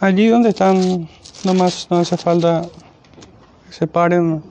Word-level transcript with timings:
allí 0.00 0.28
donde 0.28 0.50
están, 0.50 1.08
nomás 1.44 1.88
no 1.90 1.98
hace 1.98 2.16
falta 2.16 2.62
que 3.66 3.72
se 3.72 3.86
paren. 3.86 4.42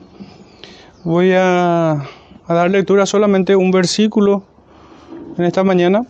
Voy 1.03 1.33
a, 1.33 2.03
dar 2.48 2.69
lectura 2.71 3.06
solamente 3.06 3.55
un 3.55 3.71
versículo 3.71 4.44
en 5.37 5.46
esta 5.46 5.64
mañana 5.64 6.05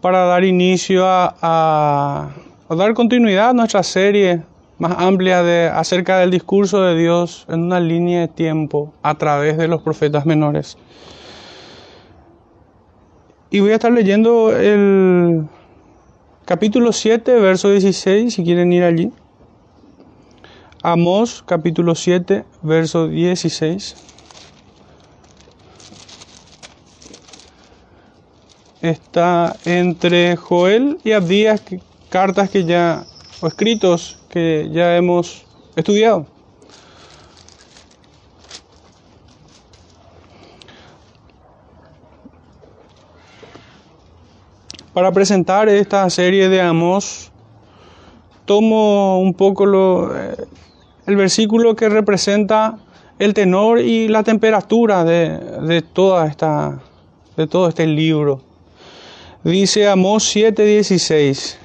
para 0.00 0.24
dar 0.24 0.44
inicio 0.44 1.06
a, 1.06 1.34
a, 1.40 2.30
a 2.68 2.74
dar 2.74 2.94
continuidad 2.94 3.50
a 3.50 3.52
nuestra 3.52 3.82
serie 3.82 4.42
más 4.78 4.94
amplia 4.98 5.42
de, 5.42 5.68
acerca 5.68 6.18
del 6.18 6.30
discurso 6.30 6.82
de 6.82 6.96
Dios 6.96 7.46
en 7.48 7.62
una 7.62 7.80
línea 7.80 8.20
de 8.20 8.28
tiempo 8.28 8.92
a 9.02 9.14
través 9.14 9.56
de 9.56 9.68
los 9.68 9.82
profetas 9.82 10.26
menores. 10.26 10.76
Y 13.50 13.60
voy 13.60 13.70
a 13.70 13.74
estar 13.74 13.92
leyendo 13.92 14.54
el 14.54 15.46
capítulo 16.46 16.92
7, 16.92 17.40
verso 17.40 17.70
16, 17.70 18.32
si 18.32 18.44
quieren 18.44 18.72
ir 18.72 18.84
allí. 18.84 19.12
Amós, 20.80 21.42
capítulo 21.44 21.96
7, 21.96 22.44
verso 22.62 23.08
16. 23.08 23.96
Está 28.80 29.56
entre 29.64 30.36
Joel 30.36 30.98
y 31.02 31.10
Abdías, 31.10 31.60
cartas 32.08 32.48
que 32.48 32.64
ya, 32.64 33.04
o 33.40 33.48
escritos 33.48 34.22
que 34.28 34.70
ya 34.72 34.96
hemos 34.96 35.44
estudiado. 35.74 36.35
Para 44.96 45.12
presentar 45.12 45.68
esta 45.68 46.08
serie 46.08 46.48
de 46.48 46.58
Amos, 46.62 47.30
tomo 48.46 49.20
un 49.20 49.34
poco 49.34 49.66
eh, 50.16 50.36
el 51.06 51.16
versículo 51.16 51.76
que 51.76 51.90
representa 51.90 52.78
el 53.18 53.34
tenor 53.34 53.78
y 53.78 54.08
la 54.08 54.22
temperatura 54.22 55.04
de, 55.04 55.38
de, 55.60 55.82
toda 55.82 56.26
esta, 56.26 56.80
de 57.36 57.46
todo 57.46 57.68
este 57.68 57.86
libro. 57.86 58.40
Dice 59.44 59.86
Amós 59.86 60.34
7:16. 60.34 61.56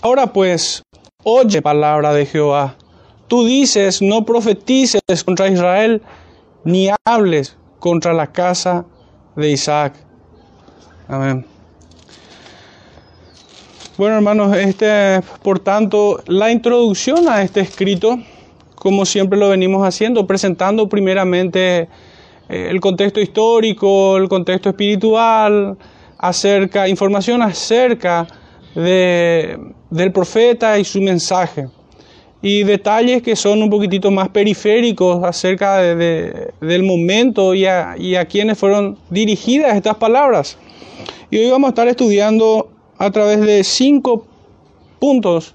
Ahora 0.00 0.32
pues, 0.32 0.82
oye 1.24 1.60
palabra 1.60 2.14
de 2.14 2.24
Jehová. 2.24 2.76
Tú 3.28 3.44
dices, 3.44 4.00
no 4.00 4.24
profetices 4.24 5.02
contra 5.26 5.48
Israel, 5.48 6.00
ni 6.64 6.88
hables 7.04 7.54
contra 7.80 8.14
la 8.14 8.32
casa 8.32 8.86
de 9.36 9.50
Isaac. 9.50 10.03
Amén. 11.08 11.44
Bueno, 13.96 14.16
hermanos, 14.16 14.56
este, 14.56 15.20
por 15.42 15.60
tanto, 15.60 16.20
la 16.26 16.50
introducción 16.50 17.28
a 17.28 17.42
este 17.42 17.60
escrito, 17.60 18.18
como 18.74 19.04
siempre 19.04 19.38
lo 19.38 19.50
venimos 19.50 19.86
haciendo, 19.86 20.26
presentando 20.26 20.88
primeramente 20.88 21.88
eh, 22.48 22.68
el 22.70 22.80
contexto 22.80 23.20
histórico, 23.20 24.16
el 24.16 24.28
contexto 24.28 24.70
espiritual, 24.70 25.76
acerca, 26.18 26.88
información 26.88 27.42
acerca 27.42 28.26
de, 28.74 29.58
del 29.90 30.10
profeta 30.10 30.78
y 30.78 30.84
su 30.84 31.00
mensaje. 31.00 31.68
Y 32.42 32.64
detalles 32.64 33.22
que 33.22 33.36
son 33.36 33.62
un 33.62 33.70
poquitito 33.70 34.10
más 34.10 34.28
periféricos 34.30 35.22
acerca 35.22 35.76
de, 35.78 35.94
de, 35.94 36.50
del 36.60 36.82
momento 36.82 37.54
y 37.54 37.66
a 37.66 38.26
quienes 38.28 38.58
fueron 38.58 38.98
dirigidas 39.08 39.76
estas 39.76 39.96
palabras. 39.96 40.58
Y 41.30 41.38
hoy 41.38 41.50
vamos 41.50 41.68
a 41.68 41.70
estar 41.70 41.88
estudiando 41.88 42.70
a 42.98 43.10
través 43.10 43.40
de 43.40 43.64
cinco 43.64 44.26
puntos 44.98 45.54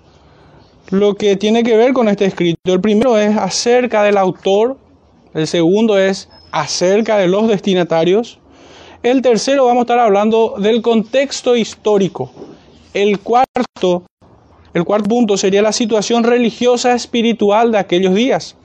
lo 0.90 1.16
que 1.16 1.36
tiene 1.36 1.64
que 1.64 1.78
ver 1.78 1.94
con 1.94 2.08
este 2.08 2.26
escrito. 2.26 2.74
El 2.74 2.82
primero 2.82 3.18
es 3.18 3.38
acerca 3.38 4.04
del 4.04 4.18
autor, 4.18 4.78
el 5.34 5.48
segundo 5.48 5.98
es 5.98 6.30
acerca 6.52 7.18
de 7.18 7.28
los 7.28 7.48
destinatarios, 7.48 8.40
el 9.04 9.22
tercero 9.22 9.66
vamos 9.66 9.82
a 9.82 9.84
estar 9.84 10.00
hablando 10.00 10.56
del 10.58 10.82
contexto 10.82 11.56
histórico, 11.56 12.32
el 12.94 13.20
cuarto, 13.20 14.04
el 14.74 14.84
cuarto 14.84 15.08
punto 15.08 15.38
sería 15.38 15.62
la 15.62 15.72
situación 15.72 16.24
religiosa 16.24 16.94
espiritual 16.94 17.72
de 17.72 17.78
aquellos 17.78 18.14
días. 18.14 18.56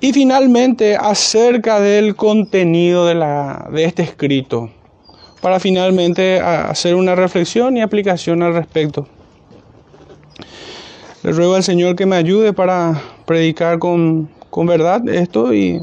Y 0.00 0.12
finalmente 0.12 0.96
acerca 0.96 1.80
del 1.80 2.14
contenido 2.14 3.06
de, 3.06 3.14
la, 3.16 3.68
de 3.72 3.84
este 3.84 4.02
escrito 4.02 4.70
para 5.40 5.60
finalmente 5.60 6.40
hacer 6.40 6.94
una 6.94 7.14
reflexión 7.14 7.76
y 7.76 7.82
aplicación 7.82 8.42
al 8.42 8.54
respecto. 8.54 9.06
Le 11.22 11.32
ruego 11.32 11.54
al 11.54 11.62
Señor 11.62 11.96
que 11.96 12.06
me 12.06 12.16
ayude 12.16 12.52
para 12.52 13.00
predicar 13.26 13.78
con, 13.78 14.28
con 14.50 14.66
verdad 14.66 15.06
esto 15.08 15.52
y, 15.52 15.80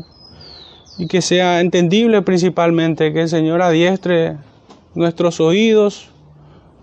y, 0.97 1.07
que 1.07 1.21
sea 1.21 1.61
entendible 1.61 2.21
principalmente, 2.21 3.13
que 3.13 3.21
el 3.21 3.29
Señor 3.29 3.61
adiestre 3.61 4.38
nuestros 4.93 5.39
oídos, 5.39 6.09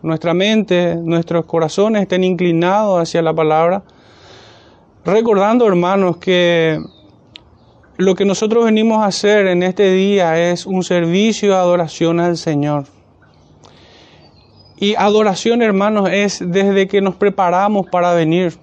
nuestra 0.02 0.34
mente, 0.34 0.96
nuestros 0.96 1.46
corazones 1.46 2.02
estén 2.02 2.24
inclinados 2.24 3.00
hacia 3.00 3.22
la 3.22 3.32
palabra, 3.32 3.82
recordando 5.04 5.66
hermanos 5.66 6.18
que 6.18 6.78
lo 7.97 8.14
que 8.14 8.25
nosotros 8.25 8.64
venimos 8.64 9.03
a 9.03 9.06
hacer 9.06 9.47
en 9.47 9.62
este 9.62 9.92
día 9.92 10.50
es 10.50 10.66
un 10.66 10.82
servicio 10.82 11.50
de 11.50 11.56
adoración 11.56 12.20
al 12.20 12.36
Señor. 12.36 12.86
Y 14.76 14.94
adoración, 14.97 15.62
hermanos, 15.62 16.08
es 16.10 16.42
desde 16.44 16.88
que 16.88 17.00
nos 17.00 17.14
preparamos 17.14 17.86
para 17.86 18.14
venir. 18.14 18.54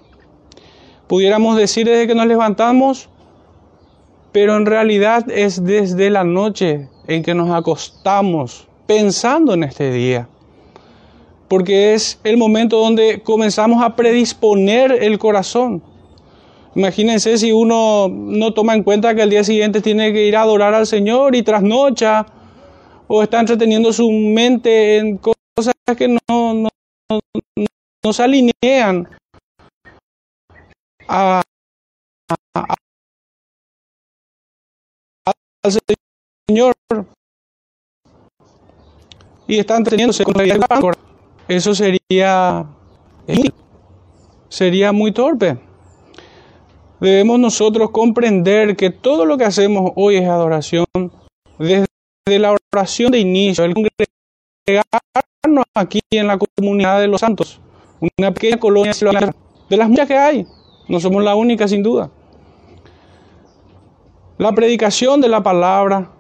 Pudiéramos 1.08 1.58
decir 1.58 1.88
desde 1.88 2.08
que 2.08 2.16
nos 2.16 2.28
levantamos, 2.28 3.10
pero 4.32 4.58
en 4.58 4.66
realidad 4.66 5.30
es 5.32 5.64
desde 5.64 6.10
la 6.10 6.24
noche 6.24 6.90
en 7.08 7.24
que 7.24 7.34
nos 7.34 7.50
acostamos 7.52 8.68
pensando 8.86 9.54
en 9.54 9.64
este 9.64 9.92
día. 9.92 10.28
Porque 11.48 11.94
es 11.94 12.20
el 12.24 12.38
momento 12.38 12.80
donde 12.80 13.22
comenzamos 13.24 13.84
a 13.84 13.96
predisponer 13.96 14.92
el 14.92 15.18
corazón. 15.18 15.82
Imagínense 16.76 17.38
si 17.38 17.52
uno 17.52 18.08
no 18.10 18.54
toma 18.54 18.76
en 18.76 18.84
cuenta 18.84 19.16
que 19.16 19.24
al 19.24 19.30
día 19.30 19.44
siguiente 19.44 19.82
tiene 19.82 20.14
que 20.14 20.26
ir 20.26 20.36
a 20.36 20.44
adorar 20.44 20.74
al 20.74 20.86
Señor 20.86 21.36
y 21.36 21.44
trasnocha 21.44 22.26
o 23.08 23.24
está 23.24 23.40
entreteniendo 23.40 23.92
su 23.92 24.10
mente 24.12 24.98
en 24.98 25.18
cosas 25.18 25.74
que 25.98 26.08
no, 26.08 26.20
no, 26.28 26.70
no, 27.10 27.20
no 28.06 28.14
se 28.14 28.24
alinean 28.24 29.10
a, 31.08 31.42
a, 32.54 32.76
al 35.64 35.72
Señor. 36.48 36.74
Y 39.48 39.58
está 39.58 39.78
entreteniéndose 39.78 40.24
con 40.24 40.36
la 40.38 40.44
eso 41.48 41.74
sería 41.74 42.64
sería 44.50 44.92
muy 44.92 45.12
torpe 45.12 45.58
debemos 47.00 47.40
nosotros 47.40 47.92
comprender 47.92 48.76
que 48.76 48.90
todo 48.90 49.26
lo 49.26 49.38
que 49.38 49.46
hacemos 49.46 49.92
hoy 49.96 50.18
es 50.18 50.28
adoración, 50.28 50.86
desde 51.58 51.88
la 52.40 52.56
oración 52.74 53.12
de 53.12 53.20
inicio, 53.20 53.64
el 53.64 53.74
congregarnos 53.74 55.66
aquí 55.74 56.00
en 56.12 56.28
la 56.28 56.38
comunidad 56.38 57.00
de 57.00 57.08
los 57.08 57.22
santos, 57.22 57.60
una 58.18 58.34
pequeña 58.34 58.60
colonia 58.60 58.94
de 59.70 59.78
las 59.78 59.90
muchas 59.90 60.08
que 60.08 60.18
hay, 60.18 60.48
no 60.88 61.00
somos 61.00 61.24
la 61.24 61.36
única 61.36 61.68
sin 61.68 61.84
duda. 61.84 62.10
La 64.38 64.54
predicación 64.54 65.22
de 65.22 65.28
la 65.28 65.44
palabra, 65.44 66.12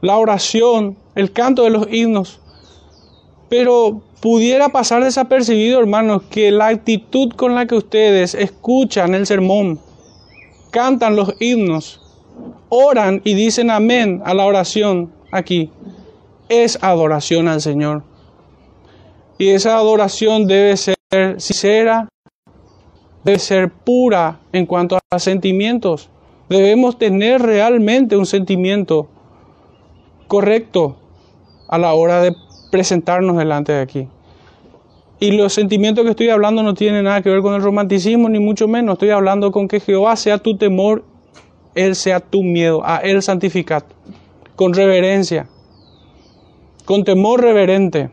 la 0.00 0.18
oración, 0.18 0.96
el 1.14 1.32
canto 1.32 1.62
de 1.62 1.70
los 1.70 1.86
himnos, 1.92 2.40
pero 3.48 4.02
pudiera 4.20 4.70
pasar 4.70 5.04
desapercibido, 5.04 5.78
hermanos, 5.78 6.22
que 6.30 6.50
la 6.50 6.68
actitud 6.68 7.32
con 7.34 7.54
la 7.54 7.66
que 7.66 7.74
ustedes 7.74 8.34
escuchan 8.34 9.14
el 9.14 9.26
sermón, 9.26 9.78
cantan 10.72 11.14
los 11.14 11.34
himnos, 11.38 12.00
oran 12.68 13.20
y 13.22 13.34
dicen 13.34 13.70
amén 13.70 14.22
a 14.24 14.34
la 14.34 14.46
oración 14.46 15.12
aquí. 15.30 15.70
Es 16.48 16.82
adoración 16.82 17.46
al 17.46 17.60
Señor. 17.60 18.02
Y 19.38 19.50
esa 19.50 19.76
adoración 19.76 20.46
debe 20.46 20.76
ser 20.76 20.96
sincera, 21.38 22.08
debe 23.22 23.38
ser 23.38 23.70
pura 23.70 24.40
en 24.52 24.66
cuanto 24.66 24.98
a 25.10 25.18
sentimientos. 25.18 26.08
Debemos 26.48 26.98
tener 26.98 27.40
realmente 27.42 28.16
un 28.16 28.26
sentimiento 28.26 29.08
correcto 30.26 30.96
a 31.68 31.78
la 31.78 31.92
hora 31.92 32.20
de 32.22 32.34
presentarnos 32.70 33.36
delante 33.36 33.72
de 33.72 33.80
aquí. 33.80 34.08
Y 35.22 35.30
los 35.30 35.52
sentimientos 35.52 36.04
que 36.04 36.10
estoy 36.10 36.30
hablando 36.30 36.62
no 36.62 36.74
tienen 36.74 37.04
nada 37.04 37.22
que 37.22 37.30
ver 37.30 37.42
con 37.42 37.54
el 37.54 37.62
romanticismo, 37.62 38.28
ni 38.28 38.40
mucho 38.40 38.66
menos. 38.66 38.94
Estoy 38.94 39.10
hablando 39.10 39.52
con 39.52 39.68
que 39.68 39.78
Jehová 39.78 40.16
sea 40.16 40.38
tu 40.38 40.56
temor, 40.56 41.04
Él 41.74 41.94
sea 41.94 42.20
tu 42.20 42.42
miedo, 42.42 42.82
a 42.84 42.96
Él 42.98 43.22
santificad. 43.22 43.84
Con 44.56 44.74
reverencia, 44.74 45.48
con 46.84 47.04
temor 47.04 47.40
reverente. 47.40 48.10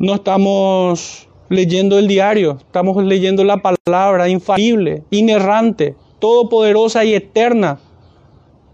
no 0.00 0.14
estamos 0.14 1.28
leyendo 1.50 1.98
el 1.98 2.08
diario, 2.08 2.56
estamos 2.58 3.04
leyendo 3.04 3.44
la 3.44 3.58
palabra 3.58 4.30
infalible, 4.30 5.04
inerrante, 5.10 5.94
todopoderosa 6.18 7.04
y 7.04 7.14
eterna 7.14 7.78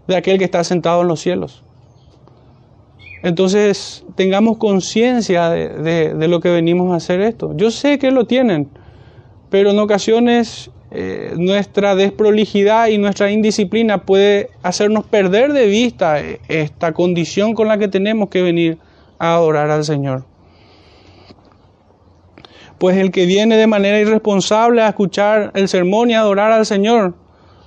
de 0.07 0.15
aquel 0.15 0.37
que 0.39 0.45
está 0.45 0.63
sentado 0.63 1.01
en 1.01 1.09
los 1.09 1.19
cielos. 1.19 1.65
Entonces, 3.27 4.05
tengamos 4.15 4.55
conciencia 4.55 5.49
de, 5.49 6.27
lo 6.29 6.39
que 6.39 6.49
venimos 6.49 6.93
a 6.93 6.95
hacer 6.95 7.19
esto. 7.19 7.51
Yo 7.57 7.71
sé 7.71 7.99
que 7.99 8.09
lo 8.09 8.23
tienen, 8.23 8.69
pero 9.49 9.71
en 9.71 9.79
ocasiones 9.79 10.71
eh, 10.91 11.33
nuestra 11.35 11.93
desprolijidad 11.95 12.87
y 12.87 12.97
nuestra 12.97 13.29
indisciplina 13.29 14.05
puede 14.05 14.51
hacernos 14.63 15.05
perder 15.07 15.51
de 15.51 15.65
vista 15.65 16.21
esta 16.47 16.93
condición 16.93 17.53
con 17.53 17.67
la 17.67 17.77
que 17.77 17.89
tenemos 17.89 18.29
que 18.29 18.41
venir 18.41 18.77
a 19.19 19.33
adorar 19.33 19.71
al 19.71 19.83
Señor. 19.83 20.23
Pues 22.77 22.95
el 22.95 23.11
que 23.11 23.25
viene 23.25 23.57
de 23.57 23.67
manera 23.67 23.99
irresponsable 23.99 24.81
a 24.83 24.87
escuchar 24.87 25.51
el 25.53 25.67
sermón 25.67 26.11
y 26.11 26.13
a 26.13 26.21
adorar 26.21 26.53
al 26.53 26.65
Señor, 26.65 27.13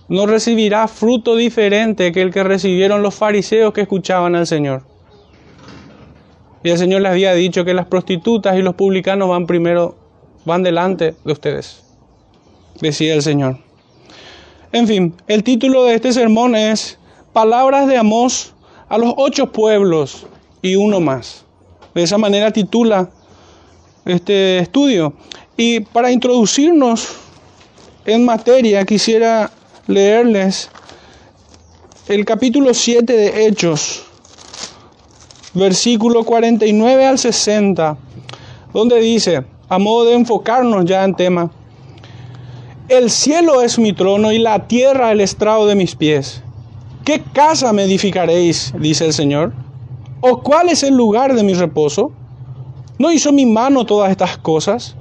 no 0.09 0.25
recibirá 0.25 0.89
fruto 0.89 1.37
diferente 1.37 2.13
que 2.13 2.23
el 2.23 2.33
que 2.33 2.45
recibieron 2.45 3.03
los 3.03 3.15
fariseos 3.15 3.75
que 3.75 3.83
escuchaban 3.83 4.35
al 4.35 4.47
Señor. 4.47 4.90
Y 6.63 6.71
el 6.71 6.79
Señor 6.79 7.03
les 7.03 7.13
había 7.13 7.33
dicho 7.35 7.65
que 7.65 7.73
las 7.73 7.87
prostitutas 7.87 8.59
y 8.59 8.63
los 8.63 8.75
publicanos 8.75 9.29
van 9.29 9.47
primero, 9.47 9.97
van 10.45 10.63
delante 10.63 11.15
de 11.25 11.33
ustedes, 11.33 11.83
decía 12.81 13.15
el 13.15 13.23
Señor. 13.23 13.59
En 14.73 14.87
fin, 14.87 15.15
el 15.27 15.43
título 15.43 15.85
de 15.85 15.95
este 15.95 16.13
sermón 16.13 16.55
es 16.55 16.99
Palabras 17.33 17.89
de 17.89 17.97
Amós 17.97 18.53
a 18.89 18.99
los 18.99 19.15
ocho 19.17 19.51
pueblos 19.51 20.27
y 20.63 20.77
uno 20.77 21.01
más. 21.01 21.45
De 21.95 22.03
esa 22.03 22.19
manera 22.19 22.53
titula 22.53 23.11
este 24.05 24.59
estudio. 24.59 25.15
Y 25.57 25.81
para 25.81 26.13
introducirnos 26.13 27.09
en 28.05 28.25
materia, 28.25 28.85
quisiera 28.85 29.51
leerles 29.87 30.71
el 32.07 32.25
capítulo 32.25 32.75
7 32.75 33.13
de 33.13 33.47
Hechos 33.47 34.10
versículo 35.55 36.25
49 36.25 37.07
al 37.07 37.19
60, 37.19 37.97
donde 38.73 39.01
dice, 39.01 39.45
a 39.69 39.79
modo 39.79 40.05
de 40.05 40.15
enfocarnos 40.15 40.85
ya 40.85 41.05
en 41.05 41.15
tema, 41.15 41.51
el 42.89 43.11
cielo 43.11 43.63
es 43.63 43.79
mi 43.79 43.93
trono 43.93 44.33
y 44.33 44.39
la 44.39 44.67
tierra 44.67 45.13
el 45.13 45.21
estrado 45.21 45.67
de 45.67 45.75
mis 45.75 45.95
pies. 45.95 46.43
¿Qué 47.05 47.23
casa 47.33 47.73
me 47.73 47.85
edificaréis? 47.85 48.73
dice 48.79 49.07
el 49.07 49.13
Señor. 49.13 49.53
¿O 50.21 50.41
cuál 50.43 50.69
es 50.69 50.83
el 50.83 50.95
lugar 50.95 51.35
de 51.35 51.43
mi 51.43 51.55
reposo? 51.55 52.13
¿No 52.99 53.11
hizo 53.11 53.33
mi 53.33 53.47
mano 53.47 53.87
todas 53.87 54.11
estas 54.11 54.37
cosas? 54.39 54.95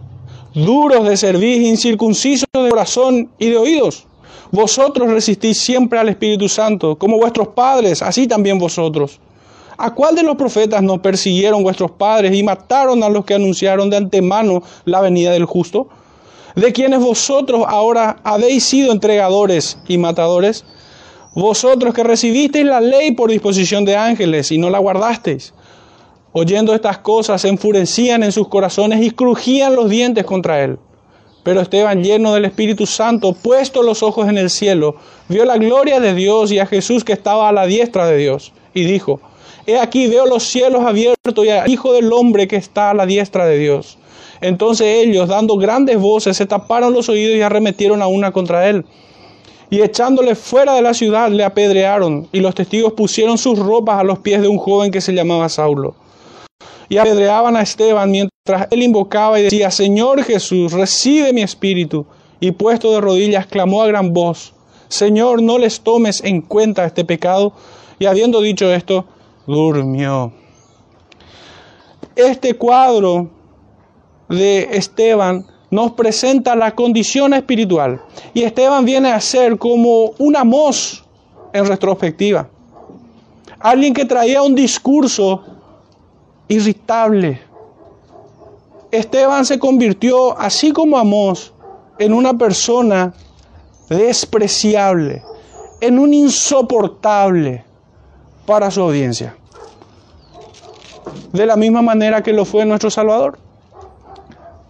Duros 0.54 1.08
de 1.08 1.18
servir, 1.18 1.62
incircuncisos 1.62 2.48
de 2.54 2.70
corazón 2.70 3.30
y 3.38 3.50
de 3.50 3.58
oídos. 3.58 4.06
Vosotros 4.52 5.10
resistís 5.10 5.60
siempre 5.60 6.00
al 6.00 6.10
Espíritu 6.10 6.48
Santo, 6.48 6.96
como 6.96 7.18
vuestros 7.18 7.50
padres, 7.50 8.02
así 8.02 8.28
también 8.28 8.58
vosotros. 8.58 9.20
¿A 9.82 9.92
cuál 9.92 10.14
de 10.14 10.24
los 10.24 10.36
profetas 10.36 10.84
no 10.84 11.02
persiguieron 11.02 11.64
vuestros 11.64 11.92
padres 11.92 12.36
y 12.36 12.44
mataron 12.44 13.02
a 13.02 13.08
los 13.08 13.24
que 13.24 13.36
anunciaron 13.36 13.90
de 13.90 13.96
antemano 13.96 14.62
la 14.84 15.00
venida 15.00 15.32
del 15.32 15.46
justo? 15.46 15.88
¿De 16.54 16.74
quienes 16.74 17.00
vosotros 17.00 17.64
ahora 17.66 18.18
habéis 18.26 18.66
sido 18.66 18.92
entregadores 18.92 19.78
y 19.88 19.98
matadores? 19.98 20.66
Vosotros 21.34 21.94
que 21.94 22.04
recibisteis 22.04 22.66
la 22.66 22.82
ley 22.82 23.12
por 23.12 23.32
disposición 23.32 23.86
de 23.86 23.96
ángeles 23.96 24.52
y 24.52 24.58
no 24.58 24.70
la 24.70 24.80
guardasteis. 24.80 25.54
Oyendo 26.34 26.76
estas 26.76 26.98
cosas 26.98 27.42
se 27.42 27.48
enfurecían 27.48 28.22
en 28.24 28.34
sus 28.34 28.50
corazones 28.50 29.02
y 29.02 29.12
crujían 29.12 29.78
los 29.78 29.90
dientes 29.90 30.26
contra 30.26 30.62
él. 30.62 30.78
Pero 31.44 31.62
Esteban, 31.62 32.04
lleno 32.04 32.34
del 32.34 32.44
Espíritu 32.44 32.86
Santo, 32.86 33.32
puesto 33.32 33.82
los 33.82 34.04
ojos 34.04 34.28
en 34.28 34.38
el 34.38 34.50
cielo, 34.50 34.98
vio 35.30 35.46
la 35.46 35.58
gloria 35.58 36.02
de 36.02 36.14
Dios 36.14 36.52
y 36.52 36.60
a 36.60 36.66
Jesús 36.66 37.06
que 37.06 37.14
estaba 37.14 37.48
a 37.48 37.54
la 37.54 37.66
diestra 37.66 38.08
de 38.08 38.18
Dios, 38.18 38.52
y 38.74 38.84
dijo, 38.84 39.22
He 39.70 39.78
aquí 39.78 40.08
veo 40.08 40.26
los 40.26 40.46
cielos 40.46 40.84
abiertos 40.84 41.46
y 41.46 41.50
al 41.50 41.70
Hijo 41.70 41.94
del 41.94 42.12
Hombre 42.12 42.48
que 42.48 42.56
está 42.56 42.90
a 42.90 42.96
la 42.96 43.06
diestra 43.06 43.46
de 43.46 43.60
Dios. 43.60 44.00
Entonces 44.42 45.06
ellos, 45.06 45.28
dando 45.28 45.58
grandes 45.58 46.00
voces, 46.00 46.38
se 46.38 46.48
taparon 46.48 46.92
los 46.92 47.08
oídos 47.08 47.36
y 47.36 47.44
arremetieron 47.44 48.02
a 48.02 48.08
una 48.08 48.32
contra 48.32 48.68
él. 48.68 48.84
Y 49.70 49.82
echándole 49.82 50.34
fuera 50.34 50.74
de 50.74 50.82
la 50.82 50.96
ciudad, 50.96 51.30
le 51.30 51.44
apedrearon, 51.44 52.28
y 52.32 52.40
los 52.40 52.56
testigos 52.56 52.94
pusieron 52.94 53.38
sus 53.38 53.60
ropas 53.60 54.00
a 54.00 54.04
los 54.04 54.18
pies 54.18 54.42
de 54.42 54.48
un 54.48 54.58
joven 54.58 54.90
que 54.90 55.02
se 55.02 55.14
llamaba 55.14 55.48
Saulo. 55.50 55.94
Y 56.88 56.98
apedreaban 56.98 57.56
a 57.56 57.62
Esteban 57.62 58.10
mientras 58.10 58.68
él 58.72 58.82
invocaba 58.82 59.40
y 59.40 59.44
decía, 59.44 59.70
Señor 59.70 60.24
Jesús, 60.24 60.72
recibe 60.72 61.32
mi 61.32 61.44
espíritu. 61.44 62.08
Y 62.40 62.54
puesto 62.54 62.92
de 62.92 63.02
rodillas, 63.02 63.46
clamó 63.46 63.84
a 63.84 63.88
gran 63.88 64.14
voz, 64.14 64.56
Señor, 64.88 65.44
no 65.44 65.60
les 65.60 65.82
tomes 65.82 66.24
en 66.24 66.42
cuenta 66.42 66.86
este 66.86 67.06
pecado. 67.06 67.54
Y 68.00 68.08
habiendo 68.08 68.42
dicho 68.42 68.74
esto, 68.74 69.06
durmió. 69.50 70.32
Este 72.16 72.54
cuadro 72.56 73.30
de 74.30 74.70
Esteban 74.74 75.46
nos 75.72 75.94
presenta 75.94 76.56
la 76.56 76.76
condición 76.76 77.34
espiritual 77.34 78.02
y 78.34 78.44
Esteban 78.44 78.86
viene 78.86 79.12
a 79.12 79.20
ser 79.20 79.58
como 79.58 80.12
un 80.20 80.36
Amós 80.36 81.04
en 81.52 81.66
retrospectiva. 81.66 82.48
Alguien 83.60 83.94
que 83.94 84.06
traía 84.06 84.42
un 84.44 84.54
discurso 84.54 85.44
irritable. 86.48 87.42
Esteban 88.92 89.46
se 89.46 89.58
convirtió, 89.58 90.38
así 90.40 90.72
como 90.72 90.98
Amós, 90.98 91.54
en 91.98 92.14
una 92.14 92.36
persona 92.36 93.14
despreciable, 93.90 95.24
en 95.82 95.98
un 95.98 96.14
insoportable 96.14 97.66
para 98.46 98.72
su 98.72 98.82
audiencia 98.82 99.39
de 101.34 101.46
la 101.46 101.56
misma 101.56 101.82
manera 101.82 102.24
que 102.24 102.34
lo 102.34 102.46
fue 102.46 102.66
nuestro 102.66 102.90
Salvador 102.90 103.38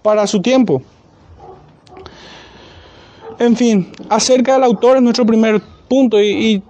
para 0.02 0.28
su 0.28 0.42
tiempo. 0.42 0.82
En 3.40 3.56
fin, 3.56 3.92
acerca 4.10 4.54
del 4.54 4.64
autor 4.64 4.98
es 4.98 5.04
nuestro 5.04 5.26
primer 5.26 5.62
punto 5.88 6.22
y, 6.22 6.62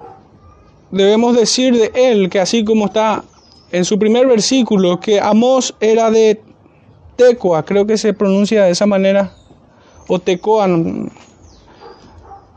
debemos 0.92 1.36
decir 1.36 1.78
de 1.78 1.92
él 1.94 2.30
que 2.30 2.40
así 2.40 2.64
como 2.64 2.88
está 2.88 3.24
en 3.72 3.86
su 3.86 4.00
primer 4.00 4.26
versículo, 4.28 5.00
que 5.00 5.20
Amós 5.20 5.76
era 5.80 6.10
de 6.10 6.42
Tecoa, 7.16 7.64
creo 7.64 7.86
que 7.86 7.98
se 7.98 8.14
pronuncia 8.14 8.64
de 8.64 8.72
esa 8.72 8.88
manera, 8.88 9.34
o 10.08 10.18
Tecoa, 10.18 10.68
no, 10.68 11.12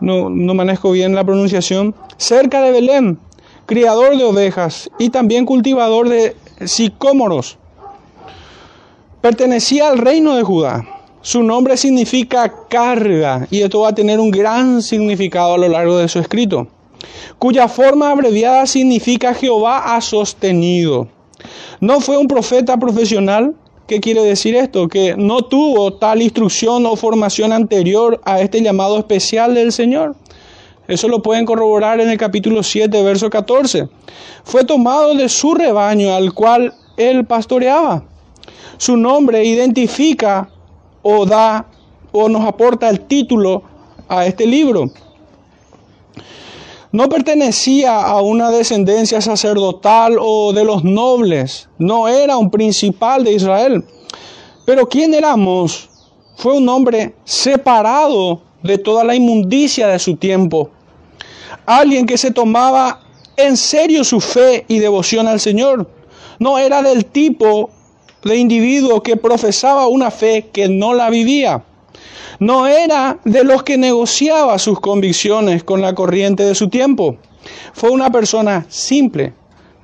no 0.00 0.54
manejo 0.54 0.92
bien 0.92 1.14
la 1.14 1.24
pronunciación, 1.24 1.94
cerca 2.16 2.62
de 2.62 2.72
Belén, 2.72 3.18
criador 3.66 4.16
de 4.16 4.24
ovejas 4.24 4.90
y 4.98 5.10
también 5.10 5.44
cultivador 5.44 6.08
de 6.08 6.36
sicómoros. 6.66 7.58
Pertenecía 9.20 9.88
al 9.88 9.98
reino 9.98 10.34
de 10.36 10.42
Judá. 10.42 10.86
Su 11.20 11.42
nombre 11.42 11.76
significa 11.76 12.52
carga 12.68 13.46
y 13.50 13.62
esto 13.62 13.80
va 13.80 13.90
a 13.90 13.94
tener 13.94 14.18
un 14.18 14.30
gran 14.30 14.82
significado 14.82 15.54
a 15.54 15.58
lo 15.58 15.68
largo 15.68 15.98
de 15.98 16.08
su 16.08 16.18
escrito, 16.18 16.66
cuya 17.38 17.68
forma 17.68 18.10
abreviada 18.10 18.66
significa 18.66 19.32
Jehová 19.32 19.94
ha 19.94 20.00
sostenido. 20.00 21.06
No 21.80 22.00
fue 22.00 22.16
un 22.16 22.26
profeta 22.26 22.76
profesional, 22.76 23.54
¿Qué 23.86 24.00
quiere 24.00 24.22
decir 24.22 24.54
esto? 24.54 24.88
Que 24.88 25.16
no 25.18 25.42
tuvo 25.42 25.92
tal 25.92 26.22
instrucción 26.22 26.86
o 26.86 26.96
formación 26.96 27.52
anterior 27.52 28.20
a 28.24 28.40
este 28.40 28.62
llamado 28.62 28.98
especial 28.98 29.54
del 29.54 29.70
Señor. 29.70 30.14
Eso 30.88 31.08
lo 31.08 31.22
pueden 31.22 31.44
corroborar 31.44 32.00
en 32.00 32.10
el 32.10 32.18
capítulo 32.18 32.62
7, 32.62 33.02
verso 33.02 33.30
14. 33.30 33.88
Fue 34.44 34.64
tomado 34.64 35.14
de 35.14 35.28
su 35.28 35.54
rebaño 35.54 36.14
al 36.14 36.34
cual 36.34 36.74
él 36.96 37.24
pastoreaba. 37.24 38.04
Su 38.78 38.96
nombre 38.96 39.44
identifica 39.44 40.50
o 41.02 41.24
da 41.24 41.66
o 42.10 42.28
nos 42.28 42.44
aporta 42.44 42.88
el 42.88 43.00
título 43.00 43.62
a 44.08 44.26
este 44.26 44.46
libro. 44.46 44.90
No 46.90 47.08
pertenecía 47.08 48.02
a 48.02 48.20
una 48.20 48.50
descendencia 48.50 49.20
sacerdotal 49.22 50.18
o 50.20 50.52
de 50.52 50.64
los 50.64 50.84
nobles, 50.84 51.70
no 51.78 52.06
era 52.06 52.36
un 52.36 52.50
principal 52.50 53.24
de 53.24 53.32
Israel. 53.32 53.84
Pero 54.66 54.86
¿quién 54.86 55.14
éramos? 55.14 55.88
Fue 56.36 56.54
un 56.54 56.68
hombre 56.68 57.14
separado 57.24 58.42
de 58.62 58.78
toda 58.78 59.04
la 59.04 59.14
inmundicia 59.14 59.88
de 59.88 59.98
su 59.98 60.16
tiempo. 60.16 60.70
Alguien 61.66 62.06
que 62.06 62.18
se 62.18 62.30
tomaba 62.30 63.00
en 63.36 63.56
serio 63.56 64.04
su 64.04 64.20
fe 64.20 64.64
y 64.68 64.78
devoción 64.78 65.26
al 65.26 65.40
Señor. 65.40 65.88
No 66.38 66.58
era 66.58 66.82
del 66.82 67.06
tipo 67.06 67.70
de 68.24 68.36
individuo 68.36 69.02
que 69.02 69.16
profesaba 69.16 69.86
una 69.86 70.10
fe 70.10 70.48
que 70.52 70.68
no 70.68 70.94
la 70.94 71.10
vivía. 71.10 71.62
No 72.38 72.66
era 72.66 73.18
de 73.24 73.44
los 73.44 73.62
que 73.62 73.78
negociaba 73.78 74.58
sus 74.58 74.80
convicciones 74.80 75.64
con 75.64 75.80
la 75.80 75.94
corriente 75.94 76.44
de 76.44 76.54
su 76.54 76.68
tiempo. 76.68 77.16
Fue 77.72 77.90
una 77.90 78.10
persona 78.10 78.66
simple, 78.68 79.32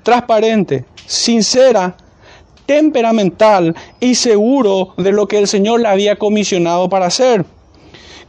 transparente, 0.02 0.84
sincera, 1.06 1.96
temperamental 2.66 3.74
y 4.00 4.14
seguro 4.14 4.94
de 4.96 5.12
lo 5.12 5.26
que 5.26 5.38
el 5.38 5.48
Señor 5.48 5.80
le 5.80 5.88
había 5.88 6.16
comisionado 6.16 6.88
para 6.88 7.06
hacer. 7.06 7.44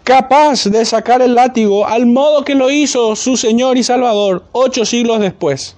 Capaz 0.04 0.66
de 0.66 0.86
sacar 0.86 1.22
el 1.22 1.36
látigo 1.36 1.86
al 1.86 2.06
modo 2.06 2.44
que 2.44 2.56
lo 2.56 2.72
hizo 2.72 3.16
su 3.16 3.38
Señor 3.38 3.78
y 3.78 3.84
Salvador 3.84 4.44
ocho 4.52 4.86
siglos 4.86 5.20
después. 5.20 5.76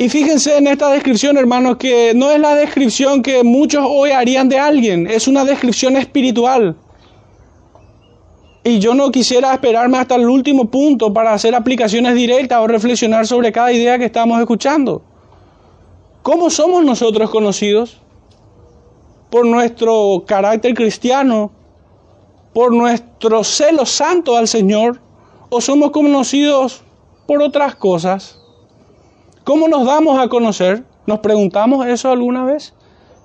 Y 0.00 0.08
fíjense 0.08 0.56
en 0.56 0.68
esta 0.68 0.90
descripción, 0.90 1.36
hermanos, 1.36 1.76
que 1.76 2.12
no 2.14 2.30
es 2.30 2.38
la 2.38 2.54
descripción 2.54 3.20
que 3.20 3.42
muchos 3.42 3.84
hoy 3.84 4.12
harían 4.12 4.48
de 4.48 4.58
alguien, 4.58 5.08
es 5.08 5.26
una 5.26 5.44
descripción 5.44 5.96
espiritual. 5.96 6.76
Y 8.62 8.78
yo 8.78 8.94
no 8.94 9.10
quisiera 9.10 9.52
esperarme 9.52 9.98
hasta 9.98 10.14
el 10.14 10.28
último 10.28 10.66
punto 10.66 11.12
para 11.12 11.32
hacer 11.32 11.54
aplicaciones 11.54 12.14
directas 12.14 12.60
o 12.60 12.68
reflexionar 12.68 13.26
sobre 13.26 13.50
cada 13.50 13.72
idea 13.72 13.98
que 13.98 14.04
estamos 14.04 14.38
escuchando. 14.38 15.02
¿Cómo 16.22 16.48
somos 16.48 16.84
nosotros 16.84 17.30
conocidos? 17.30 17.98
¿Por 19.30 19.46
nuestro 19.46 20.22
carácter 20.26 20.74
cristiano? 20.74 21.50
¿Por 22.58 22.74
nuestro 22.74 23.44
celo 23.44 23.86
santo 23.86 24.36
al 24.36 24.48
Señor? 24.48 25.00
¿O 25.48 25.60
somos 25.60 25.92
conocidos 25.92 26.82
por 27.24 27.40
otras 27.40 27.76
cosas? 27.76 28.40
¿Cómo 29.44 29.68
nos 29.68 29.86
damos 29.86 30.18
a 30.18 30.26
conocer? 30.26 30.82
¿Nos 31.06 31.20
preguntamos 31.20 31.86
eso 31.86 32.10
alguna 32.10 32.44
vez? 32.44 32.74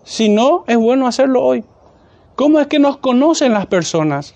Si 0.04 0.30
no, 0.30 0.66
es 0.68 0.78
bueno 0.78 1.08
hacerlo 1.08 1.44
hoy. 1.44 1.64
¿Cómo 2.36 2.60
es 2.60 2.68
que 2.68 2.78
nos 2.78 2.98
conocen 2.98 3.54
las 3.54 3.66
personas? 3.66 4.36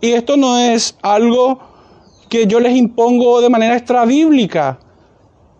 Y 0.00 0.12
esto 0.12 0.36
no 0.36 0.56
es 0.56 0.96
algo 1.02 1.58
que 2.28 2.46
yo 2.46 2.60
les 2.60 2.76
impongo 2.76 3.40
de 3.40 3.50
manera 3.50 3.76
extrabíblica. 3.76 4.78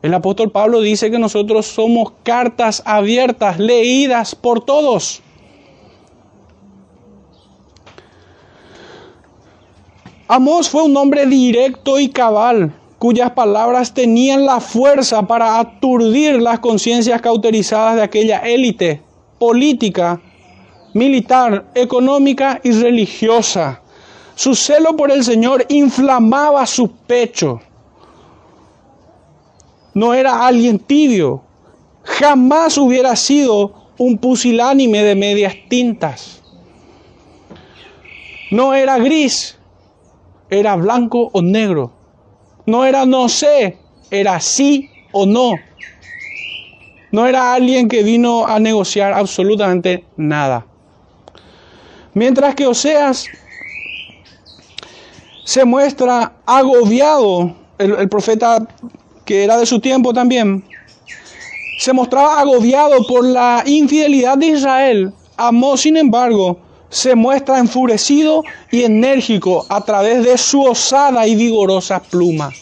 El 0.03 0.15
apóstol 0.15 0.53
Pablo 0.53 0.83
dice 0.83 1.11
que 1.11 1.19
nosotros 1.19 1.67
somos 1.67 2.13
cartas 2.23 2.81
abiertas, 2.87 3.59
leídas 3.59 4.37
por 4.37 4.65
todos. 4.65 5.21
Amós 10.29 10.69
fue 10.69 10.83
un 10.83 10.97
hombre 10.97 11.27
directo 11.27 12.01
y 12.01 12.09
cabal 12.09 12.75
cuyas 12.99 13.31
palabras 13.33 13.95
tenían 13.95 14.45
la 14.45 14.61
fuerza 14.61 15.27
para 15.27 15.61
aturdir 15.61 16.43
las 16.43 16.59
conciencias 16.59 17.21
cauterizadas 17.21 17.95
de 17.97 18.03
aquella 18.03 18.39
élite 18.39 19.03
política, 19.39 20.21
militar, 20.95 21.67
económica 21.75 22.61
y 22.65 22.73
religiosa. 22.73 23.83
Su 24.35 24.57
celo 24.57 24.97
por 24.97 25.13
el 25.13 25.23
Señor 25.23 25.65
inflamaba 25.69 26.67
su 26.67 26.91
pecho. 26.91 27.61
No 29.95 30.13
era 30.13 30.45
alguien 30.45 30.79
tibio. 30.79 31.43
Jamás 32.03 32.77
hubiera 32.79 33.15
sido 33.15 33.75
un 33.99 34.19
pusilánime 34.19 35.03
de 35.03 35.15
medias 35.15 35.55
tintas. 35.69 36.43
No 38.51 38.75
era 38.75 38.99
gris, 38.99 39.56
era 40.51 40.77
blanco 40.77 41.31
o 41.33 41.43
negro. 41.43 41.93
No 42.67 42.85
era 42.85 43.07
no 43.07 43.29
sé, 43.29 43.79
era 44.11 44.41
sí 44.41 44.91
o 45.13 45.27
no. 45.27 45.53
No 47.13 47.27
era 47.27 47.55
alguien 47.55 47.89
que 47.89 48.03
vino 48.03 48.47
a 48.47 48.59
negociar 48.59 49.13
absolutamente 49.13 50.05
nada. 50.17 50.67
Mientras 52.15 52.55
que 52.55 52.67
Oseas 52.67 53.27
se 55.45 55.65
muestra 55.65 56.33
agobiado, 56.45 57.55
el, 57.79 58.09
profeta 58.09 58.67
que 59.25 59.45
era 59.45 59.57
de 59.57 59.67
su 59.67 59.81
tiempo 59.81 60.13
también, 60.13 60.65
se 61.79 61.93
mostraba 61.93 62.41
agobiado 62.41 63.07
por 63.07 63.25
la 63.25 63.63
infidelidad 63.67 64.39
de 64.39 64.47
Israel. 64.47 65.13
Amó, 65.37 65.77
sin 65.77 65.97
embargo, 65.97 66.59
se 66.89 67.15
muestra 67.15 67.59
enfurecido 67.59 68.43
y 68.71 68.83
enérgico 68.83 69.67
a 69.69 69.85
través 69.85 70.25
de 70.25 70.39
su 70.39 70.63
osada 70.63 71.27
y 71.27 71.35
vigorosa 71.35 72.03
pluma. 72.03 72.53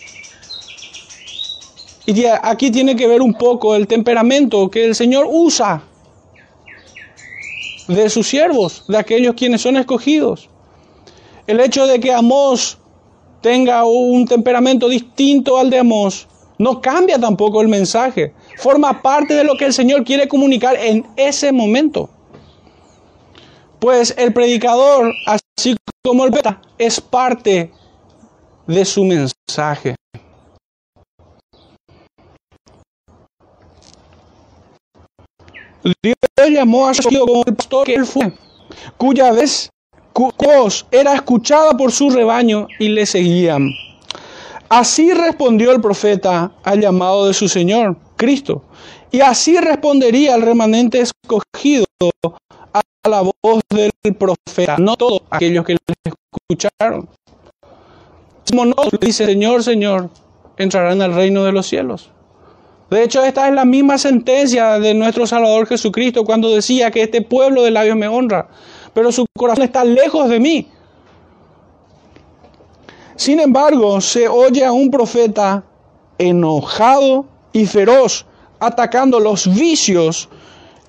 Y 2.06 2.24
aquí 2.26 2.70
tiene 2.70 2.96
que 2.96 3.06
ver 3.06 3.22
un 3.22 3.34
poco 3.34 3.74
el 3.74 3.86
temperamento 3.86 4.70
que 4.70 4.84
el 4.84 4.94
Señor 4.94 5.26
usa 5.30 5.82
de 7.88 8.10
sus 8.10 8.28
siervos, 8.28 8.84
de 8.88 8.98
aquellos 8.98 9.34
quienes 9.34 9.62
son 9.62 9.76
escogidos. 9.76 10.48
El 11.46 11.60
hecho 11.60 11.86
de 11.86 12.00
que 12.00 12.12
Amós 12.12 12.78
tenga 13.40 13.84
un 13.84 14.26
temperamento 14.26 14.88
distinto 14.88 15.58
al 15.58 15.70
de 15.70 15.78
Amós 15.78 16.26
no 16.58 16.80
cambia 16.80 17.18
tampoco 17.18 17.60
el 17.60 17.68
mensaje. 17.68 18.32
Forma 18.58 19.02
parte 19.02 19.34
de 19.34 19.44
lo 19.44 19.56
que 19.56 19.66
el 19.66 19.72
Señor 19.72 20.04
quiere 20.04 20.28
comunicar 20.28 20.76
en 20.76 21.06
ese 21.16 21.52
momento. 21.52 22.08
Pues 23.84 24.14
el 24.16 24.32
predicador, 24.32 25.12
así 25.26 25.76
como 26.02 26.24
el 26.24 26.30
beta, 26.30 26.58
es 26.78 26.98
parte 27.02 27.70
de 28.66 28.82
su 28.82 29.04
mensaje. 29.04 29.94
Dios 36.02 36.16
llamó 36.50 36.86
a 36.88 36.94
su 36.94 37.10
como 37.10 37.44
el 37.46 37.54
pastor 37.54 37.84
que 37.84 37.94
él 37.96 38.06
fue, 38.06 38.32
cuya 38.96 39.32
vez 39.32 39.68
voz 40.14 40.86
era 40.90 41.12
escuchada 41.12 41.76
por 41.76 41.92
su 41.92 42.08
rebaño 42.08 42.66
y 42.78 42.88
le 42.88 43.04
seguían. 43.04 43.68
Así 44.70 45.12
respondió 45.12 45.72
el 45.72 45.82
profeta 45.82 46.54
al 46.62 46.80
llamado 46.80 47.26
de 47.26 47.34
su 47.34 47.48
Señor, 47.48 47.98
Cristo, 48.16 48.64
y 49.10 49.20
así 49.20 49.58
respondería 49.58 50.36
el 50.36 50.40
remanente 50.40 51.02
escogido 51.02 51.84
la 53.08 53.20
voz 53.20 53.62
del 53.70 53.92
profeta, 54.14 54.76
no 54.78 54.96
todos 54.96 55.20
aquellos 55.30 55.64
que 55.64 55.74
le 55.74 55.78
escucharon. 56.04 57.08
No, 58.52 58.74
dice 59.00 59.26
Señor, 59.26 59.62
Señor, 59.62 60.10
entrarán 60.56 61.02
al 61.02 61.14
reino 61.14 61.44
de 61.44 61.52
los 61.52 61.66
cielos. 61.66 62.10
De 62.90 63.02
hecho, 63.02 63.24
esta 63.24 63.48
es 63.48 63.54
la 63.54 63.64
misma 63.64 63.98
sentencia 63.98 64.78
de 64.78 64.94
nuestro 64.94 65.26
Salvador 65.26 65.66
Jesucristo 65.66 66.24
cuando 66.24 66.50
decía 66.50 66.90
que 66.90 67.02
este 67.02 67.22
pueblo 67.22 67.62
de 67.62 67.70
labios 67.70 67.96
me 67.96 68.08
honra, 68.08 68.48
pero 68.92 69.10
su 69.10 69.26
corazón 69.36 69.64
está 69.64 69.84
lejos 69.84 70.28
de 70.28 70.40
mí. 70.40 70.68
Sin 73.16 73.40
embargo, 73.40 74.00
se 74.00 74.28
oye 74.28 74.64
a 74.64 74.72
un 74.72 74.90
profeta 74.90 75.64
enojado 76.18 77.26
y 77.52 77.66
feroz, 77.66 78.26
atacando 78.60 79.18
los 79.20 79.52
vicios, 79.52 80.28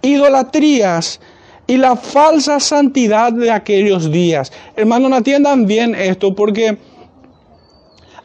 idolatrías 0.02 1.20
y 1.68 1.78
la 1.78 1.96
falsa 1.96 2.60
santidad 2.60 3.34
de 3.34 3.52
aquellos 3.52 4.12
días. 4.12 4.52
Hermanos, 4.76 5.10
no 5.10 5.16
atiendan 5.16 5.66
bien 5.66 5.96
esto 5.96 6.36
porque 6.36 6.78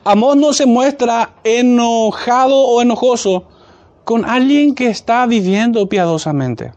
Amós 0.04 0.36
no 0.36 0.52
se 0.52 0.66
muestra 0.66 1.34
enojado 1.44 2.56
o 2.56 2.80
enojoso 2.80 3.44
con 4.04 4.24
alguien 4.24 4.74
que 4.74 4.88
está 4.88 5.26
viviendo 5.26 5.88
piadosamente. 5.88 6.72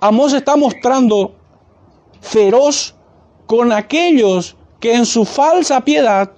Amós 0.00 0.32
está 0.32 0.56
mostrando 0.56 1.32
feroz 2.20 2.94
con 3.46 3.72
aquellos 3.72 4.56
que 4.80 4.94
en 4.94 5.06
su 5.06 5.24
falsa 5.24 5.80
piedad 5.80 6.32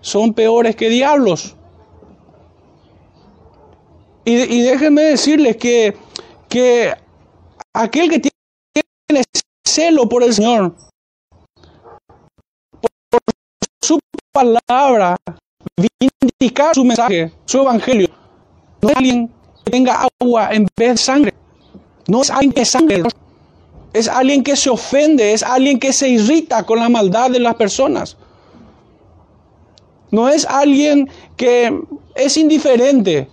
son 0.00 0.32
peores 0.32 0.76
que 0.76 0.88
diablos. 0.88 1.56
Y, 4.24 4.32
y 4.32 4.62
déjenme 4.62 5.02
decirles 5.02 5.56
que 5.56 5.96
que 6.50 6.92
aquel 7.72 8.10
que 8.10 8.18
tiene 8.18 9.24
celo 9.66 10.08
por 10.08 10.22
el 10.22 10.34
Señor, 10.34 10.74
por 13.08 13.20
su 13.80 13.98
palabra, 14.32 15.16
vindicar 15.78 16.74
su 16.74 16.84
mensaje, 16.84 17.32
su 17.46 17.58
evangelio, 17.58 18.08
no 18.82 18.90
es 18.90 18.96
alguien 18.96 19.28
que 19.64 19.70
tenga 19.70 20.08
agua 20.20 20.50
en 20.52 20.66
vez 20.76 20.90
de 20.90 20.96
sangre, 20.96 21.34
no 22.08 22.20
es 22.20 22.30
alguien 22.30 22.52
que 22.52 22.64
sangre, 22.64 23.02
es 23.92 24.08
alguien 24.08 24.42
que 24.42 24.56
se 24.56 24.70
ofende, 24.70 25.32
es 25.32 25.44
alguien 25.44 25.78
que 25.78 25.92
se 25.92 26.08
irrita 26.08 26.64
con 26.64 26.80
la 26.80 26.88
maldad 26.88 27.30
de 27.30 27.38
las 27.38 27.54
personas. 27.54 28.16
No 30.10 30.28
es 30.28 30.44
alguien 30.44 31.08
que 31.36 31.72
es 32.16 32.36
indiferente, 32.36 33.28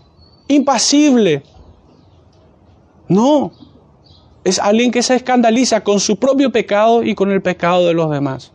impasible, 0.47 1.41
no, 3.07 3.51
es 4.43 4.59
alguien 4.59 4.91
que 4.91 5.03
se 5.03 5.15
escandaliza 5.15 5.83
con 5.83 5.99
su 5.99 6.17
propio 6.17 6.51
pecado 6.51 7.03
y 7.03 7.15
con 7.15 7.31
el 7.31 7.41
pecado 7.41 7.85
de 7.85 7.93
los 7.93 8.09
demás. 8.09 8.51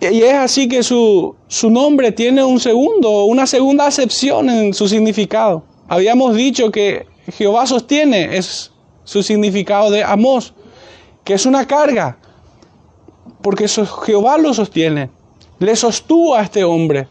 Y 0.00 0.22
es 0.22 0.34
así 0.34 0.66
que 0.66 0.82
su, 0.82 1.36
su, 1.46 1.68
nombre 1.68 2.10
tiene 2.10 2.42
un 2.42 2.58
segundo, 2.58 3.24
una 3.24 3.46
segunda 3.46 3.86
acepción 3.86 4.48
en 4.48 4.72
su 4.72 4.88
significado. 4.88 5.62
Habíamos 5.88 6.34
dicho 6.34 6.70
que 6.70 7.06
Jehová 7.36 7.66
sostiene, 7.66 8.36
es 8.36 8.72
su 9.04 9.22
significado 9.22 9.90
de 9.90 10.02
Amós, 10.02 10.54
que 11.22 11.34
es 11.34 11.44
una 11.44 11.66
carga, 11.66 12.16
porque 13.42 13.68
Jehová 13.68 14.38
lo 14.38 14.54
sostiene, 14.54 15.10
le 15.58 15.76
sostuvo 15.76 16.34
a 16.34 16.42
este 16.42 16.64
hombre. 16.64 17.08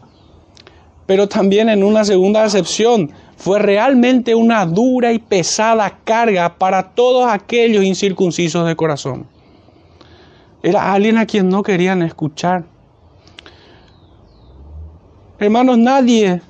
Pero 1.10 1.28
también 1.28 1.68
en 1.68 1.82
una 1.82 2.04
segunda 2.04 2.44
acepción 2.44 3.10
fue 3.36 3.58
realmente 3.58 4.32
una 4.32 4.64
dura 4.64 5.12
y 5.12 5.18
pesada 5.18 5.98
carga 6.04 6.56
para 6.56 6.90
todos 6.90 7.28
aquellos 7.28 7.82
incircuncisos 7.82 8.64
de 8.64 8.76
corazón. 8.76 9.26
Era 10.62 10.92
alguien 10.92 11.18
a 11.18 11.26
quien 11.26 11.48
no 11.48 11.64
querían 11.64 12.02
escuchar. 12.02 12.62
Hermanos, 15.40 15.78
nadie 15.78 16.42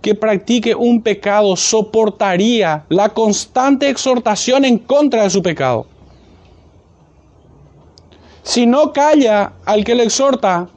que 0.00 0.14
practique 0.14 0.72
un 0.76 1.02
pecado 1.02 1.56
soportaría 1.56 2.84
la 2.88 3.08
constante 3.08 3.88
exhortación 3.88 4.64
en 4.64 4.78
contra 4.78 5.24
de 5.24 5.30
su 5.30 5.42
pecado. 5.42 5.88
Si 8.44 8.66
no 8.66 8.92
calla 8.92 9.54
al 9.64 9.84
que 9.84 9.96
le 9.96 10.04
exhorta, 10.04 10.68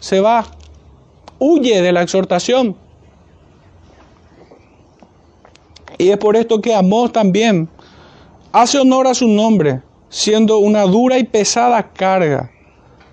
se 0.00 0.18
va, 0.18 0.44
huye 1.38 1.82
de 1.82 1.92
la 1.92 2.02
exhortación. 2.02 2.76
Y 5.98 6.10
es 6.10 6.18
por 6.18 6.36
esto 6.36 6.60
que 6.60 6.74
Amós 6.74 7.12
también 7.12 7.68
hace 8.52 8.78
honor 8.78 9.06
a 9.06 9.14
su 9.14 9.28
nombre, 9.28 9.82
siendo 10.08 10.58
una 10.58 10.82
dura 10.82 11.18
y 11.18 11.24
pesada 11.24 11.90
carga 11.92 12.50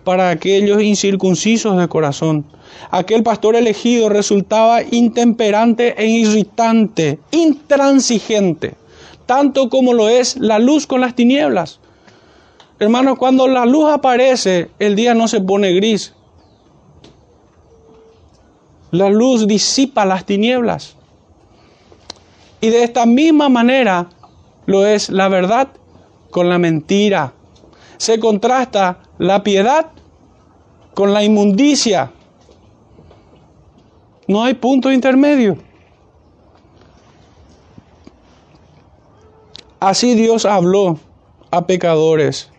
para 0.03 0.29
aquellos 0.29 0.81
incircuncisos 0.81 1.77
de 1.77 1.87
corazón. 1.87 2.45
Aquel 2.91 3.23
pastor 3.23 3.55
elegido 3.55 4.09
resultaba 4.09 4.81
intemperante 4.83 5.95
e 5.97 6.07
irritante, 6.07 7.19
intransigente, 7.31 8.75
tanto 9.25 9.69
como 9.69 9.93
lo 9.93 10.09
es 10.09 10.35
la 10.37 10.59
luz 10.59 10.87
con 10.87 11.01
las 11.01 11.15
tinieblas. 11.15 11.79
Hermanos, 12.79 13.17
cuando 13.17 13.47
la 13.47 13.65
luz 13.65 13.89
aparece, 13.89 14.69
el 14.79 14.95
día 14.95 15.13
no 15.13 15.27
se 15.27 15.39
pone 15.39 15.73
gris. 15.73 16.13
La 18.93 19.09
luz 19.09 19.47
disipa 19.47 20.05
las 20.05 20.23
tinieblas. 20.23 20.95
Y 22.61 22.69
de 22.69 22.83
esta 22.83 23.07
misma 23.07 23.49
manera 23.49 24.07
lo 24.67 24.85
es 24.85 25.09
la 25.09 25.29
verdad 25.29 25.69
con 26.29 26.47
la 26.47 26.59
mentira. 26.59 27.33
Se 27.97 28.19
contrasta 28.19 28.99
la 29.17 29.41
piedad 29.41 29.87
con 30.93 31.11
la 31.11 31.23
inmundicia. 31.23 32.11
No 34.27 34.43
hay 34.43 34.53
punto 34.53 34.91
intermedio. 34.91 35.57
Así 39.79 40.13
Dios 40.13 40.45
habló 40.45 40.99
a 41.49 41.65
pecadores. 41.65 42.51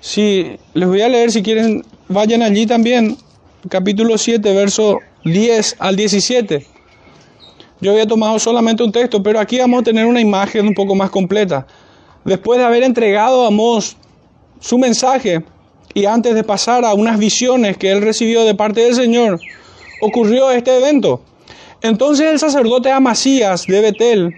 Si 0.00 0.56
les 0.72 0.88
voy 0.88 1.00
a 1.00 1.08
leer, 1.08 1.32
si 1.32 1.42
quieren, 1.42 1.84
vayan 2.08 2.42
allí 2.42 2.64
también, 2.64 3.16
capítulo 3.68 4.16
7, 4.16 4.54
verso 4.54 5.00
10 5.24 5.76
al 5.78 5.96
17. 5.96 6.66
Yo 7.80 7.92
había 7.92 8.06
tomado 8.06 8.38
solamente 8.38 8.82
un 8.82 8.92
texto, 8.92 9.22
pero 9.22 9.40
aquí 9.40 9.58
vamos 9.58 9.80
a 9.80 9.84
tener 9.84 10.06
una 10.06 10.20
imagen 10.20 10.66
un 10.66 10.74
poco 10.74 10.94
más 10.94 11.10
completa. 11.10 11.66
Después 12.24 12.58
de 12.58 12.64
haber 12.64 12.82
entregado 12.82 13.46
a 13.46 13.50
Mos 13.50 13.96
su 14.60 14.78
mensaje 14.78 15.44
y 15.92 16.06
antes 16.06 16.34
de 16.34 16.44
pasar 16.44 16.84
a 16.84 16.94
unas 16.94 17.18
visiones 17.18 17.76
que 17.76 17.90
él 17.90 18.02
recibió 18.02 18.44
de 18.44 18.54
parte 18.54 18.82
del 18.82 18.94
Señor, 18.94 19.40
ocurrió 20.00 20.50
este 20.50 20.76
evento. 20.76 21.22
Entonces 21.82 22.30
el 22.30 22.38
sacerdote 22.38 22.90
Amasías 22.90 23.66
de 23.66 23.80
Betel 23.80 24.34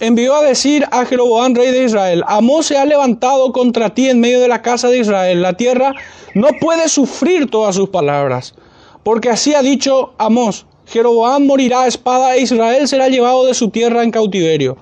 envió 0.00 0.34
a 0.36 0.42
decir 0.42 0.86
a 0.90 1.04
Jeroboam, 1.04 1.54
rey 1.54 1.70
de 1.72 1.84
Israel, 1.84 2.24
Amós 2.26 2.66
se 2.66 2.78
ha 2.78 2.84
levantado 2.84 3.52
contra 3.52 3.94
ti 3.94 4.08
en 4.08 4.20
medio 4.20 4.40
de 4.40 4.48
la 4.48 4.62
casa 4.62 4.88
de 4.88 4.98
Israel. 4.98 5.42
La 5.42 5.54
tierra 5.54 5.94
no 6.34 6.48
puede 6.60 6.88
sufrir 6.88 7.50
todas 7.50 7.76
sus 7.76 7.90
palabras, 7.90 8.54
porque 9.02 9.30
así 9.30 9.54
ha 9.54 9.62
dicho 9.62 10.14
Amós, 10.18 10.66
Jeroboam 10.86 11.46
morirá 11.46 11.82
a 11.82 11.86
espada 11.86 12.36
e 12.36 12.42
Israel 12.42 12.88
será 12.88 13.08
llevado 13.08 13.46
de 13.46 13.54
su 13.54 13.70
tierra 13.70 14.02
en 14.02 14.10
cautiverio. 14.10 14.76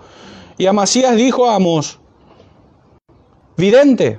Y 0.56 0.66
Amasías 0.66 1.16
dijo 1.16 1.48
a 1.48 1.54
Amós, 1.54 1.98
vidente, 3.56 4.18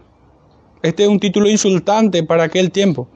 este 0.82 1.04
es 1.04 1.10
un 1.10 1.19
título 1.19 1.50
insultante 1.50 2.24
para 2.24 2.43
aquel 2.43 2.71
tiempo, 2.71 3.08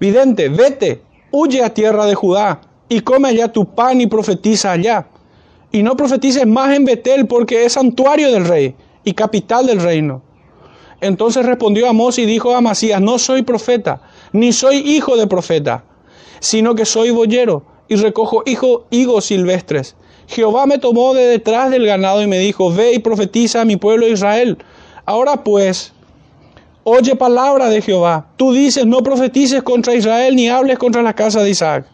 vidente, 0.00 0.48
vete, 0.48 1.02
huye 1.30 1.62
a 1.62 1.72
tierra 1.72 2.06
de 2.06 2.14
Judá 2.14 2.60
y 2.88 3.00
come 3.00 3.28
allá 3.28 3.52
tu 3.52 3.74
pan 3.74 4.00
y 4.00 4.06
profetiza 4.06 4.72
allá. 4.72 5.08
Y 5.70 5.82
no 5.82 5.96
profetices 5.96 6.46
más 6.46 6.74
en 6.74 6.84
Betel 6.84 7.26
porque 7.26 7.64
es 7.64 7.74
santuario 7.74 8.32
del 8.32 8.46
rey 8.46 8.74
y 9.04 9.12
capital 9.12 9.66
del 9.66 9.80
reino. 9.80 10.22
Entonces 11.00 11.44
respondió 11.44 11.88
Amós 11.88 12.18
y 12.18 12.24
dijo 12.24 12.54
a 12.54 12.58
Amasías, 12.58 13.00
no 13.00 13.18
soy 13.18 13.42
profeta, 13.42 14.00
ni 14.32 14.52
soy 14.52 14.78
hijo 14.78 15.16
de 15.16 15.26
profeta, 15.26 15.84
sino 16.40 16.74
que 16.74 16.84
soy 16.84 17.10
boyero 17.10 17.64
y 17.88 17.96
recojo 17.96 18.42
hijo, 18.46 18.86
higos 18.90 19.26
silvestres. 19.26 19.96
Jehová 20.28 20.66
me 20.66 20.78
tomó 20.78 21.14
de 21.14 21.24
detrás 21.24 21.70
del 21.70 21.86
ganado 21.86 22.22
y 22.22 22.26
me 22.26 22.38
dijo, 22.38 22.72
ve 22.72 22.92
y 22.92 22.98
profetiza 22.98 23.60
a 23.60 23.64
mi 23.64 23.76
pueblo 23.76 24.08
Israel. 24.08 24.58
Ahora 25.04 25.44
pues, 25.44 25.92
Oye 26.88 27.16
palabra 27.16 27.68
de 27.68 27.82
Jehová. 27.82 28.28
Tú 28.36 28.52
dices, 28.52 28.86
no 28.86 29.02
profetices 29.02 29.60
contra 29.64 29.96
Israel 29.96 30.36
ni 30.36 30.48
hables 30.48 30.78
contra 30.78 31.02
la 31.02 31.14
casa 31.14 31.42
de 31.42 31.50
Isaac. 31.50 31.84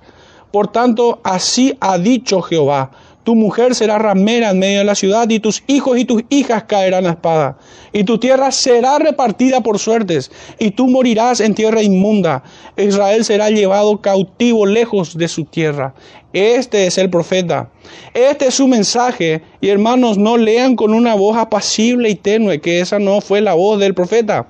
Por 0.50 0.68
tanto, 0.68 1.18
así 1.24 1.74
ha 1.81 1.96
dicho 1.96 2.42
Jehová. 2.42 2.90
Tu 3.24 3.37
mujer 3.37 3.76
será 3.76 3.98
ramera 3.98 4.50
en 4.50 4.58
medio 4.58 4.78
de 4.80 4.85
la 4.85 4.96
ciudad 4.96 5.28
y 5.30 5.38
tus 5.38 5.62
hijos 5.68 5.96
y 5.96 6.04
tus 6.04 6.24
hijas 6.28 6.64
caerán 6.64 7.06
a 7.06 7.11
espada. 7.11 7.56
Y 7.92 8.02
tu 8.02 8.18
tierra 8.18 8.50
será 8.50 8.98
repartida 8.98 9.61
por 9.61 9.78
suertes 9.78 10.32
y 10.58 10.72
tú 10.72 10.88
morirás 10.88 11.38
en 11.40 11.54
tierra 11.54 11.82
inmunda. 11.82 12.42
Israel 12.76 13.24
será 13.24 13.50
llevado 13.50 14.00
cautivo 14.00 14.66
lejos 14.66 15.16
de 15.16 15.28
su 15.28 15.44
tierra. 15.44 15.94
Este 16.32 16.87
es 16.88 16.98
el 16.98 17.11
profeta. 17.11 17.70
Este 18.12 18.48
es 18.48 18.54
su 18.54 18.66
mensaje. 18.66 19.42
Y 19.61 19.68
hermanos, 19.68 20.18
no 20.18 20.37
lean 20.37 20.74
con 20.74 20.92
una 20.92 21.14
voz 21.14 21.37
apacible 21.37 22.11
y 22.11 22.16
tenue, 22.16 22.61
que 22.61 22.80
esa 22.80 22.98
no 22.98 23.20
fue 23.20 23.40
la 23.40 23.54
voz 23.54 23.78
del 23.78 23.94
profeta. 23.94 24.48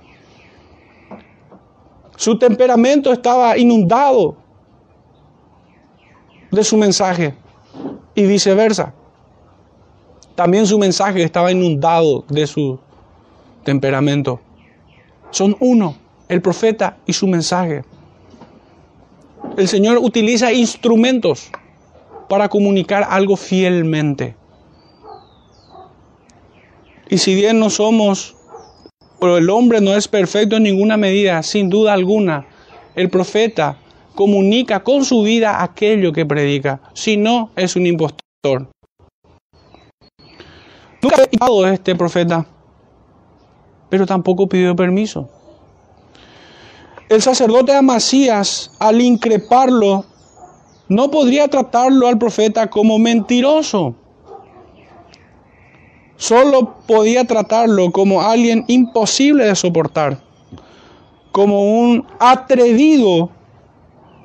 Su 2.16 2.38
temperamento 2.38 3.12
estaba 3.12 3.58
inundado 3.58 4.37
de 6.50 6.64
su 6.64 6.78
mensaje 6.78 7.35
y 8.14 8.27
viceversa. 8.27 8.94
También 10.35 10.66
su 10.66 10.79
mensaje 10.79 11.22
estaba 11.22 11.53
inundado 11.53 12.25
de 12.29 12.46
su 12.46 12.79
temperamento. 13.64 14.40
Son 15.31 15.57
uno, 15.61 15.96
el 16.29 16.40
profeta 16.42 16.98
y 17.07 17.12
su 17.12 17.27
mensaje. 17.27 17.85
El 19.57 19.68
Señor 19.68 19.98
utiliza 19.98 20.53
instrumentos 20.53 21.51
para 22.29 22.48
comunicar 22.48 23.07
algo 23.09 23.37
fielmente. 23.37 24.35
Y 27.09 27.18
si 27.18 27.35
bien 27.35 27.59
no 27.59 27.68
somos 27.68 28.37
pero 29.22 29.38
el 29.38 29.48
hombre 29.51 29.81
no 29.81 29.94
es 29.94 30.09
perfecto 30.09 30.57
en 30.57 30.64
ninguna 30.64 30.96
medida, 30.96 31.44
sin 31.44 31.70
duda 31.70 31.92
alguna. 31.92 32.44
El 32.96 33.09
profeta 33.09 33.77
comunica 34.14 34.83
con 34.83 35.05
su 35.05 35.22
vida 35.22 35.62
aquello 35.62 36.12
que 36.12 36.27
predica, 36.27 36.81
si 36.94 37.16
no 37.16 37.51
es 37.57 37.77
un 37.77 37.87
impostor. 37.87 38.68
Nunca 41.03 41.16
pedido 41.16 41.66
este 41.66 41.96
profeta, 41.96 42.46
pero 43.88 44.07
tampoco 44.07 44.48
pidió 44.48 44.77
permiso. 44.77 45.29
El 47.09 47.20
sacerdote 47.20 47.75
Amasías, 47.75 48.70
al 48.79 49.01
increparlo, 49.01 50.05
no 50.88 51.11
podría 51.11 51.48
tratarlo 51.48 52.07
al 52.07 52.18
profeta 52.18 52.70
como 52.70 52.98
mentiroso 52.98 53.96
solo 56.22 56.77
podía 56.87 57.25
tratarlo 57.25 57.90
como 57.90 58.22
alguien 58.22 58.64
imposible 58.68 59.44
de 59.44 59.57
soportar, 59.57 60.22
como 61.33 61.81
un 61.81 62.07
atrevido 62.20 63.29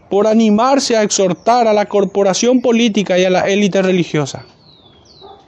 por 0.10 0.28
animarse 0.28 0.96
a 0.96 1.04
exhortar 1.04 1.68
a 1.68 1.74
la 1.74 1.86
corporación 1.86 2.62
política 2.62 3.18
y 3.18 3.26
a 3.26 3.30
la 3.30 3.42
élite 3.42 3.82
religiosa. 3.82 4.46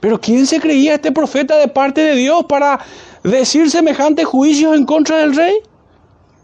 Pero 0.00 0.20
¿quién 0.20 0.46
se 0.46 0.60
creía 0.60 0.94
este 0.94 1.12
profeta 1.12 1.58
de 1.58 1.68
parte 1.68 2.00
de 2.00 2.14
Dios 2.16 2.44
para 2.48 2.80
decir 3.22 3.70
semejantes 3.70 4.24
juicios 4.26 4.74
en 4.76 4.84
contra 4.84 5.18
del 5.18 5.36
rey? 5.36 5.54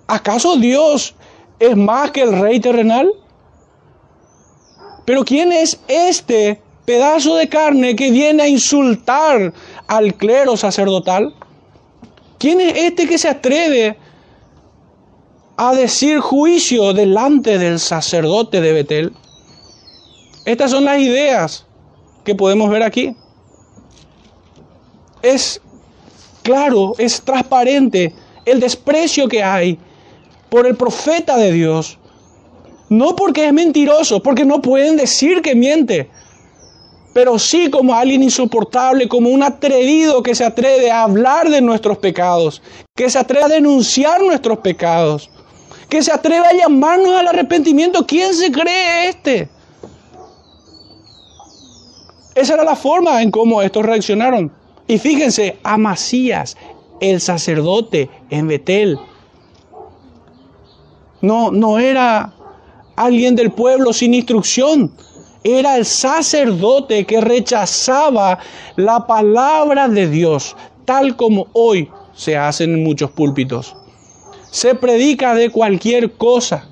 ¿Acaso 0.06 0.56
Dios 0.56 1.14
es 1.58 1.76
más 1.76 2.10
que 2.10 2.22
el 2.22 2.38
rey 2.38 2.60
terrenal? 2.60 3.10
Pero 5.04 5.24
¿quién 5.24 5.52
es 5.52 5.80
este 5.88 6.60
pedazo 6.84 7.36
de 7.36 7.48
carne 7.48 7.96
que 7.96 8.10
viene 8.10 8.42
a 8.42 8.48
insultar 8.48 9.52
al 9.86 10.14
clero 10.14 10.56
sacerdotal? 10.56 11.34
¿Quién 12.38 12.60
es 12.60 12.76
este 12.76 13.08
que 13.08 13.18
se 13.18 13.28
atreve 13.28 13.96
a 15.56 15.74
decir 15.74 16.20
juicio 16.20 16.92
delante 16.92 17.58
del 17.58 17.78
sacerdote 17.78 18.60
de 18.60 18.72
Betel? 18.72 19.12
Estas 20.44 20.70
son 20.70 20.84
las 20.84 20.98
ideas 21.00 21.66
que 22.24 22.34
podemos 22.34 22.70
ver 22.70 22.82
aquí. 22.82 23.16
Es 25.22 25.60
claro, 26.42 26.94
es 26.98 27.20
transparente 27.22 28.14
el 28.44 28.60
desprecio 28.60 29.28
que 29.28 29.42
hay 29.42 29.78
por 30.48 30.66
el 30.66 30.76
profeta 30.76 31.36
de 31.36 31.52
Dios 31.52 31.98
No 32.88 33.16
porque 33.16 33.46
es 33.46 33.52
mentiroso, 33.52 34.22
porque 34.22 34.44
no 34.44 34.62
pueden 34.62 34.96
decir 34.96 35.42
que 35.42 35.56
miente, 35.56 36.08
pero 37.12 37.36
sí 37.36 37.68
como 37.68 37.94
alguien 37.94 38.22
insoportable, 38.22 39.08
como 39.08 39.30
un 39.30 39.42
atrevido 39.42 40.22
que 40.22 40.36
se 40.36 40.44
atreve 40.44 40.90
a 40.90 41.02
hablar 41.02 41.50
de 41.50 41.60
nuestros 41.60 41.98
pecados, 41.98 42.62
que 42.94 43.10
se 43.10 43.18
atreve 43.18 43.44
a 43.44 43.48
denunciar 43.48 44.20
nuestros 44.20 44.58
pecados, 44.58 45.30
que 45.88 46.02
se 46.02 46.12
atreve 46.12 46.46
a 46.46 46.54
llamarnos 46.54 47.14
al 47.16 47.28
arrepentimiento. 47.28 48.06
¿Quién 48.06 48.34
se 48.34 48.50
cree 48.50 49.08
este? 49.08 49.48
Esa 52.34 52.54
era 52.54 52.64
la 52.64 52.76
forma 52.76 53.22
en 53.22 53.30
cómo 53.30 53.62
estos 53.62 53.84
reaccionaron. 53.84 54.52
Y 54.86 54.98
fíjense, 54.98 55.58
Amasías, 55.62 56.56
el 57.00 57.20
sacerdote 57.20 58.10
en 58.30 58.48
Betel, 58.48 58.98
no, 61.22 61.50
no 61.50 61.78
era 61.78 62.32
alguien 62.94 63.36
del 63.36 63.50
pueblo 63.50 63.92
sin 63.92 64.14
instrucción. 64.14 64.92
Era 65.44 65.76
el 65.76 65.84
sacerdote 65.84 67.06
que 67.06 67.20
rechazaba 67.20 68.38
la 68.74 69.06
palabra 69.06 69.88
de 69.88 70.08
Dios, 70.08 70.56
tal 70.84 71.16
como 71.16 71.46
hoy 71.52 71.88
se 72.14 72.36
hace 72.36 72.64
en 72.64 72.82
muchos 72.82 73.10
púlpitos. 73.10 73.76
Se 74.56 74.74
predica 74.74 75.34
de 75.34 75.50
cualquier 75.50 76.14
cosa. 76.14 76.66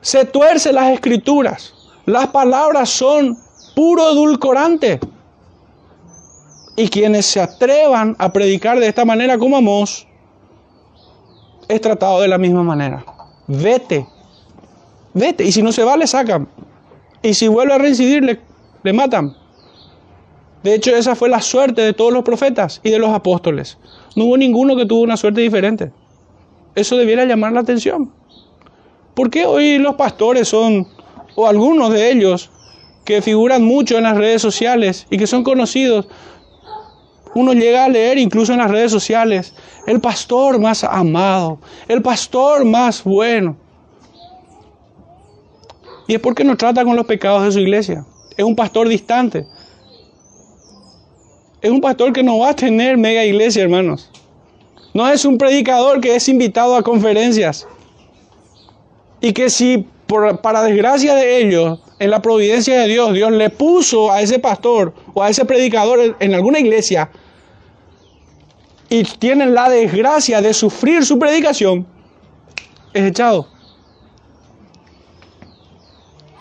Se 0.00 0.24
tuerce 0.24 0.72
las 0.72 0.92
escrituras. 0.92 1.74
Las 2.06 2.28
palabras 2.28 2.88
son 2.88 3.36
puro 3.74 4.12
edulcorante. 4.12 5.00
Y 6.76 6.88
quienes 6.88 7.26
se 7.26 7.40
atrevan 7.40 8.14
a 8.16 8.32
predicar 8.32 8.78
de 8.78 8.86
esta 8.86 9.04
manera 9.04 9.38
como 9.38 9.56
Amos, 9.56 10.06
es 11.66 11.80
tratado 11.80 12.20
de 12.20 12.28
la 12.28 12.38
misma 12.38 12.62
manera. 12.62 13.04
Vete 13.48 14.06
Vete. 15.12 15.42
Y 15.44 15.50
si 15.50 15.62
no 15.62 15.72
se 15.72 15.82
va, 15.82 15.96
le 15.96 16.06
sacan. 16.06 16.46
Y 17.24 17.34
si 17.34 17.48
vuelve 17.48 17.74
a 17.74 17.78
reincidir, 17.78 18.22
le, 18.22 18.40
le 18.84 18.92
matan. 18.92 19.36
De 20.62 20.76
hecho, 20.76 20.94
esa 20.94 21.16
fue 21.16 21.28
la 21.28 21.42
suerte 21.42 21.82
de 21.82 21.92
todos 21.92 22.12
los 22.12 22.22
profetas 22.22 22.80
y 22.84 22.90
de 22.90 23.00
los 23.00 23.10
apóstoles. 23.10 23.78
No 24.14 24.26
hubo 24.26 24.36
ninguno 24.36 24.76
que 24.76 24.86
tuvo 24.86 25.00
una 25.00 25.16
suerte 25.16 25.40
diferente. 25.40 25.90
Eso 26.74 26.96
debiera 26.96 27.24
llamar 27.24 27.52
la 27.52 27.60
atención. 27.60 28.12
¿Por 29.14 29.30
qué 29.30 29.44
hoy 29.44 29.78
los 29.78 29.96
pastores 29.96 30.48
son, 30.48 30.86
o 31.34 31.46
algunos 31.46 31.92
de 31.92 32.10
ellos, 32.10 32.50
que 33.04 33.22
figuran 33.22 33.64
mucho 33.64 33.98
en 33.98 34.04
las 34.04 34.16
redes 34.16 34.40
sociales 34.40 35.06
y 35.10 35.18
que 35.18 35.26
son 35.26 35.42
conocidos? 35.42 36.08
Uno 37.34 37.52
llega 37.52 37.84
a 37.84 37.88
leer 37.88 38.18
incluso 38.18 38.52
en 38.52 38.58
las 38.58 38.70
redes 38.70 38.90
sociales, 38.90 39.54
el 39.86 40.00
pastor 40.00 40.58
más 40.58 40.84
amado, 40.84 41.60
el 41.88 42.02
pastor 42.02 42.64
más 42.64 43.04
bueno. 43.04 43.56
Y 46.08 46.14
es 46.14 46.20
porque 46.20 46.42
no 46.42 46.56
trata 46.56 46.84
con 46.84 46.96
los 46.96 47.06
pecados 47.06 47.44
de 47.44 47.52
su 47.52 47.60
iglesia. 47.60 48.04
Es 48.36 48.44
un 48.44 48.56
pastor 48.56 48.88
distante. 48.88 49.46
Es 51.60 51.70
un 51.70 51.80
pastor 51.80 52.12
que 52.12 52.22
no 52.22 52.38
va 52.38 52.50
a 52.50 52.56
tener 52.56 52.96
mega 52.96 53.24
iglesia, 53.24 53.62
hermanos. 53.62 54.10
No 54.92 55.08
es 55.08 55.24
un 55.24 55.38
predicador 55.38 56.00
que 56.00 56.16
es 56.16 56.28
invitado 56.28 56.74
a 56.76 56.82
conferencias. 56.82 57.66
Y 59.20 59.32
que 59.32 59.50
si, 59.50 59.86
por, 60.06 60.40
para 60.40 60.62
desgracia 60.62 61.14
de 61.14 61.38
ellos, 61.38 61.78
en 61.98 62.10
la 62.10 62.22
providencia 62.22 62.80
de 62.80 62.88
Dios, 62.88 63.12
Dios 63.12 63.30
le 63.30 63.50
puso 63.50 64.10
a 64.10 64.22
ese 64.22 64.38
pastor 64.38 64.94
o 65.12 65.22
a 65.22 65.28
ese 65.28 65.44
predicador 65.44 66.16
en 66.18 66.34
alguna 66.34 66.58
iglesia 66.58 67.10
y 68.90 69.04
tienen 69.04 69.54
la 69.54 69.70
desgracia 69.70 70.42
de 70.42 70.52
sufrir 70.52 71.06
su 71.06 71.18
predicación, 71.18 71.86
es 72.92 73.04
echado. 73.04 73.46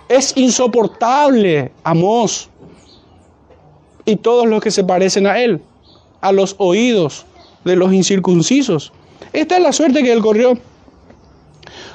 Es 0.10 0.36
insoportable 0.36 1.72
Amós 1.84 2.50
y 4.04 4.16
todos 4.16 4.48
los 4.48 4.62
que 4.62 4.72
se 4.72 4.84
parecen 4.84 5.28
a 5.28 5.40
él, 5.40 5.62
a 6.22 6.32
los 6.32 6.56
oídos 6.58 7.28
de 7.63 7.76
los 7.76 7.93
incircuncisos. 7.93 8.91
Esta 9.34 9.58
es 9.58 9.63
la 9.63 9.74
suerte 9.74 10.04
que 10.04 10.12
él 10.12 10.22
corrió. 10.22 10.58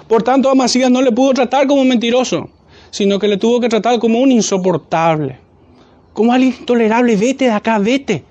Por 0.09 0.22
tanto, 0.22 0.50
Amasías 0.50 0.90
no 0.90 1.03
le 1.03 1.12
pudo 1.12 1.33
tratar 1.33 1.66
como 1.66 1.85
mentiroso, 1.85 2.48
sino 2.90 3.18
que 3.18 3.29
le 3.29 3.37
tuvo 3.37 3.61
que 3.61 3.68
tratar 3.68 3.98
como 3.98 4.20
un 4.20 4.31
insoportable, 4.31 5.38
como 6.12 6.33
alguien 6.33 6.55
intolerable. 6.59 7.16
Vete 7.16 7.46
de 7.46 7.50
acá, 7.50 7.79
vete. 7.79 8.24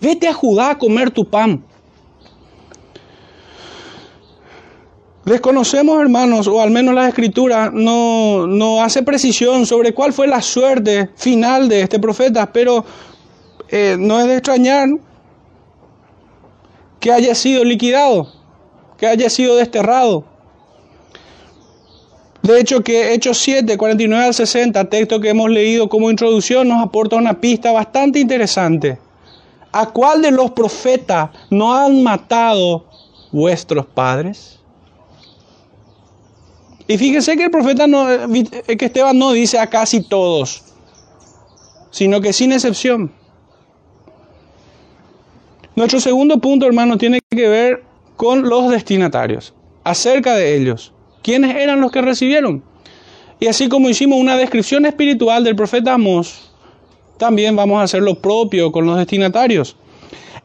Vete 0.00 0.28
a 0.28 0.34
Judá 0.34 0.70
a 0.70 0.78
comer 0.78 1.10
tu 1.10 1.24
pan. 1.24 1.62
Desconocemos, 5.24 6.00
hermanos, 6.00 6.46
o 6.46 6.60
al 6.60 6.70
menos 6.70 6.94
la 6.94 7.08
escritura 7.08 7.68
no, 7.72 8.46
no, 8.46 8.80
hace 8.80 9.02
precisión 9.02 9.66
sobre 9.66 9.92
cuál 9.92 10.12
fue 10.12 10.28
la 10.28 10.40
suerte 10.40 11.10
final 11.16 11.68
de 11.68 11.80
este 11.80 11.98
profeta, 11.98 12.52
pero 12.52 12.84
eh, 13.68 13.96
no 13.98 14.20
es 14.20 14.28
de 14.28 14.34
extrañar 14.34 14.88
que 17.00 17.12
haya 17.12 17.34
sido 17.34 17.64
liquidado, 17.64 18.32
que 18.98 19.06
haya 19.06 19.30
sido 19.30 19.56
desterrado. 19.56 20.24
De 22.42 22.60
hecho, 22.60 22.82
que 22.82 23.12
Hechos 23.12 23.38
7, 23.38 23.76
49 23.76 24.24
al 24.24 24.34
60, 24.34 24.88
texto 24.88 25.20
que 25.20 25.30
hemos 25.30 25.50
leído 25.50 25.88
como 25.88 26.10
introducción, 26.10 26.68
nos 26.68 26.82
aporta 26.82 27.16
una 27.16 27.40
pista 27.40 27.72
bastante 27.72 28.20
interesante. 28.20 28.98
¿A 29.72 29.86
cuál 29.86 30.22
de 30.22 30.30
los 30.30 30.52
profetas 30.52 31.30
no 31.50 31.74
han 31.74 32.02
matado 32.02 32.86
vuestros 33.32 33.84
padres? 33.86 34.60
Y 36.86 36.96
fíjese 36.96 37.36
que 37.36 37.44
el 37.44 37.50
profeta 37.50 37.86
no, 37.86 38.06
que 38.32 38.84
Esteban 38.84 39.18
no 39.18 39.32
dice 39.32 39.58
a 39.58 39.66
casi 39.66 40.02
todos, 40.02 40.62
sino 41.90 42.20
que 42.20 42.32
sin 42.32 42.52
excepción. 42.52 43.12
Nuestro 45.76 46.00
segundo 46.00 46.38
punto, 46.38 46.64
hermano, 46.64 46.96
tiene 46.96 47.20
que 47.28 47.48
ver 47.48 47.84
con 48.16 48.48
los 48.48 48.70
destinatarios, 48.70 49.52
acerca 49.84 50.34
de 50.34 50.56
ellos. 50.56 50.94
¿Quiénes 51.22 51.54
eran 51.54 51.82
los 51.82 51.92
que 51.92 52.00
recibieron? 52.00 52.62
Y 53.40 53.46
así 53.48 53.68
como 53.68 53.90
hicimos 53.90 54.18
una 54.18 54.38
descripción 54.38 54.86
espiritual 54.86 55.44
del 55.44 55.54
profeta 55.54 55.92
Amós, 55.92 56.50
también 57.18 57.56
vamos 57.56 57.78
a 57.78 57.82
hacer 57.82 58.00
lo 58.00 58.14
propio 58.14 58.72
con 58.72 58.86
los 58.86 58.96
destinatarios. 58.96 59.76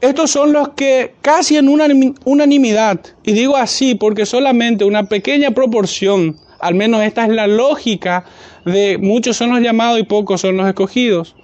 Estos 0.01 0.31
son 0.31 0.51
los 0.51 0.69
que 0.69 1.13
casi 1.21 1.55
en 1.55 1.69
unanimidad, 1.69 2.99
y 3.23 3.31
digo 3.31 3.55
así 3.55 3.95
porque 3.95 4.25
solamente 4.25 4.83
una 4.83 5.05
pequeña 5.05 5.51
proporción, 5.51 6.35
al 6.59 6.75
menos 6.75 7.03
esta 7.03 7.23
es 7.23 7.29
la 7.29 7.47
lógica 7.47 8.25
de 8.65 8.97
muchos 8.97 9.37
son 9.37 9.51
los 9.51 9.61
llamados 9.61 9.97
y 9.97 10.03
pocos 10.03 10.41
son 10.41 10.57
los 10.57 10.67
escogidos, 10.67 11.37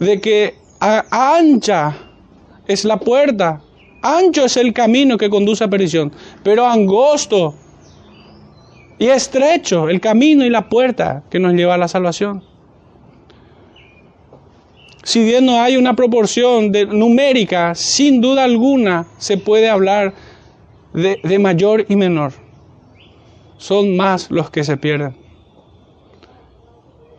de 0.00 0.22
que 0.22 0.65
ancha 0.80 1.96
es 2.66 2.84
la 2.84 2.98
puerta, 2.98 3.60
ancho 4.02 4.44
es 4.44 4.56
el 4.56 4.72
camino 4.72 5.16
que 5.16 5.30
conduce 5.30 5.64
a 5.64 5.68
perdición, 5.68 6.12
pero 6.42 6.66
angosto 6.66 7.54
y 8.98 9.06
estrecho 9.06 9.88
el 9.88 10.00
camino 10.00 10.44
y 10.44 10.50
la 10.50 10.68
puerta 10.68 11.22
que 11.30 11.38
nos 11.38 11.54
lleva 11.54 11.74
a 11.74 11.78
la 11.78 11.88
salvación 11.88 12.42
si 15.06 15.22
bien 15.22 15.46
no 15.46 15.60
hay 15.62 15.76
una 15.76 15.94
proporción 15.94 16.72
numérica, 16.88 17.76
sin 17.76 18.20
duda 18.20 18.42
alguna 18.42 19.06
se 19.18 19.38
puede 19.38 19.70
hablar 19.70 20.14
de 20.92 21.38
mayor 21.38 21.86
y 21.88 21.94
menor. 21.94 22.32
Son 23.56 23.96
más 23.96 24.32
los 24.32 24.50
que 24.50 24.64
se 24.64 24.76
pierden. 24.76 25.14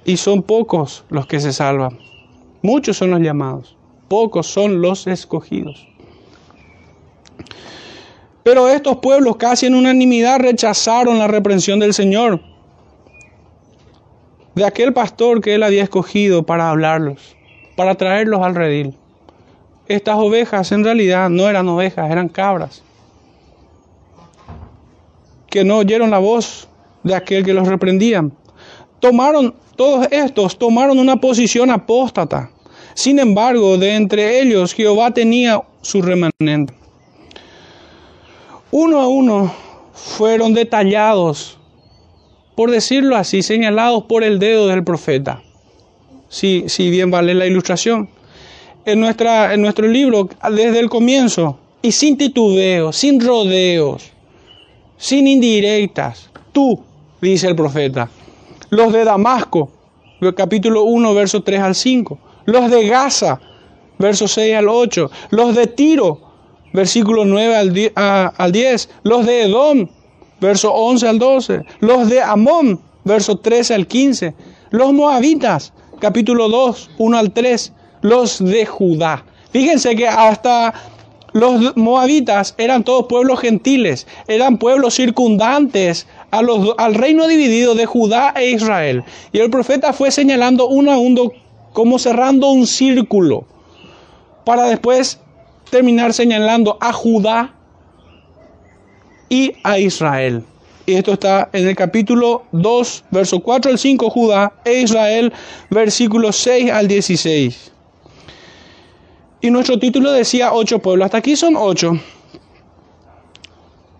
Y 0.03 0.17
son 0.17 0.43
pocos 0.43 1.05
los 1.09 1.27
que 1.27 1.39
se 1.39 1.53
salvan. 1.53 1.97
Muchos 2.61 2.97
son 2.97 3.11
los 3.11 3.19
llamados, 3.19 3.77
pocos 4.07 4.47
son 4.47 4.81
los 4.81 5.07
escogidos. 5.07 5.87
Pero 8.43 8.69
estos 8.69 8.97
pueblos 8.97 9.35
casi 9.37 9.65
en 9.65 9.75
unanimidad 9.75 10.39
rechazaron 10.39 11.19
la 11.19 11.27
reprensión 11.27 11.79
del 11.79 11.93
Señor, 11.93 12.41
de 14.55 14.65
aquel 14.65 14.93
pastor 14.93 15.41
que 15.41 15.55
él 15.55 15.63
había 15.63 15.83
escogido 15.83 16.43
para 16.43 16.69
hablarlos 16.69 17.37
para 17.77 17.95
traerlos 17.95 18.41
al 18.41 18.55
redil. 18.55 18.95
Estas 19.87 20.17
ovejas 20.17 20.73
en 20.73 20.83
realidad 20.83 21.29
no 21.29 21.47
eran 21.47 21.69
ovejas, 21.69 22.11
eran 22.11 22.27
cabras, 22.27 22.83
que 25.49 25.63
no 25.63 25.77
oyeron 25.77 26.11
la 26.11 26.17
voz 26.17 26.67
de 27.03 27.15
aquel 27.15 27.45
que 27.45 27.53
los 27.53 27.67
reprendía. 27.67 28.27
Tomaron, 28.99 29.53
todos 29.77 30.07
estos 30.11 30.57
tomaron 30.57 30.99
una 30.99 31.15
posición 31.15 31.71
apóstata. 31.71 32.51
Sin 32.93 33.19
embargo, 33.19 33.77
de 33.77 33.95
entre 33.95 34.41
ellos 34.41 34.73
Jehová 34.73 35.11
tenía 35.11 35.61
su 35.81 36.01
remanente. 36.01 36.73
Uno 38.71 38.99
a 38.99 39.07
uno 39.07 39.53
fueron 39.93 40.53
detallados, 40.53 41.57
por 42.55 42.71
decirlo 42.71 43.15
así, 43.15 43.41
señalados 43.41 44.03
por 44.03 44.23
el 44.23 44.39
dedo 44.39 44.67
del 44.67 44.83
profeta 44.83 45.41
si, 46.29 46.65
si 46.67 46.89
bien 46.89 47.11
vale 47.11 47.33
la 47.33 47.45
ilustración. 47.45 48.09
En, 48.85 48.99
nuestra, 48.99 49.53
en 49.53 49.61
nuestro 49.61 49.87
libro, 49.87 50.29
desde 50.49 50.79
el 50.79 50.89
comienzo, 50.89 51.59
y 51.81 51.91
sin 51.91 52.17
titubeo, 52.17 52.91
sin 52.93 53.19
rodeos, 53.19 54.11
sin 54.97 55.27
indirectas. 55.27 56.29
Tú, 56.51 56.81
dice 57.21 57.47
el 57.47 57.55
profeta. 57.55 58.09
Los 58.69 58.91
de 58.91 59.06
Damasco, 59.06 59.71
capítulo 60.36 60.84
1, 60.84 61.13
versos 61.13 61.41
3 61.45 61.62
al 61.62 61.75
5. 61.75 62.19
Los 62.45 62.69
de 62.69 62.86
Gaza, 62.88 63.39
versos 63.97 64.34
6 64.34 64.56
al 64.56 64.67
8. 64.67 65.10
Los 65.30 65.56
de 65.56 65.67
Tiro, 65.67 66.19
versículo 66.73 67.23
9 67.23 67.91
al 67.95 68.51
10. 68.51 68.89
Los 69.03 69.25
de 69.25 69.43
Edom, 69.43 69.88
versos 70.41 70.71
11 70.73 71.08
al 71.08 71.19
12. 71.19 71.65
Los 71.80 72.10
de 72.10 72.21
Amón, 72.21 72.82
versos 73.06 73.41
13 73.41 73.73
al 73.73 73.88
15. 73.88 74.34
Los 74.71 74.91
moabitas, 74.91 75.71
capítulo 75.99 76.49
2, 76.49 76.89
1 76.97 77.17
al 77.17 77.32
3. 77.32 77.73
Los 78.01 78.43
de 78.43 78.65
Judá. 78.65 79.23
Fíjense 79.51 79.95
que 79.95 80.10
hasta 80.10 80.73
los 81.34 81.75
moabitas 81.77 82.56
eran 82.58 82.84
todos 82.84 83.06
pueblos 83.08 83.39
gentiles, 83.39 84.08
eran 84.27 84.58
pueblos 84.58 84.95
circundantes 84.95 86.08
al 86.31 86.95
reino 86.95 87.27
dividido 87.27 87.75
de 87.75 87.85
Judá 87.85 88.33
e 88.35 88.51
Israel. 88.51 89.03
Y 89.31 89.39
el 89.39 89.49
profeta 89.49 89.93
fue 89.93 90.11
señalando 90.11 90.67
uno 90.67 90.91
a 90.91 90.97
uno 90.97 91.31
como 91.73 91.99
cerrando 91.99 92.49
un 92.49 92.67
círculo 92.67 93.45
para 94.45 94.65
después 94.65 95.19
terminar 95.69 96.13
señalando 96.13 96.77
a 96.79 96.93
Judá 96.93 97.53
y 99.29 99.53
a 99.63 99.77
Israel. 99.79 100.43
Y 100.85 100.93
esto 100.95 101.13
está 101.13 101.49
en 101.51 101.67
el 101.67 101.75
capítulo 101.75 102.43
2, 102.53 103.03
verso 103.11 103.41
4 103.41 103.71
al 103.71 103.77
5, 103.77 104.09
Judá 104.09 104.53
e 104.63 104.81
Israel, 104.81 105.33
versículos 105.69 106.37
6 106.37 106.71
al 106.71 106.87
16. 106.87 107.73
Y 109.41 109.51
nuestro 109.51 109.77
título 109.77 110.11
decía 110.11 110.53
ocho 110.53 110.79
pueblos. 110.79 111.05
Hasta 111.05 111.17
aquí 111.17 111.35
son 111.35 111.55
ocho. 111.57 111.99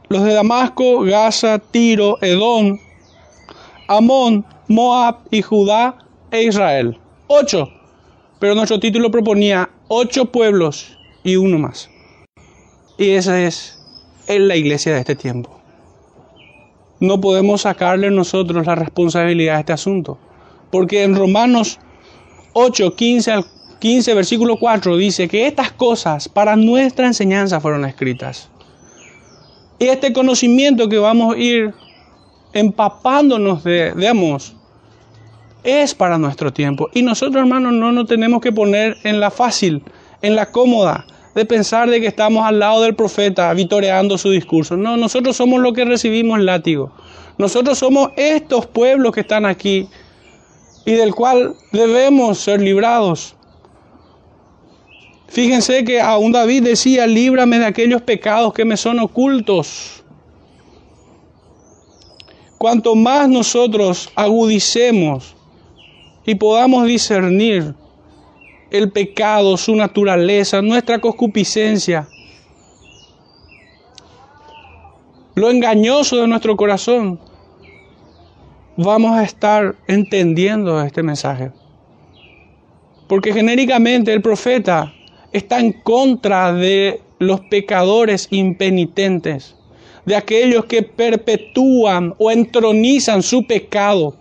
Los 0.09 0.23
de 0.23 0.33
Damasco, 0.33 1.01
Gaza, 1.01 1.59
Tiro, 1.59 2.17
Edom, 2.21 2.79
Amón, 3.87 4.45
Moab 4.67 5.17
y 5.31 5.41
Judá 5.41 5.97
e 6.31 6.43
Israel. 6.43 6.97
Ocho. 7.27 7.69
Pero 8.39 8.55
nuestro 8.55 8.79
título 8.79 9.11
proponía 9.11 9.69
ocho 9.87 10.25
pueblos 10.25 10.97
y 11.23 11.35
uno 11.35 11.57
más. 11.57 11.89
Y 12.97 13.11
esa 13.11 13.41
es 13.41 13.79
la 14.27 14.55
iglesia 14.55 14.93
de 14.93 14.99
este 14.99 15.15
tiempo. 15.15 15.57
No 16.99 17.21
podemos 17.21 17.61
sacarle 17.61 18.09
nosotros 18.09 18.65
la 18.65 18.75
responsabilidad 18.75 19.55
de 19.55 19.59
este 19.59 19.73
asunto. 19.73 20.17
Porque 20.71 21.03
en 21.03 21.15
Romanos 21.15 21.79
8, 22.53 22.95
15 22.95 23.31
al 23.31 23.45
15, 23.79 24.13
versículo 24.15 24.57
4 24.57 24.97
dice 24.97 25.27
que 25.27 25.45
estas 25.45 25.71
cosas 25.71 26.27
para 26.27 26.55
nuestra 26.55 27.05
enseñanza 27.05 27.59
fueron 27.59 27.85
escritas. 27.85 28.49
Y 29.79 29.85
este 29.85 30.11
conocimiento 30.11 30.89
que 30.89 30.97
vamos 30.97 31.35
a 31.35 31.39
ir 31.39 31.73
empapándonos 32.53 33.63
de, 33.63 33.91
de 33.93 34.37
es 35.63 35.93
para 35.93 36.17
nuestro 36.17 36.51
tiempo. 36.51 36.89
Y 36.93 37.01
nosotros, 37.01 37.41
hermanos, 37.43 37.73
no 37.73 37.91
nos 37.91 38.07
tenemos 38.07 38.41
que 38.41 38.51
poner 38.51 38.97
en 39.03 39.19
la 39.19 39.29
fácil, 39.29 39.83
en 40.21 40.35
la 40.35 40.47
cómoda, 40.47 41.05
de 41.35 41.45
pensar 41.45 41.89
de 41.89 42.01
que 42.01 42.07
estamos 42.07 42.45
al 42.45 42.57
lado 42.57 42.81
del 42.81 42.95
profeta 42.95 43.53
vitoreando 43.53 44.17
su 44.17 44.31
discurso. 44.31 44.75
No, 44.75 44.97
nosotros 44.97 45.35
somos 45.35 45.61
los 45.61 45.73
que 45.73 45.85
recibimos 45.85 46.39
látigo. 46.39 46.91
Nosotros 47.37 47.77
somos 47.77 48.09
estos 48.15 48.65
pueblos 48.65 49.13
que 49.13 49.19
están 49.19 49.45
aquí 49.45 49.87
y 50.85 50.93
del 50.93 51.13
cual 51.13 51.53
debemos 51.71 52.39
ser 52.39 52.61
librados. 52.61 53.37
Fíjense 55.27 55.83
que 55.83 55.99
aún 56.01 56.31
David 56.31 56.63
decía, 56.63 57.05
líbrame 57.05 57.59
de 57.59 57.65
aquellos 57.65 58.01
pecados 58.01 58.53
que 58.53 58.65
me 58.65 58.77
son 58.77 58.99
ocultos. 58.99 60.03
Cuanto 62.57 62.95
más 62.95 63.29
nosotros 63.29 64.09
agudicemos 64.15 65.35
y 66.25 66.35
podamos 66.35 66.87
discernir 66.87 67.75
el 68.71 68.91
pecado, 68.91 69.57
su 69.57 69.75
naturaleza, 69.75 70.61
nuestra 70.61 70.99
concupiscencia, 70.99 72.07
lo 75.35 75.51
engañoso 75.51 76.17
de 76.17 76.27
nuestro 76.27 76.57
corazón, 76.57 77.19
vamos 78.75 79.11
a 79.11 79.23
estar 79.23 79.75
entendiendo 79.87 80.81
este 80.81 81.03
mensaje. 81.03 81.51
Porque 83.07 83.31
genéricamente 83.31 84.11
el 84.11 84.21
profeta 84.21 84.93
está 85.31 85.59
en 85.59 85.73
contra 85.73 86.53
de 86.53 87.01
los 87.19 87.41
pecadores 87.41 88.27
impenitentes, 88.31 89.55
de 90.05 90.15
aquellos 90.15 90.65
que 90.65 90.83
perpetúan 90.83 92.13
o 92.17 92.31
entronizan 92.31 93.21
su 93.23 93.45
pecado, 93.45 94.15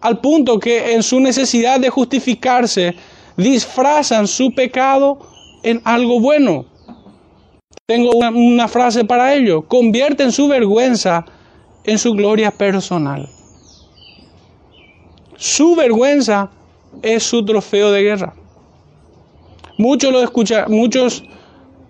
al 0.00 0.20
punto 0.20 0.58
que 0.58 0.94
en 0.94 1.02
su 1.02 1.20
necesidad 1.20 1.78
de 1.78 1.90
justificarse 1.90 2.94
disfrazan 3.36 4.26
su 4.26 4.52
pecado 4.52 5.18
en 5.62 5.80
algo 5.84 6.20
bueno. 6.20 6.66
Tengo 7.86 8.12
una, 8.12 8.68
frase 8.68 9.04
para 9.04 9.34
ello, 9.34 9.62
convierten 9.62 10.32
su 10.32 10.48
vergüenza 10.48 11.24
en 11.84 11.98
su 11.98 12.12
gloria 12.12 12.50
personal. 12.50 13.28
Su 15.36 15.74
vergüenza 15.74 16.50
es 17.02 17.24
su 17.24 17.44
trofeo 17.44 17.90
de 17.90 18.02
guerra. 18.02 18.34
Muchos 19.82 20.12
lo 20.12 20.22
escuchan, 20.22 20.70
muchos 20.70 21.24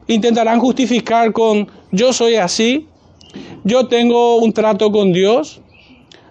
intentarán 0.07 0.61
justificar 0.61 1.31
con 1.31 1.69
yo 1.91 2.15
soy 2.15 2.37
así, 2.37 2.89
yo 3.65 3.87
tengo 3.87 4.39
un 4.39 4.55
trato 4.55 4.91
con 4.91 5.13
Dios. 5.13 5.61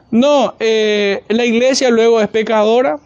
No, 0.10 0.56
eh, 0.60 1.24
la 1.30 1.46
iglesia 1.46 1.92
luego 1.92 2.20
es 2.20 2.30
pecadora. 2.30 2.98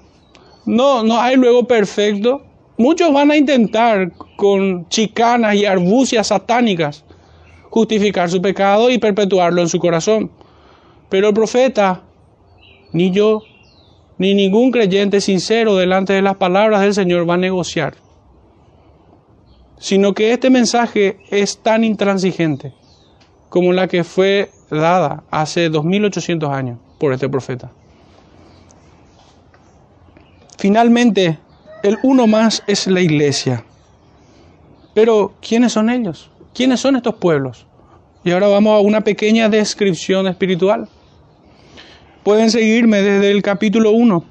No, 0.66 1.04
no 1.04 1.20
hay 1.20 1.36
luego 1.36 1.68
perfecto. 1.68 2.44
Muchos 2.78 3.12
van 3.12 3.30
a 3.32 3.36
intentar 3.36 4.14
con 4.38 4.88
chicanas 4.88 5.56
y 5.56 5.66
arbucias 5.66 6.28
satánicas 6.28 7.04
justificar 7.70 8.30
su 8.30 8.42
pecado 8.42 8.90
y 8.90 9.00
perpetuarlo 9.00 9.64
en 9.64 9.68
su 9.68 9.80
corazón. 9.80 10.32
Pero 11.10 11.28
el 11.28 11.34
profeta, 11.34 12.04
ni 12.94 13.12
yo, 13.12 13.44
ni 14.18 14.34
ningún 14.34 14.72
creyente 14.72 15.20
sincero 15.20 15.76
delante 15.76 16.14
de 16.14 16.22
las 16.22 16.38
palabras 16.38 16.80
del 16.80 16.94
Señor 16.94 17.30
va 17.30 17.34
a 17.34 17.38
negociar 17.38 18.05
sino 19.78 20.14
que 20.14 20.34
este 20.34 20.50
mensaje 20.50 21.18
es 21.30 21.58
tan 21.60 21.84
intransigente 21.84 22.74
como 23.50 23.74
la 23.74 23.88
que 23.88 24.04
fue 24.04 24.52
dada 24.70 25.24
hace 25.32 25.70
2800 25.70 26.50
años 26.50 26.80
por 27.00 27.14
este 27.14 27.30
profeta. 27.30 27.72
Finalmente, 30.58 31.38
el 31.84 31.98
uno 32.04 32.28
más 32.28 32.64
es 32.68 32.88
la 32.88 33.02
iglesia. 33.02 33.64
Pero, 34.94 35.34
¿quiénes 35.42 35.74
son 35.74 35.90
ellos? 35.90 36.32
¿Quiénes 36.54 36.80
son 36.80 36.96
estos 36.96 37.16
pueblos? 37.16 37.68
Y 38.24 38.32
ahora 38.32 38.48
vamos 38.48 38.76
a 38.76 38.80
una 38.80 39.02
pequeña 39.02 39.50
descripción 39.50 40.26
espiritual. 40.28 40.90
Pueden 42.24 42.50
seguirme 42.50 43.02
desde 43.02 43.30
el 43.30 43.44
capítulo 43.44 43.92
1. 43.92 44.26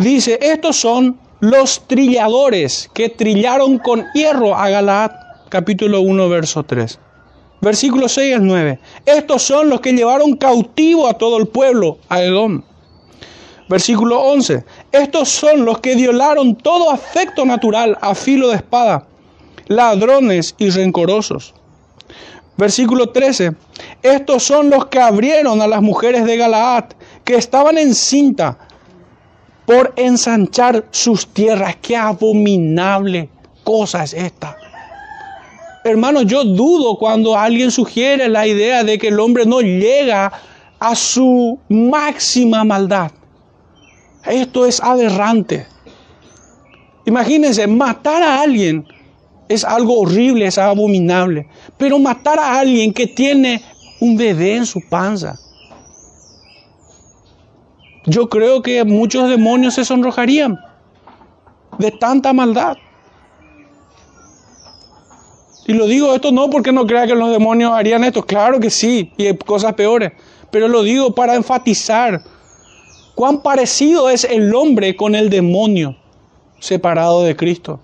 Dice, 0.00 0.38
estos 0.42 0.76
son 0.76 1.18
los 1.40 1.86
trilladores 1.86 2.90
que 2.94 3.08
trillaron 3.08 3.78
con 3.78 4.06
hierro 4.14 4.54
a 4.54 4.70
Galaad, 4.70 5.10
capítulo 5.48 6.00
1, 6.00 6.28
verso 6.28 6.62
3. 6.62 6.98
Versículo 7.60 8.08
6 8.08 8.36
al 8.36 8.46
9. 8.46 8.80
Estos 9.04 9.42
son 9.42 9.68
los 9.68 9.80
que 9.80 9.92
llevaron 9.92 10.36
cautivo 10.36 11.08
a 11.08 11.14
todo 11.14 11.38
el 11.38 11.48
pueblo, 11.48 11.98
a 12.08 12.22
Edom. 12.22 12.62
Versículo 13.68 14.20
11. 14.20 14.64
Estos 14.92 15.28
son 15.28 15.64
los 15.64 15.80
que 15.80 15.94
violaron 15.94 16.54
todo 16.56 16.90
afecto 16.90 17.44
natural 17.44 17.98
a 18.00 18.14
filo 18.14 18.48
de 18.48 18.56
espada, 18.56 19.06
ladrones 19.66 20.54
y 20.58 20.70
rencorosos. 20.70 21.54
Versículo 22.56 23.10
13. 23.10 23.54
Estos 24.02 24.44
son 24.44 24.70
los 24.70 24.86
que 24.86 25.00
abrieron 25.00 25.60
a 25.60 25.66
las 25.66 25.82
mujeres 25.82 26.24
de 26.24 26.36
Galaad, 26.38 26.84
que 27.24 27.34
estaban 27.34 27.76
en 27.76 27.94
cinta 27.94 28.65
por 29.66 29.92
ensanchar 29.96 30.86
sus 30.90 31.26
tierras. 31.26 31.76
Qué 31.82 31.96
abominable 31.96 33.28
cosa 33.64 34.04
es 34.04 34.14
esta. 34.14 34.56
Hermano, 35.84 36.22
yo 36.22 36.44
dudo 36.44 36.96
cuando 36.96 37.36
alguien 37.36 37.70
sugiere 37.70 38.28
la 38.28 38.46
idea 38.46 38.82
de 38.82 38.98
que 38.98 39.08
el 39.08 39.20
hombre 39.20 39.46
no 39.46 39.60
llega 39.60 40.32
a 40.78 40.94
su 40.94 41.58
máxima 41.68 42.64
maldad. 42.64 43.12
Esto 44.24 44.66
es 44.66 44.80
aberrante. 44.80 45.66
Imagínense, 47.04 47.66
matar 47.68 48.22
a 48.22 48.40
alguien 48.42 48.84
es 49.48 49.64
algo 49.64 50.00
horrible, 50.00 50.46
es 50.46 50.58
abominable. 50.58 51.46
Pero 51.78 51.98
matar 51.98 52.38
a 52.40 52.58
alguien 52.58 52.92
que 52.92 53.06
tiene 53.06 53.62
un 54.00 54.16
bebé 54.16 54.56
en 54.56 54.66
su 54.66 54.80
panza, 54.88 55.38
yo 58.06 58.28
creo 58.28 58.62
que 58.62 58.84
muchos 58.84 59.28
demonios 59.28 59.74
se 59.74 59.84
sonrojarían 59.84 60.58
de 61.78 61.90
tanta 61.90 62.32
maldad. 62.32 62.76
Y 65.66 65.72
lo 65.72 65.86
digo 65.86 66.14
esto 66.14 66.30
no 66.30 66.48
porque 66.48 66.70
no 66.70 66.86
crea 66.86 67.08
que 67.08 67.16
los 67.16 67.30
demonios 67.30 67.72
harían 67.72 68.04
esto, 68.04 68.22
claro 68.22 68.60
que 68.60 68.70
sí, 68.70 69.12
y 69.16 69.26
hay 69.26 69.36
cosas 69.36 69.74
peores, 69.74 70.12
pero 70.52 70.68
lo 70.68 70.84
digo 70.84 71.12
para 71.12 71.34
enfatizar 71.34 72.22
cuán 73.16 73.42
parecido 73.42 74.08
es 74.08 74.22
el 74.22 74.54
hombre 74.54 74.94
con 74.94 75.16
el 75.16 75.28
demonio 75.28 75.96
separado 76.60 77.24
de 77.24 77.34
Cristo. 77.34 77.80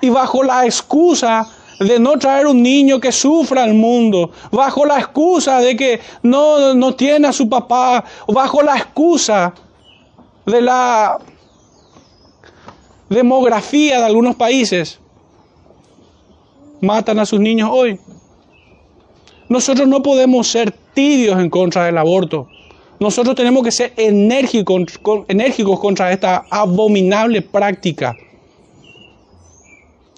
Y 0.00 0.10
bajo 0.10 0.44
la 0.44 0.64
excusa 0.64 1.48
de 1.78 1.98
no 1.98 2.18
traer 2.18 2.46
un 2.46 2.62
niño 2.62 3.00
que 3.00 3.12
sufra 3.12 3.64
al 3.64 3.74
mundo, 3.74 4.30
bajo 4.50 4.84
la 4.84 4.98
excusa 4.98 5.60
de 5.60 5.76
que 5.76 6.00
no, 6.22 6.74
no 6.74 6.94
tiene 6.94 7.28
a 7.28 7.32
su 7.32 7.48
papá, 7.48 8.04
bajo 8.26 8.62
la 8.62 8.76
excusa 8.76 9.54
de 10.44 10.60
la 10.60 11.18
demografía 13.08 13.98
de 13.98 14.04
algunos 14.04 14.36
países, 14.36 14.98
matan 16.80 17.18
a 17.18 17.26
sus 17.26 17.40
niños 17.40 17.70
hoy. 17.72 17.98
Nosotros 19.48 19.88
no 19.88 20.02
podemos 20.02 20.48
ser 20.48 20.72
tibios 20.94 21.38
en 21.38 21.48
contra 21.48 21.84
del 21.84 21.96
aborto. 21.96 22.48
Nosotros 23.00 23.36
tenemos 23.36 23.62
que 23.62 23.70
ser 23.70 23.92
enérgicos, 23.96 24.82
enérgicos 25.28 25.78
contra 25.78 26.12
esta 26.12 26.44
abominable 26.50 27.40
práctica. 27.42 28.16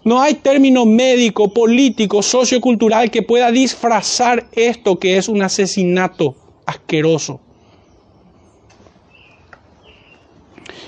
No 0.03 0.21
hay 0.21 0.35
término 0.35 0.87
médico, 0.87 1.53
político, 1.53 2.23
sociocultural 2.23 3.11
que 3.11 3.23
pueda 3.23 3.51
disfrazar 3.51 4.47
esto 4.53 4.99
que 4.99 5.19
es 5.19 5.29
un 5.29 5.43
asesinato 5.43 6.35
asqueroso. 6.65 7.41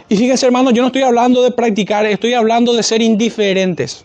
Y 0.08 0.16
fíjense 0.16 0.46
hermanos, 0.46 0.72
yo 0.72 0.82
no 0.82 0.88
estoy 0.88 1.02
hablando 1.02 1.42
de 1.42 1.50
practicar, 1.50 2.06
estoy 2.06 2.34
hablando 2.34 2.72
de 2.72 2.82
ser 2.82 3.02
indiferentes. 3.02 4.04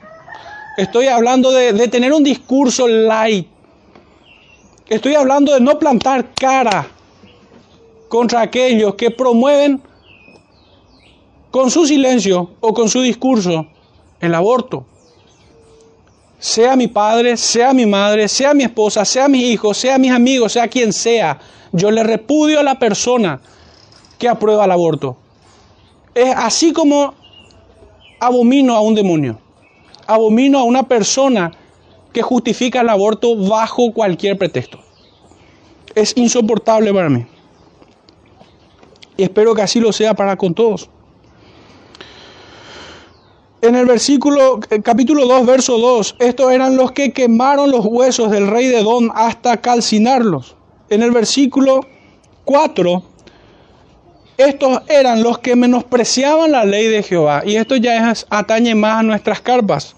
Estoy 0.78 1.08
hablando 1.08 1.52
de, 1.52 1.74
de 1.74 1.88
tener 1.88 2.14
un 2.14 2.24
discurso 2.24 2.88
light. 2.88 3.48
Estoy 4.90 5.16
hablando 5.16 5.54
de 5.54 5.62
no 5.62 5.80
plantar 5.80 6.34
cara 6.34 6.88
contra 8.10 8.42
aquellos 8.42 8.96
que 8.96 9.12
promueven 9.12 9.82
con 11.52 11.72
su 11.72 11.86
silencio 11.86 12.52
o 12.60 12.74
con 12.74 12.90
su 12.90 13.02
discurso 13.02 13.68
el 14.20 14.36
aborto. 14.36 14.86
Sea 16.40 16.76
mi 16.76 16.88
padre, 16.88 17.36
sea 17.36 17.74
mi 17.74 17.86
madre, 17.86 18.28
sea 18.28 18.54
mi 18.54 18.64
esposa, 18.64 19.04
sea 19.06 19.28
mis 19.28 19.44
hijos, 19.44 19.78
sea 19.78 19.98
mis 19.98 20.12
amigos, 20.12 20.54
sea 20.54 20.68
quien 20.68 20.94
sea, 20.94 21.40
yo 21.72 21.92
le 21.92 22.04
repudio 22.04 22.60
a 22.60 22.64
la 22.64 22.80
persona 22.80 23.40
que 24.18 24.30
aprueba 24.30 24.66
el 24.66 24.72
aborto. 24.72 25.18
Es 26.14 26.34
así 26.36 26.74
como 26.74 27.14
abomino 28.20 28.76
a 28.76 28.82
un 28.82 28.96
demonio. 28.96 29.40
Abomino 30.08 30.60
a 30.60 30.64
una 30.64 30.84
persona 30.84 31.52
que 32.14 32.22
justifica 32.22 32.82
el 32.82 32.90
aborto 32.90 33.36
bajo 33.36 33.92
cualquier 33.94 34.38
pretexto. 34.38 34.80
Es 35.94 36.16
insoportable 36.16 36.94
para 36.94 37.10
mí. 37.10 37.26
Y 39.18 39.24
espero 39.24 39.54
que 39.54 39.62
así 39.64 39.80
lo 39.80 39.92
sea 39.92 40.14
para 40.14 40.38
con 40.38 40.54
todos. 40.54 40.90
En 43.68 43.76
el 43.76 43.86
versículo, 43.86 44.62
eh, 44.70 44.82
capítulo 44.82 45.26
2, 45.28 45.46
verso 45.46 45.78
2, 45.78 46.16
estos 46.20 46.54
eran 46.54 46.78
los 46.78 46.94
que 46.94 47.12
quemaron 47.12 47.70
los 47.70 47.86
huesos 47.86 48.32
del 48.32 48.48
rey 48.48 48.68
de 48.68 48.82
Don 48.82 49.12
hasta 49.14 49.58
calcinarlos. 49.58 50.56
En 50.90 51.04
el 51.04 51.12
versículo 51.12 51.82
4, 52.46 53.04
estos 54.38 54.84
eran 54.88 55.22
los 55.22 55.40
que 55.40 55.58
menospreciaban 55.58 56.54
la 56.54 56.64
ley 56.64 56.88
de 56.88 57.04
Jehová. 57.04 57.44
Y 57.46 57.58
esto 57.58 57.76
ya 57.76 58.10
es, 58.10 58.26
atañe 58.30 58.74
más 58.74 59.02
a 59.02 59.04
nuestras 59.04 59.42
carpas. 59.42 59.98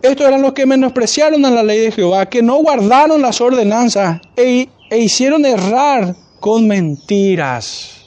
Estos 0.00 0.28
eran 0.28 0.40
los 0.40 0.52
que 0.52 0.64
menospreciaron 0.64 1.44
a 1.44 1.50
la 1.50 1.64
ley 1.64 1.80
de 1.80 1.90
Jehová, 1.90 2.26
que 2.26 2.40
no 2.40 2.58
guardaron 2.58 3.20
las 3.20 3.40
ordenanzas 3.40 4.20
e, 4.36 4.68
e 4.90 4.98
hicieron 4.98 5.44
errar 5.44 6.14
con 6.38 6.68
mentiras. 6.68 7.99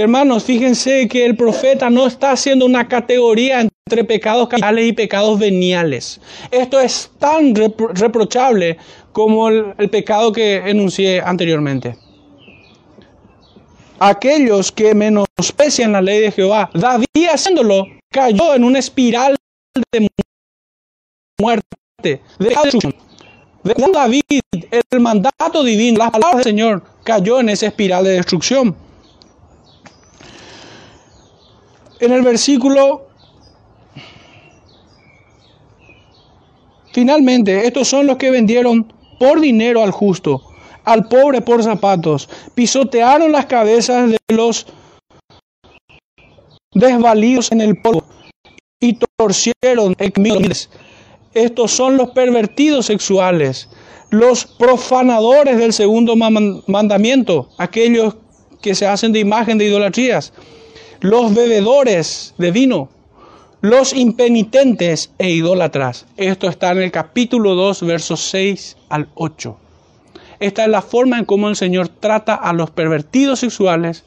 Hermanos, 0.00 0.44
fíjense 0.44 1.08
que 1.08 1.26
el 1.26 1.36
profeta 1.36 1.90
no 1.90 2.06
está 2.06 2.32
haciendo 2.32 2.64
una 2.66 2.86
categoría 2.88 3.60
entre 3.60 4.04
pecados 4.04 4.48
capitales 4.48 4.88
y 4.88 4.92
pecados 4.92 5.38
veniales. 5.38 6.20
Esto 6.50 6.78
es 6.80 7.10
tan 7.18 7.54
reprochable 7.54 8.76
como 9.12 9.48
el, 9.48 9.74
el 9.78 9.90
pecado 9.90 10.32
que 10.32 10.56
enuncié 10.56 11.20
anteriormente. 11.20 11.96
Aquellos 13.98 14.70
que 14.70 14.94
menosprecian 14.94 15.92
la 15.92 16.00
ley 16.00 16.20
de 16.20 16.30
Jehová, 16.30 16.70
David 16.72 17.06
haciéndolo, 17.32 17.84
cayó 18.10 18.54
en 18.54 18.64
una 18.64 18.78
espiral 18.78 19.36
de 19.92 20.08
muerte, 21.40 21.64
de 22.02 22.20
destrucción. 22.38 22.94
De 23.64 23.74
David, 23.92 24.22
el 24.90 25.00
mandato 25.00 25.64
divino, 25.64 25.98
las 25.98 26.10
palabras 26.10 26.44
del 26.44 26.52
Señor, 26.52 26.82
cayó 27.04 27.40
en 27.40 27.48
esa 27.48 27.66
espiral 27.66 28.04
de 28.04 28.10
destrucción. 28.10 28.87
En 32.00 32.12
el 32.12 32.22
versículo, 32.22 33.08
finalmente, 36.92 37.66
estos 37.66 37.88
son 37.88 38.06
los 38.06 38.16
que 38.16 38.30
vendieron 38.30 38.92
por 39.18 39.40
dinero 39.40 39.82
al 39.82 39.90
justo, 39.90 40.42
al 40.84 41.08
pobre 41.08 41.40
por 41.40 41.62
zapatos, 41.62 42.28
pisotearon 42.54 43.32
las 43.32 43.46
cabezas 43.46 44.10
de 44.10 44.18
los 44.28 44.66
desvalidos 46.72 47.50
en 47.52 47.60
el 47.60 47.80
polvo 47.80 48.04
y 48.80 48.98
torcieron. 49.16 49.94
Estos 51.34 51.72
son 51.72 51.96
los 51.96 52.10
pervertidos 52.10 52.86
sexuales, 52.86 53.68
los 54.10 54.44
profanadores 54.46 55.58
del 55.58 55.72
segundo 55.72 56.14
mandamiento, 56.16 57.50
aquellos 57.58 58.16
que 58.62 58.74
se 58.74 58.86
hacen 58.86 59.12
de 59.12 59.20
imagen 59.20 59.58
de 59.58 59.66
idolatrías 59.66 60.32
los 61.00 61.34
bebedores 61.34 62.34
de 62.38 62.50
vino, 62.50 62.88
los 63.60 63.92
impenitentes 63.92 65.12
e 65.18 65.30
idólatras. 65.30 66.06
Esto 66.16 66.48
está 66.48 66.72
en 66.72 66.78
el 66.78 66.90
capítulo 66.90 67.54
2, 67.54 67.82
versos 67.82 68.20
6 68.30 68.76
al 68.88 69.08
8. 69.14 69.56
Esta 70.40 70.64
es 70.64 70.70
la 70.70 70.82
forma 70.82 71.18
en 71.18 71.24
cómo 71.24 71.48
el 71.48 71.56
Señor 71.56 71.88
trata 71.88 72.34
a 72.34 72.52
los 72.52 72.70
pervertidos 72.70 73.40
sexuales, 73.40 74.04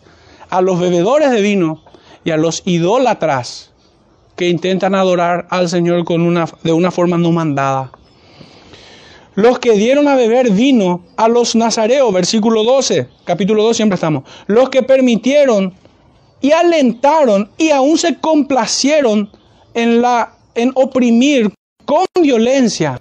a 0.49 0.61
los 0.61 0.79
bebedores 0.79 1.31
de 1.31 1.41
vino 1.41 1.83
y 2.23 2.31
a 2.31 2.37
los 2.37 2.63
idólatras 2.65 3.71
que 4.35 4.49
intentan 4.49 4.95
adorar 4.95 5.47
al 5.49 5.69
Señor 5.69 6.03
con 6.03 6.21
una, 6.21 6.47
de 6.63 6.73
una 6.73 6.91
forma 6.91 7.17
no 7.17 7.31
mandada. 7.31 7.91
Los 9.35 9.59
que 9.59 9.73
dieron 9.73 10.09
a 10.09 10.15
beber 10.15 10.51
vino 10.51 11.03
a 11.15 11.29
los 11.29 11.55
nazareos, 11.55 12.13
versículo 12.13 12.65
12, 12.65 13.07
capítulo 13.23 13.63
2 13.63 13.77
siempre 13.77 13.95
estamos. 13.95 14.23
Los 14.47 14.69
que 14.69 14.83
permitieron 14.83 15.73
y 16.41 16.51
alentaron 16.51 17.49
y 17.57 17.69
aún 17.69 17.97
se 17.97 18.17
complacieron 18.17 19.31
en, 19.73 20.01
la, 20.01 20.35
en 20.55 20.71
oprimir 20.75 21.53
con 21.85 22.05
violencia 22.21 22.99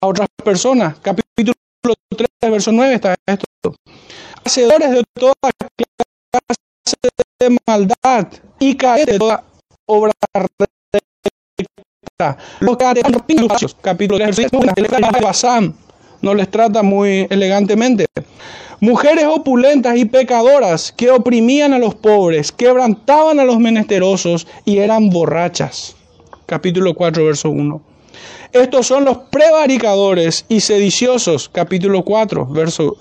a 0.00 0.06
otras 0.06 0.28
personas. 0.42 0.98
Capítulo 1.00 1.52
3, 2.16 2.28
verso 2.50 2.72
9 2.72 2.94
está 2.94 3.14
esto. 3.26 3.74
Hacedores 4.44 4.90
de 4.90 5.04
toda 5.14 5.34
clase 6.32 6.96
de 7.40 7.56
maldad 7.66 8.28
y 8.58 8.74
caer 8.76 9.06
de 9.06 9.18
toda 9.18 9.44
obra 9.86 10.12
recta. 10.32 10.68
Los 12.60 12.76
que 12.76 12.84
capítulo 13.82 14.24
3, 14.24 14.50
verso 14.50 15.87
no 16.22 16.34
les 16.34 16.50
trata 16.50 16.82
muy 16.82 17.26
elegantemente. 17.30 18.06
Mujeres 18.80 19.24
opulentas 19.24 19.96
y 19.96 20.04
pecadoras 20.04 20.92
que 20.92 21.10
oprimían 21.10 21.72
a 21.72 21.78
los 21.78 21.94
pobres, 21.94 22.52
quebrantaban 22.52 23.40
a 23.40 23.44
los 23.44 23.58
menesterosos 23.58 24.46
y 24.64 24.78
eran 24.78 25.10
borrachas. 25.10 25.96
Capítulo 26.46 26.94
4, 26.94 27.24
verso 27.24 27.50
1. 27.50 27.82
Estos 28.52 28.86
son 28.86 29.04
los 29.04 29.18
prevaricadores 29.30 30.44
y 30.48 30.60
sediciosos. 30.60 31.48
Capítulo 31.48 32.04
4, 32.04 32.46
verso 32.46 32.96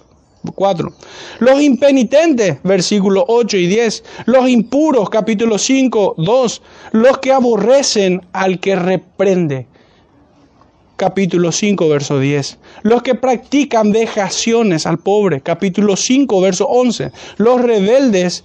4. 0.55 0.93
Los 1.39 1.61
impenitentes, 1.61 2.57
versículos 2.63 3.23
8 3.27 3.57
y 3.57 3.67
10. 3.67 4.03
Los 4.25 4.49
impuros, 4.49 5.09
capítulo 5.09 5.57
5, 5.57 6.15
2. 6.17 6.61
Los 6.91 7.17
que 7.19 7.31
aborrecen 7.31 8.25
al 8.33 8.59
que 8.59 8.75
reprende 8.75 9.67
capítulo 10.97 11.51
5, 11.51 11.87
verso 11.87 12.19
10. 12.19 12.57
Los 12.81 13.03
que 13.03 13.15
practican 13.15 13.91
vejaciones 13.91 14.85
al 14.85 14.97
pobre, 14.97 15.41
capítulo 15.41 15.95
5, 15.95 16.41
verso 16.41 16.67
11. 16.67 17.11
Los 17.37 17.61
rebeldes, 17.61 18.43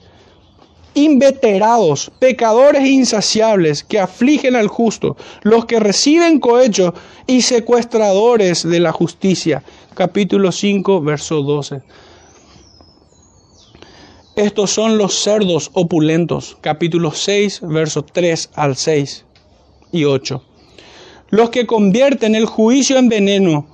inveterados, 0.94 2.12
pecadores 2.20 2.86
insaciables 2.86 3.82
que 3.82 3.98
afligen 3.98 4.54
al 4.54 4.68
justo. 4.68 5.16
Los 5.42 5.64
que 5.64 5.80
reciben 5.80 6.38
cohecho 6.38 6.94
y 7.26 7.42
secuestradores 7.42 8.62
de 8.62 8.78
la 8.78 8.92
justicia, 8.92 9.64
capítulo 9.94 10.52
5, 10.52 11.00
verso 11.00 11.42
12. 11.42 11.82
Estos 14.36 14.70
son 14.70 14.96
los 14.96 15.14
cerdos 15.14 15.70
opulentos, 15.74 16.56
capítulo 16.60 17.12
6, 17.12 17.60
verso 17.64 18.02
3 18.02 18.50
al 18.54 18.76
6. 18.76 19.24
y 19.94 20.04
8. 20.04 20.42
Los 21.32 21.48
que 21.48 21.66
convierten 21.66 22.34
el 22.34 22.44
juicio 22.44 22.98
en 22.98 23.08
veneno 23.08 23.66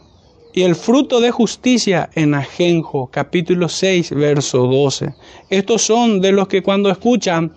y 0.55 0.63
el 0.63 0.77
fruto 0.77 1.21
de 1.21 1.33
justicia 1.33 2.09
en 2.15 2.35
ajenjo. 2.35 3.09
Capítulo 3.11 3.69
6, 3.69 4.13
verso 4.13 4.59
12. 4.59 5.13
Estos 5.51 5.83
son 5.83 6.21
de 6.21 6.31
los 6.31 6.47
que 6.47 6.63
cuando 6.63 6.89
escuchan, 6.89 7.53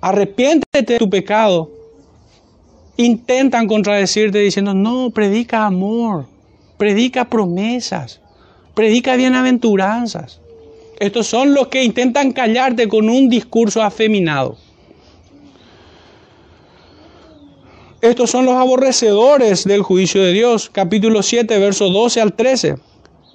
arrepiéntete 0.00 0.92
de 0.92 0.98
tu 1.00 1.10
pecado, 1.10 1.68
intentan 2.96 3.66
contradecirte 3.66 4.38
diciendo, 4.38 4.72
no, 4.72 5.10
predica 5.10 5.66
amor, 5.66 6.26
predica 6.76 7.28
promesas, 7.28 8.20
predica 8.72 9.16
bienaventuranzas. 9.16 10.40
Estos 11.00 11.26
son 11.26 11.54
los 11.54 11.66
que 11.66 11.82
intentan 11.82 12.30
callarte 12.30 12.86
con 12.86 13.10
un 13.10 13.28
discurso 13.28 13.82
afeminado. 13.82 14.58
Estos 18.00 18.30
son 18.30 18.44
los 18.44 18.54
aborrecedores 18.54 19.64
del 19.64 19.82
juicio 19.82 20.22
de 20.22 20.32
Dios. 20.32 20.70
Capítulo 20.70 21.20
7, 21.20 21.58
versos 21.58 21.92
12 21.92 22.20
al 22.20 22.32
13. 22.32 22.76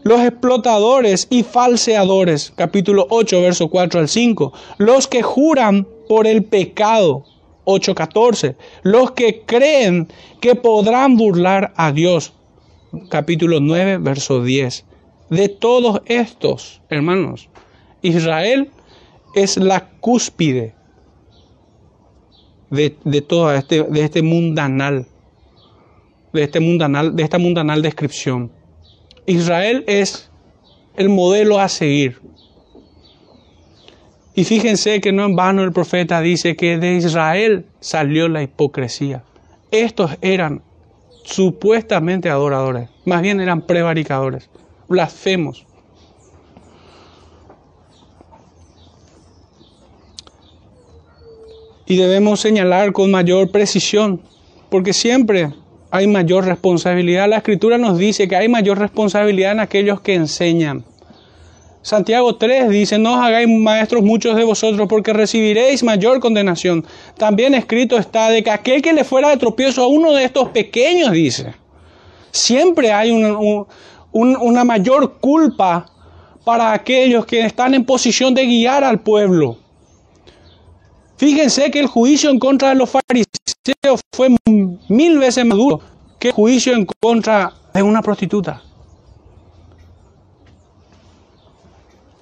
Los 0.03 0.21
explotadores 0.21 1.27
y 1.29 1.43
falseadores. 1.43 2.53
Capítulo 2.55 3.05
8, 3.09 3.41
verso 3.41 3.67
4 3.67 3.99
al 3.99 4.07
5. 4.07 4.53
Los 4.77 5.09
que 5.09 5.21
juran 5.21 5.85
por 6.07 6.27
el 6.27 6.45
pecado. 6.45 7.25
8.14. 7.65 8.55
Los 8.83 9.11
que 9.11 9.41
creen 9.45 10.07
que 10.39 10.55
podrán 10.55 11.17
burlar 11.17 11.73
a 11.75 11.91
Dios. 11.91 12.31
Capítulo 13.09 13.59
9, 13.59 13.97
verso 13.97 14.43
10. 14.43 14.85
De 15.29 15.49
todos 15.49 16.01
estos, 16.05 16.81
hermanos, 16.89 17.49
Israel 18.01 18.69
es 19.35 19.57
la 19.57 19.89
cúspide 19.99 20.73
de, 22.73 23.21
todo 23.21 23.53
este, 23.53 23.83
de 23.83 24.03
este 24.03 24.21
mundanal, 24.23 25.05
de, 26.33 26.43
este 26.43 26.59
mundanal, 26.59 27.15
de 27.15 27.23
esta 27.23 27.37
mundanal 27.37 27.81
descripción. 27.81 28.51
Israel 29.25 29.83
es 29.87 30.31
el 30.95 31.09
modelo 31.09 31.59
a 31.59 31.69
seguir. 31.69 32.19
Y 34.35 34.43
fíjense 34.45 34.99
que 34.99 35.11
no 35.11 35.25
en 35.25 35.35
vano 35.35 35.63
el 35.63 35.71
profeta 35.71 36.19
dice 36.21 36.55
que 36.55 36.79
de 36.79 36.95
Israel 36.95 37.67
salió 37.79 38.27
la 38.27 38.41
hipocresía. 38.41 39.23
Estos 39.69 40.17
eran 40.21 40.63
supuestamente 41.23 42.29
adoradores, 42.29 42.89
más 43.05 43.21
bien 43.21 43.39
eran 43.39 43.61
prevaricadores, 43.61 44.49
blasfemos. 44.89 45.67
Y 51.85 51.97
debemos 51.97 52.39
señalar 52.39 52.91
con 52.91 53.11
mayor 53.11 53.51
precisión, 53.51 54.21
porque 54.69 54.93
siempre 54.93 55.53
hay 55.91 56.07
mayor 56.07 56.45
responsabilidad. 56.45 57.29
La 57.29 57.37
escritura 57.37 57.77
nos 57.77 57.97
dice 57.97 58.27
que 58.27 58.35
hay 58.35 58.47
mayor 58.47 58.79
responsabilidad 58.79 59.51
en 59.51 59.59
aquellos 59.59 60.01
que 60.01 60.15
enseñan. 60.15 60.83
Santiago 61.83 62.37
3 62.37 62.69
dice, 62.69 62.97
no 62.97 63.15
os 63.15 63.19
hagáis 63.19 63.47
maestros 63.49 64.03
muchos 64.03 64.37
de 64.37 64.45
vosotros 64.45 64.87
porque 64.87 65.11
recibiréis 65.11 65.83
mayor 65.83 66.21
condenación. 66.21 66.85
También 67.17 67.53
escrito 67.53 67.97
está 67.97 68.29
de 68.29 68.41
que 68.41 68.51
aquel 68.51 68.81
que 68.81 68.93
le 68.93 69.03
fuera 69.03 69.29
de 69.29 69.37
tropiezo 69.37 69.83
a 69.83 69.87
uno 69.87 70.13
de 70.13 70.23
estos 70.23 70.47
pequeños, 70.49 71.11
dice, 71.11 71.53
siempre 72.31 72.93
hay 72.93 73.11
una 74.13 74.63
mayor 74.63 75.19
culpa 75.19 75.85
para 76.45 76.71
aquellos 76.71 77.25
que 77.25 77.41
están 77.41 77.73
en 77.73 77.83
posición 77.83 78.33
de 78.33 78.45
guiar 78.45 78.85
al 78.85 79.01
pueblo. 79.01 79.57
Fíjense 81.23 81.71
que 81.71 81.79
el 81.79 81.87
juicio 81.87 82.29
en 82.29 82.37
contra 82.37 82.67
de 82.67 82.75
los 82.75 82.89
fariseos 82.89 84.01
fue 84.11 84.27
mil 84.89 85.17
veces 85.19 85.45
más 85.45 85.57
duro 85.57 85.79
que 86.19 86.27
el 86.27 86.33
juicio 86.33 86.73
en 86.73 86.85
contra 86.99 87.53
de 87.73 87.81
una 87.81 88.01
prostituta. 88.01 88.61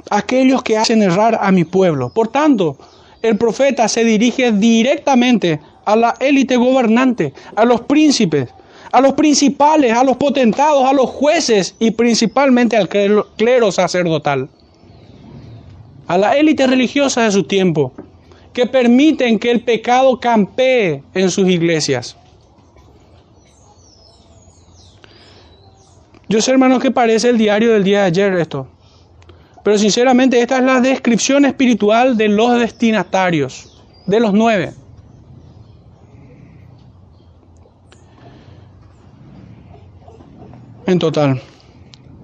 Aquellos 0.08 0.62
que 0.62 0.78
hacen 0.78 1.02
errar 1.02 1.40
a 1.42 1.52
mi 1.52 1.64
pueblo. 1.64 2.14
Por 2.14 2.28
tanto, 2.28 2.78
el 3.24 3.40
profeta 3.40 3.88
se 3.88 4.04
dirige 4.04 4.52
directamente 4.52 5.60
a 5.84 5.96
la 5.96 6.14
élite 6.20 6.56
gobernante, 6.58 7.34
a 7.56 7.66
los 7.66 7.82
príncipes, 7.82 8.50
a 8.92 9.02
los 9.02 9.14
principales, 9.14 9.94
a 9.94 10.04
los 10.04 10.18
potentados, 10.18 10.86
a 10.86 10.94
los 10.94 11.10
jueces 11.10 11.76
y 11.80 11.90
principalmente 11.90 12.78
al 12.78 12.88
clero 12.88 13.72
sacerdotal, 13.72 14.48
a 16.06 16.20
la 16.20 16.38
élite 16.38 16.68
religiosa 16.68 17.24
de 17.24 17.32
su 17.32 17.46
tiempo 17.46 17.94
que 18.54 18.66
permiten 18.66 19.40
que 19.40 19.52
el 19.52 19.62
pecado 19.62 20.20
campee 20.20 21.04
en 21.14 21.30
sus 21.32 21.48
iglesias. 21.48 22.18
Yo 26.28 26.42
sé, 26.42 26.52
hermanos, 26.52 26.82
que 26.82 26.92
parece 26.92 27.30
el 27.30 27.38
diario 27.38 27.74
del 27.74 27.84
día 27.84 28.02
de 28.02 28.06
ayer 28.06 28.34
esto. 28.36 28.68
Pero 29.64 29.78
sinceramente 29.78 30.42
esta 30.42 30.58
es 30.58 30.64
la 30.64 30.80
descripción 30.80 31.46
espiritual 31.46 32.18
de 32.18 32.30
los 32.30 32.60
destinatarios, 32.60 33.84
de 34.06 34.20
los 34.20 34.34
nueve. 34.34 34.74
En 40.88 41.00
total. 41.00 41.42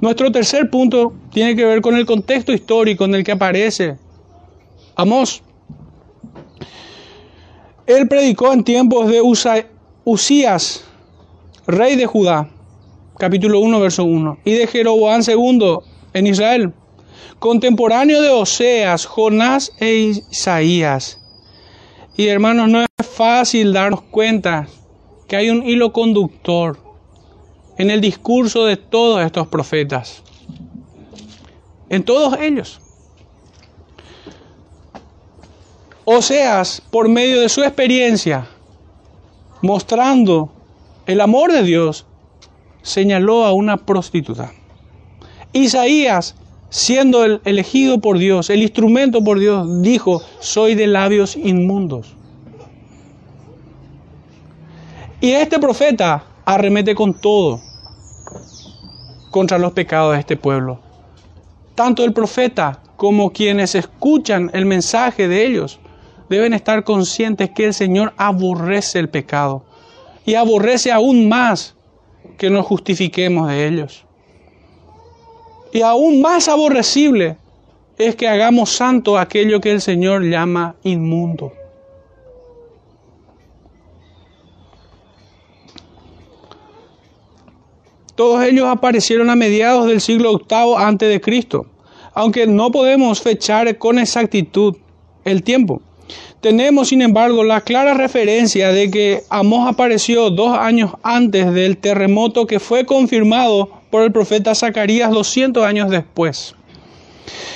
Nuestro 0.02 0.32
tercer 0.32 0.70
punto 0.70 1.14
tiene 1.32 1.56
que 1.56 1.66
ver 1.66 1.82
con 1.82 1.96
el 1.96 2.06
contexto 2.06 2.52
histórico 2.52 3.06
en 3.06 3.16
el 3.16 3.24
que 3.24 3.32
aparece 3.32 3.98
Amós. 4.96 5.44
Él 7.88 8.10
predicó 8.10 8.52
en 8.52 8.66
tiempos 8.66 9.10
de 9.10 9.22
Usías, 10.04 10.84
rey 11.66 11.96
de 11.96 12.06
Judá, 12.06 12.50
capítulo 13.18 13.62
1, 13.62 13.80
verso 13.80 14.04
1, 14.04 14.40
y 14.44 14.52
de 14.52 14.68
Jeroboam 14.68 15.22
II 15.26 15.78
en 16.12 16.28
Israel, 16.28 16.74
contemporáneo 17.40 18.22
de 18.22 18.30
Oseas, 18.30 19.06
Jonás 19.06 19.72
e 19.80 20.20
Isaías. 20.30 21.22
Y 22.18 22.28
hermanos, 22.28 22.68
no 22.68 22.82
es 22.82 23.08
fácil 23.08 23.72
darnos 23.72 24.02
cuenta 24.02 24.68
que 25.30 25.38
hay 25.38 25.50
un 25.50 25.66
hilo 25.66 25.94
conductor 25.94 26.78
en 27.78 27.90
el 27.90 28.02
discurso 28.02 28.66
de 28.66 28.76
todos 28.76 29.26
estos 29.26 29.48
profetas, 29.48 30.24
en 31.88 32.04
todos 32.04 32.38
ellos. 32.42 32.82
Oseas, 36.10 36.82
por 36.90 37.10
medio 37.10 37.42
de 37.42 37.50
su 37.50 37.64
experiencia, 37.64 38.48
mostrando 39.62 40.50
el 41.06 41.20
amor 41.20 41.52
de 41.52 41.64
Dios, 41.64 42.06
señaló 42.82 43.44
a 43.44 43.52
una 43.52 43.76
prostituta. 43.76 44.54
Isaías, 45.52 46.36
siendo 46.70 47.26
el 47.26 47.42
elegido 47.44 48.00
por 48.00 48.20
Dios, 48.20 48.50
el 48.50 48.62
instrumento 48.62 49.22
por 49.22 49.38
Dios, 49.38 49.82
dijo, 49.82 50.22
soy 50.40 50.76
de 50.76 50.88
labios 50.88 51.36
inmundos. 51.36 52.16
Y 55.20 55.32
este 55.32 55.60
profeta 55.60 56.24
arremete 56.46 56.96
con 56.96 57.16
todo 57.16 57.60
contra 59.30 59.58
los 59.58 59.74
pecados 59.74 60.14
de 60.14 60.22
este 60.22 60.38
pueblo. 60.38 60.80
Tanto 61.76 62.06
el 62.06 62.14
profeta 62.14 62.82
como 62.96 63.34
quienes 63.34 63.76
escuchan 63.76 64.50
el 64.54 64.66
mensaje 64.66 65.28
de 65.28 65.46
ellos 65.46 65.82
deben 66.30 66.54
estar 66.54 66.84
conscientes 66.84 67.50
que 67.52 67.66
el 67.66 67.74
Señor 67.74 68.14
aborrece 68.18 69.00
el 69.00 69.10
pecado 69.10 69.64
y 70.26 70.36
aborrece 70.36 70.92
aún 70.92 71.30
más 71.30 71.76
que 72.38 72.50
nos 72.50 72.66
justifiquemos 72.66 73.48
de 73.50 73.68
ellos. 73.68 74.06
Y 75.72 75.82
aún 75.82 76.22
más 76.22 76.48
aborrecible 76.48 77.38
es 77.98 78.16
que 78.16 78.28
hagamos 78.28 78.70
santo 78.70 79.18
aquello 79.18 79.60
que 79.60 79.72
el 79.72 79.82
Señor 79.82 80.24
llama 80.24 80.76
inmundo. 80.84 81.54
Todos 88.16 88.44
ellos 88.44 88.68
aparecieron 88.68 89.30
a 89.30 89.36
mediados 89.36 89.86
del 89.86 90.02
siglo 90.02 90.40
VIII 90.40 90.76
antes 90.78 91.08
de 91.08 91.22
Cristo, 91.22 91.68
aunque 92.14 92.48
no 92.48 92.72
podemos 92.72 93.22
fechar 93.22 93.78
con 93.78 94.00
exactitud 94.00 94.76
el 95.24 95.44
tiempo. 95.44 95.82
Tenemos, 96.42 96.90
sin 96.90 97.02
embargo, 97.02 97.44
la 97.44 97.62
clara 97.62 97.96
referencia 97.96 98.72
de 98.72 98.92
que 98.92 99.24
Amós 99.30 99.68
apareció 99.68 100.30
dos 100.30 100.56
años 100.56 100.92
antes 101.02 101.52
del 101.52 101.78
terremoto 101.78 102.46
que 102.46 102.60
fue 102.60 102.86
confirmado 102.86 103.70
por 103.90 104.04
el 104.04 104.12
profeta 104.12 104.54
Zacarías 104.54 105.10
200 105.10 105.66
años 105.66 105.90
después. 105.90 106.54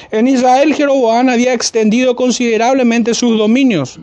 En 0.10 0.28
Israel, 0.28 0.74
Jeroboam 0.74 1.30
había 1.30 1.54
extendido 1.54 2.16
considerablemente 2.16 3.14
sus 3.14 3.38
dominios. 3.38 4.00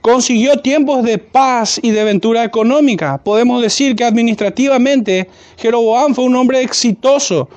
Consiguió 0.00 0.58
tiempos 0.60 1.04
de 1.04 1.18
paz 1.18 1.78
y 1.82 1.90
de 1.90 2.00
aventura 2.00 2.42
económica. 2.42 3.18
Podemos 3.22 3.60
decir 3.60 3.94
que 3.94 4.04
administrativamente 4.04 5.28
Jeroboam 5.58 6.14
fue 6.14 6.24
un 6.24 6.36
hombre 6.36 6.62
exitoso 6.62 7.50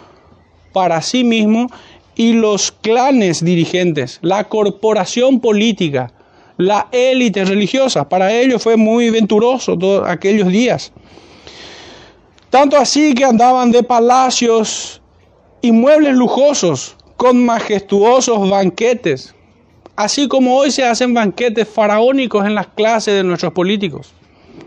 para 0.73 1.01
sí 1.01 1.23
mismo 1.23 1.67
y 2.17 2.33
los 2.33 2.73
clanes 2.73 3.43
dirigentes, 3.43 4.19
la 4.21 4.43
corporación 4.43 5.39
política 5.39 6.11
la 6.57 6.87
élite 6.91 7.45
religiosa. 7.45 8.07
Para 8.07 8.31
ellos 8.31 8.63
fue 8.63 8.77
muy 8.77 9.09
venturoso 9.09 9.77
todos 9.77 10.07
aquellos 10.07 10.47
días. 10.49 10.91
Tanto 12.49 12.77
así 12.77 13.13
que 13.13 13.25
andaban 13.25 13.71
de 13.71 13.83
palacios 13.83 15.01
y 15.61 15.71
muebles 15.71 16.15
lujosos 16.15 16.95
con 17.17 17.43
majestuosos 17.43 18.49
banquetes, 18.49 19.33
así 19.95 20.27
como 20.27 20.57
hoy 20.57 20.71
se 20.71 20.85
hacen 20.85 21.13
banquetes 21.13 21.67
faraónicos 21.67 22.45
en 22.45 22.55
las 22.55 22.67
clases 22.67 23.15
de 23.15 23.23
nuestros 23.23 23.53
políticos, 23.53 24.13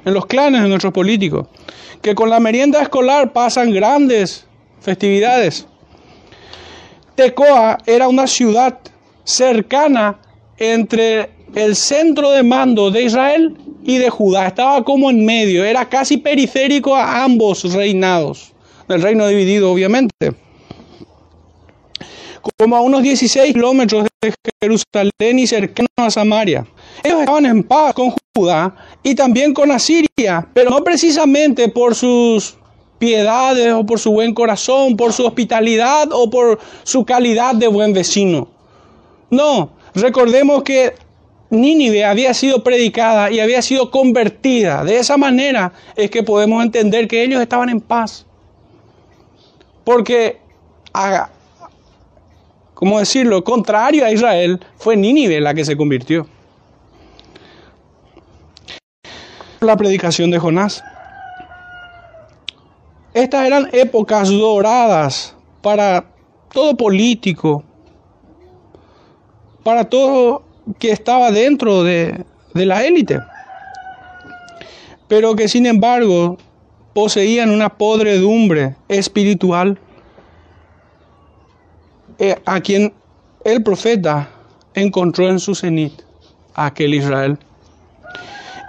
en 0.04 0.14
los 0.14 0.26
clanes 0.26 0.62
de 0.62 0.68
nuestros 0.68 0.92
políticos, 0.92 1.46
que 2.02 2.14
con 2.14 2.30
la 2.30 2.40
merienda 2.40 2.82
escolar 2.82 3.32
pasan 3.32 3.72
grandes 3.72 4.46
festividades. 4.80 5.66
Tecoa 7.14 7.78
era 7.86 8.08
una 8.08 8.26
ciudad 8.26 8.78
cercana 9.24 10.18
entre 10.58 11.37
el 11.54 11.76
centro 11.76 12.30
de 12.30 12.42
mando 12.42 12.90
de 12.90 13.02
Israel 13.02 13.56
y 13.82 13.98
de 13.98 14.10
Judá. 14.10 14.48
Estaba 14.48 14.84
como 14.84 15.10
en 15.10 15.24
medio, 15.24 15.64
era 15.64 15.88
casi 15.88 16.18
periférico 16.18 16.94
a 16.94 17.24
ambos 17.24 17.72
reinados, 17.72 18.52
del 18.88 19.02
reino 19.02 19.26
dividido 19.26 19.72
obviamente. 19.72 20.34
Como 22.56 22.76
a 22.76 22.80
unos 22.80 23.02
16 23.02 23.52
kilómetros 23.52 24.06
de 24.22 24.34
Jerusalén 24.62 25.38
y 25.38 25.46
cercano 25.46 25.88
a 25.96 26.10
Samaria. 26.10 26.66
Ellos 27.02 27.20
estaban 27.20 27.46
en 27.46 27.62
paz 27.62 27.94
con 27.94 28.12
Judá 28.34 28.74
y 29.02 29.14
también 29.14 29.52
con 29.52 29.70
Asiria, 29.70 30.48
pero 30.54 30.70
no 30.70 30.82
precisamente 30.82 31.68
por 31.68 31.94
sus 31.94 32.56
piedades 32.98 33.72
o 33.72 33.84
por 33.84 33.98
su 33.98 34.12
buen 34.12 34.34
corazón, 34.34 34.96
por 34.96 35.12
su 35.12 35.26
hospitalidad 35.26 36.08
o 36.12 36.28
por 36.30 36.58
su 36.82 37.04
calidad 37.04 37.54
de 37.54 37.68
buen 37.68 37.92
vecino. 37.92 38.48
No, 39.30 39.70
recordemos 39.94 40.62
que 40.62 40.94
Nínive 41.50 42.04
había 42.04 42.34
sido 42.34 42.62
predicada 42.62 43.30
y 43.30 43.40
había 43.40 43.62
sido 43.62 43.90
convertida. 43.90 44.84
De 44.84 44.98
esa 44.98 45.16
manera 45.16 45.72
es 45.96 46.10
que 46.10 46.22
podemos 46.22 46.62
entender 46.62 47.08
que 47.08 47.22
ellos 47.22 47.40
estaban 47.40 47.70
en 47.70 47.80
paz. 47.80 48.26
Porque, 49.84 50.38
¿cómo 52.74 52.98
decirlo? 52.98 53.42
Contrario 53.44 54.04
a 54.04 54.12
Israel, 54.12 54.60
fue 54.76 54.96
Nínive 54.96 55.40
la 55.40 55.54
que 55.54 55.64
se 55.64 55.76
convirtió. 55.76 56.26
La 59.60 59.76
predicación 59.76 60.30
de 60.30 60.38
Jonás. 60.38 60.84
Estas 63.14 63.46
eran 63.46 63.70
épocas 63.72 64.28
doradas 64.28 65.34
para 65.62 66.04
todo 66.52 66.76
político, 66.76 67.64
para 69.64 69.88
todo 69.88 70.47
que 70.78 70.90
estaba 70.90 71.30
dentro 71.30 71.82
de, 71.82 72.24
la 72.54 72.84
élite, 72.84 73.20
pero 75.06 75.36
que 75.36 75.46
sin 75.46 75.66
embargo 75.66 76.38
poseían 76.92 77.50
una 77.50 77.68
podredumbre 77.68 78.74
espiritual 78.88 79.78
eh, 82.18 82.34
a 82.44 82.60
quien 82.60 82.92
el 83.44 83.62
profeta 83.62 84.28
encontró 84.74 85.28
en 85.28 85.38
su 85.38 85.54
cenit, 85.54 85.92
aquel 86.54 86.94
Israel. 86.94 87.38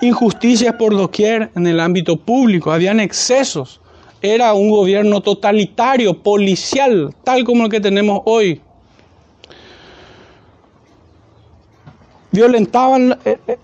Injusticias 0.02 0.76
por 0.76 0.95
doquier 0.95 1.50
en 1.56 1.66
el 1.66 1.80
ámbito 1.80 2.16
público, 2.16 2.72
habían 2.72 3.00
excesos, 3.00 3.82
era 4.22 4.54
un 4.54 4.70
gobierno 4.70 5.22
totalitario, 5.22 6.22
policial, 6.22 7.14
tal 7.24 7.43
como 7.43 7.66
el 7.66 7.72
que 7.72 7.82
tenemos 7.82 8.22
hoy. 8.26 8.62
Violentaban 12.32 13.17
eh, 13.25 13.38
eh, 13.47 13.57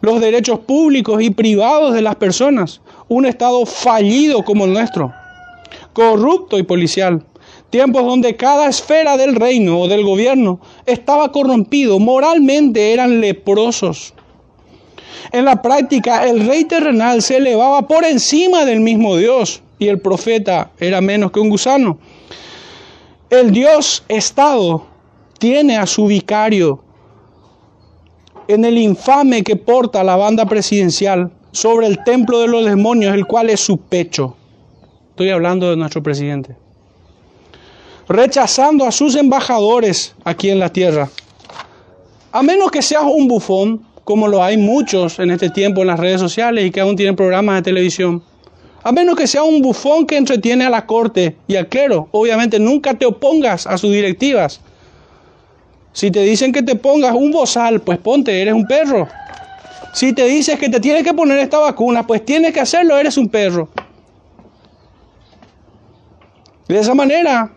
los 0.00 0.20
derechos 0.20 0.60
públicos 0.60 1.22
y 1.22 1.30
privados 1.30 1.94
de 1.94 2.02
las 2.02 2.16
personas. 2.16 2.80
Un 3.08 3.26
Estado 3.26 3.66
fallido 3.66 4.44
como 4.44 4.64
el 4.64 4.72
nuestro, 4.72 5.12
corrupto 5.92 6.58
y 6.58 6.62
policial. 6.62 7.24
Tiempos 7.70 8.04
donde 8.04 8.36
cada 8.36 8.68
esfera 8.68 9.16
del 9.16 9.34
reino 9.34 9.80
o 9.80 9.88
del 9.88 10.04
gobierno 10.04 10.60
estaba 10.86 11.32
corrompido, 11.32 11.98
moralmente 11.98 12.92
eran 12.92 13.20
leprosos. 13.20 14.14
En 15.32 15.44
la 15.44 15.60
práctica, 15.62 16.28
el 16.28 16.46
rey 16.46 16.64
terrenal 16.64 17.22
se 17.22 17.38
elevaba 17.38 17.88
por 17.88 18.04
encima 18.04 18.64
del 18.64 18.80
mismo 18.80 19.16
Dios 19.16 19.62
y 19.78 19.88
el 19.88 19.98
profeta 19.98 20.70
era 20.78 21.00
menos 21.00 21.32
que 21.32 21.40
un 21.40 21.48
gusano. 21.48 21.98
El 23.30 23.50
Dios 23.50 24.04
Estado 24.06 24.86
tiene 25.38 25.76
a 25.76 25.86
su 25.86 26.06
vicario 26.06 26.84
en 28.48 28.64
el 28.64 28.78
infame 28.78 29.42
que 29.42 29.56
porta 29.56 30.04
la 30.04 30.16
banda 30.16 30.46
presidencial 30.46 31.30
sobre 31.52 31.86
el 31.86 32.02
templo 32.04 32.40
de 32.40 32.48
los 32.48 32.64
demonios, 32.64 33.14
el 33.14 33.26
cual 33.26 33.50
es 33.50 33.60
su 33.60 33.78
pecho. 33.78 34.36
Estoy 35.10 35.30
hablando 35.30 35.70
de 35.70 35.76
nuestro 35.76 36.02
presidente. 36.02 36.56
Rechazando 38.08 38.84
a 38.84 38.92
sus 38.92 39.14
embajadores 39.14 40.14
aquí 40.24 40.50
en 40.50 40.58
la 40.58 40.70
tierra. 40.70 41.08
A 42.32 42.42
menos 42.42 42.70
que 42.70 42.82
seas 42.82 43.04
un 43.04 43.28
bufón, 43.28 43.86
como 44.02 44.28
lo 44.28 44.42
hay 44.42 44.56
muchos 44.56 45.18
en 45.18 45.30
este 45.30 45.50
tiempo 45.50 45.82
en 45.82 45.86
las 45.86 46.00
redes 46.00 46.20
sociales 46.20 46.66
y 46.66 46.70
que 46.70 46.80
aún 46.80 46.96
tienen 46.96 47.16
programas 47.16 47.56
de 47.56 47.62
televisión. 47.62 48.22
A 48.82 48.92
menos 48.92 49.16
que 49.16 49.26
sea 49.26 49.44
un 49.44 49.62
bufón 49.62 50.06
que 50.06 50.16
entretiene 50.16 50.66
a 50.66 50.70
la 50.70 50.84
corte 50.84 51.36
y 51.46 51.56
al 51.56 51.68
clero. 51.68 52.08
Obviamente 52.10 52.58
nunca 52.58 52.94
te 52.94 53.06
opongas 53.06 53.66
a 53.66 53.78
sus 53.78 53.92
directivas. 53.92 54.60
Si 55.94 56.10
te 56.10 56.22
dicen 56.22 56.52
que 56.52 56.60
te 56.60 56.74
pongas 56.74 57.14
un 57.14 57.30
bozal, 57.30 57.80
pues 57.80 57.98
ponte, 57.98 58.42
eres 58.42 58.52
un 58.52 58.66
perro. 58.66 59.06
Si 59.92 60.12
te 60.12 60.24
dices 60.24 60.58
que 60.58 60.68
te 60.68 60.80
tienes 60.80 61.04
que 61.04 61.14
poner 61.14 61.38
esta 61.38 61.60
vacuna, 61.60 62.04
pues 62.04 62.24
tienes 62.24 62.52
que 62.52 62.58
hacerlo, 62.58 62.98
eres 62.98 63.16
un 63.16 63.28
perro. 63.28 63.68
De 66.66 66.80
esa 66.80 66.94
manera, 66.94 67.52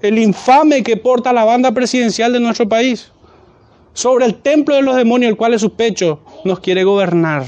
el 0.00 0.18
infame 0.18 0.82
que 0.82 0.96
porta 0.96 1.32
la 1.32 1.44
banda 1.44 1.70
presidencial 1.70 2.32
de 2.32 2.40
nuestro 2.40 2.68
país 2.68 3.12
sobre 3.92 4.24
el 4.24 4.34
templo 4.42 4.74
de 4.74 4.82
los 4.82 4.96
demonios, 4.96 5.30
el 5.30 5.36
cual 5.36 5.54
es 5.54 5.60
su 5.60 5.72
pecho, 5.74 6.20
nos 6.44 6.58
quiere 6.58 6.82
gobernar. 6.82 7.44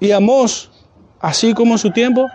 Y 0.00 0.10
Amós, 0.10 0.68
así 1.20 1.54
como 1.54 1.74
en 1.74 1.78
su 1.78 1.92
tiempo, 1.92 2.26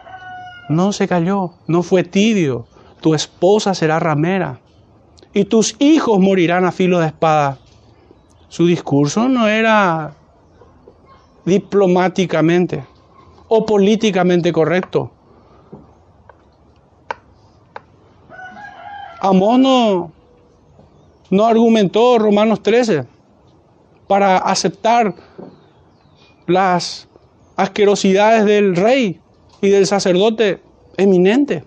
no 0.70 0.94
se 0.94 1.06
cayó, 1.06 1.52
no 1.68 1.84
fue 1.84 2.06
tibio. 2.06 2.66
Tu 3.02 3.14
esposa 3.14 3.74
será 3.74 4.00
ramera 4.00 4.62
y 5.34 5.46
tus 5.46 5.76
hijos 5.80 6.20
morirán 6.20 6.66
a 6.66 6.72
filo 6.72 7.00
de 7.00 7.08
espada. 7.08 7.58
Su 8.48 8.66
discurso 8.66 9.28
no 9.28 9.48
era 9.48 10.14
diplomáticamente 11.46 12.84
o 13.48 13.66
políticamente 13.66 14.52
correcto. 14.52 15.12
Amós 19.22 19.60
no, 19.60 20.12
no 21.30 21.46
argumentó 21.46 22.18
Romanos 22.20 22.64
13 22.64 23.06
para 24.08 24.38
aceptar 24.38 25.14
las 26.48 27.08
asquerosidades 27.56 28.46
del 28.46 28.76
rey 28.76 29.20
y 29.62 29.70
del 29.70 29.86
sacerdote 29.86 30.62
eminente, 30.98 31.64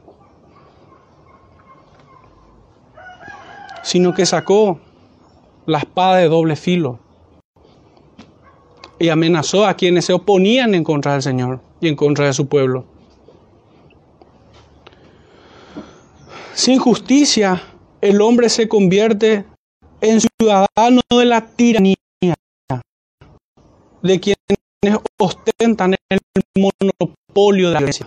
sino 3.83 4.15
que 4.15 4.27
sacó 4.27 4.81
la 5.67 5.79
espada 5.79 6.17
de 6.17 6.29
doble 6.29 6.57
filo 6.57 6.99
y 8.99 9.09
amenazó 9.09 9.67
a 9.67 9.75
quienes 9.75 10.05
se 10.05 10.13
oponían 10.13 10.75
en 10.75 10.85
contra 10.85 11.13
del 11.13 11.23
Señor 11.23 11.61
y 11.81 11.89
en 11.89 11.97
contra 11.97 12.27
de 12.27 12.33
su 12.33 12.47
pueblo. 12.47 12.87
Sin 16.55 16.79
justicia, 16.79 17.61
el 18.01 18.21
hombre 18.21 18.49
se 18.49 18.69
convierte 18.69 19.45
en 20.01 20.21
ciudadano 20.21 21.01
de 21.11 21.25
la 21.25 21.47
tiranía, 21.47 21.97
de 24.03 24.21
quienes 24.21 25.01
ostentan 25.19 25.97
el 26.09 26.21
monopolio 26.57 27.69
de 27.69 27.75
la 27.75 27.81
iglesia. 27.81 28.07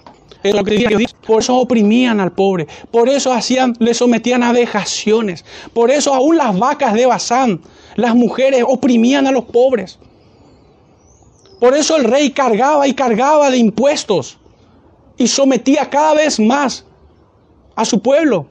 Por 1.25 1.41
eso 1.41 1.55
oprimían 1.55 2.19
al 2.19 2.31
pobre, 2.31 2.67
por 2.91 3.09
eso 3.09 3.33
hacían, 3.33 3.75
le 3.79 3.93
sometían 3.93 4.43
a 4.43 4.51
vejaciones, 4.51 5.43
por 5.73 5.89
eso 5.89 6.13
aún 6.13 6.37
las 6.37 6.57
vacas 6.57 6.93
de 6.93 7.05
Bazán, 7.05 7.61
las 7.95 8.15
mujeres 8.15 8.63
oprimían 8.67 9.25
a 9.25 9.31
los 9.31 9.45
pobres. 9.45 9.97
Por 11.59 11.75
eso 11.75 11.95
el 11.95 12.03
rey 12.03 12.31
cargaba 12.31 12.87
y 12.87 12.93
cargaba 12.93 13.49
de 13.49 13.57
impuestos 13.57 14.37
y 15.17 15.27
sometía 15.27 15.89
cada 15.89 16.13
vez 16.13 16.39
más 16.39 16.85
a 17.75 17.85
su 17.85 18.01
pueblo. 18.01 18.47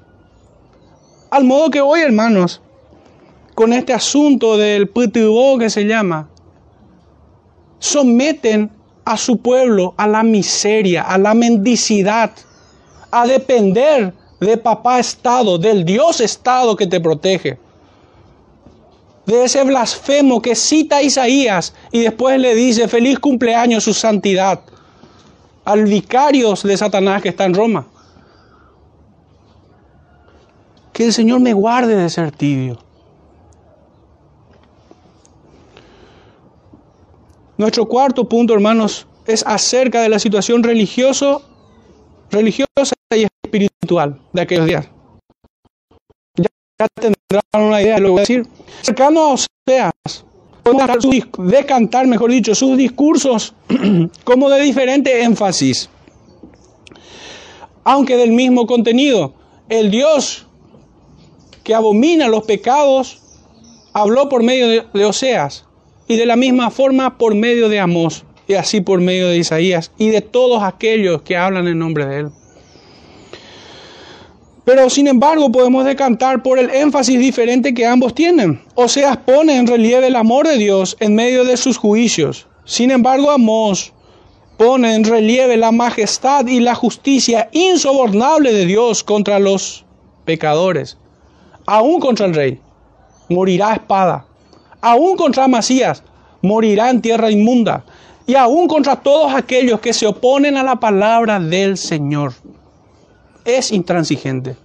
Al 1.30 1.44
modo 1.44 1.70
que 1.70 1.80
hoy, 1.80 2.00
hermanos, 2.00 2.60
con 3.54 3.72
este 3.72 3.92
asunto 3.92 4.56
del 4.56 4.88
PTO 4.88 5.58
que 5.58 5.70
se 5.70 5.84
llama, 5.84 6.28
someten 7.78 8.70
a 9.04 9.16
su 9.16 9.38
pueblo 9.38 9.94
a 9.96 10.06
la 10.06 10.22
miseria, 10.22 11.02
a 11.02 11.18
la 11.18 11.34
mendicidad, 11.34 12.32
a 13.10 13.26
depender 13.26 14.12
de 14.40 14.56
papá 14.56 14.98
Estado, 14.98 15.58
del 15.58 15.84
Dios 15.84 16.20
Estado 16.20 16.76
que 16.76 16.86
te 16.86 17.00
protege. 17.00 17.58
de 19.26 19.44
ese 19.44 19.64
blasfemo 19.64 20.42
que 20.42 20.54
cita 20.54 21.02
Isaías 21.02 21.72
y 21.90 22.00
después 22.00 22.38
le 22.38 22.54
dice 22.54 22.88
feliz 22.88 23.18
cumpleaños 23.18 23.84
su 23.84 23.94
santidad 23.94 24.60
al 25.64 25.84
vicario 25.84 26.54
de 26.62 26.76
Satanás 26.76 27.22
que 27.22 27.30
está 27.30 27.44
en 27.44 27.54
Roma. 27.54 27.86
Que 30.92 31.06
el 31.06 31.12
Señor 31.12 31.40
me 31.40 31.54
guarde 31.54 31.96
de 31.96 32.08
ser 32.10 32.30
tibio. 32.30 32.78
Nuestro 37.56 37.86
cuarto 37.86 38.28
punto, 38.28 38.52
hermanos, 38.52 39.06
es 39.26 39.44
acerca 39.46 40.02
de 40.02 40.08
la 40.08 40.18
situación 40.18 40.62
religioso, 40.62 41.42
religiosa 42.30 42.94
y 43.14 43.26
espiritual 43.44 44.20
de 44.32 44.40
aquellos 44.40 44.66
días. 44.66 44.88
Ya 46.36 46.88
tendrán 46.94 47.68
una 47.68 47.80
idea 47.80 47.94
de 47.94 48.00
lo 48.00 48.10
voy 48.10 48.18
a 48.18 48.20
decir. 48.22 48.46
Cercano 48.82 49.20
a 49.20 49.28
Oseas, 49.34 50.24
podemos 50.64 51.06
decantar, 51.38 52.08
mejor 52.08 52.32
dicho, 52.32 52.56
sus 52.56 52.76
discursos 52.76 53.54
como 54.24 54.50
de 54.50 54.60
diferente 54.60 55.22
énfasis, 55.22 55.88
aunque 57.84 58.16
del 58.16 58.32
mismo 58.32 58.66
contenido. 58.66 59.34
El 59.68 59.92
Dios 59.92 60.46
que 61.62 61.74
abomina 61.74 62.26
los 62.26 62.44
pecados 62.44 63.22
habló 63.92 64.28
por 64.28 64.42
medio 64.42 64.68
de, 64.68 64.84
de 64.92 65.04
Oseas 65.04 65.64
y 66.08 66.16
de 66.16 66.26
la 66.26 66.36
misma 66.36 66.70
forma 66.70 67.16
por 67.18 67.34
medio 67.34 67.68
de 67.68 67.80
Amós 67.80 68.24
y 68.46 68.54
así 68.54 68.80
por 68.80 69.00
medio 69.00 69.28
de 69.28 69.38
Isaías 69.38 69.90
y 69.98 70.10
de 70.10 70.20
todos 70.20 70.62
aquellos 70.62 71.22
que 71.22 71.36
hablan 71.36 71.66
en 71.68 71.78
nombre 71.78 72.06
de 72.06 72.20
Él. 72.20 72.28
Pero 74.64 74.88
sin 74.88 75.08
embargo 75.08 75.52
podemos 75.52 75.84
decantar 75.84 76.42
por 76.42 76.58
el 76.58 76.70
énfasis 76.70 77.18
diferente 77.18 77.74
que 77.74 77.86
ambos 77.86 78.14
tienen. 78.14 78.62
O 78.74 78.88
sea, 78.88 79.20
pone 79.24 79.58
en 79.58 79.66
relieve 79.66 80.06
el 80.06 80.16
amor 80.16 80.48
de 80.48 80.56
Dios 80.56 80.96
en 81.00 81.14
medio 81.14 81.44
de 81.44 81.58
sus 81.58 81.76
juicios. 81.76 82.46
Sin 82.64 82.90
embargo, 82.90 83.30
Amós 83.30 83.92
pone 84.56 84.94
en 84.94 85.04
relieve 85.04 85.56
la 85.56 85.72
majestad 85.72 86.46
y 86.46 86.60
la 86.60 86.74
justicia 86.74 87.50
insobornable 87.52 88.52
de 88.52 88.64
Dios 88.64 89.04
contra 89.04 89.38
los 89.38 89.84
pecadores. 90.24 90.96
Aún 91.66 92.00
contra 92.00 92.26
el 92.26 92.34
rey, 92.34 92.60
morirá 93.28 93.74
espada. 93.74 94.26
Aún 94.86 95.16
contra 95.16 95.48
Masías, 95.48 96.02
morirá 96.42 96.90
en 96.90 97.00
tierra 97.00 97.30
inmunda. 97.30 97.86
Y 98.26 98.34
aún 98.34 98.68
contra 98.68 98.96
todos 98.96 99.34
aquellos 99.34 99.80
que 99.80 99.94
se 99.94 100.06
oponen 100.06 100.58
a 100.58 100.62
la 100.62 100.76
palabra 100.76 101.40
del 101.40 101.78
Señor 101.78 102.34
es 103.46 103.72
intransigente. 103.72 104.56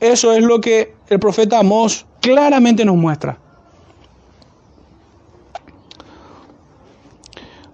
Eso 0.00 0.32
es 0.32 0.42
lo 0.42 0.60
que 0.60 0.96
el 1.08 1.20
profeta 1.20 1.60
Amós 1.60 2.06
claramente 2.20 2.84
nos 2.84 2.96
muestra. 2.96 3.38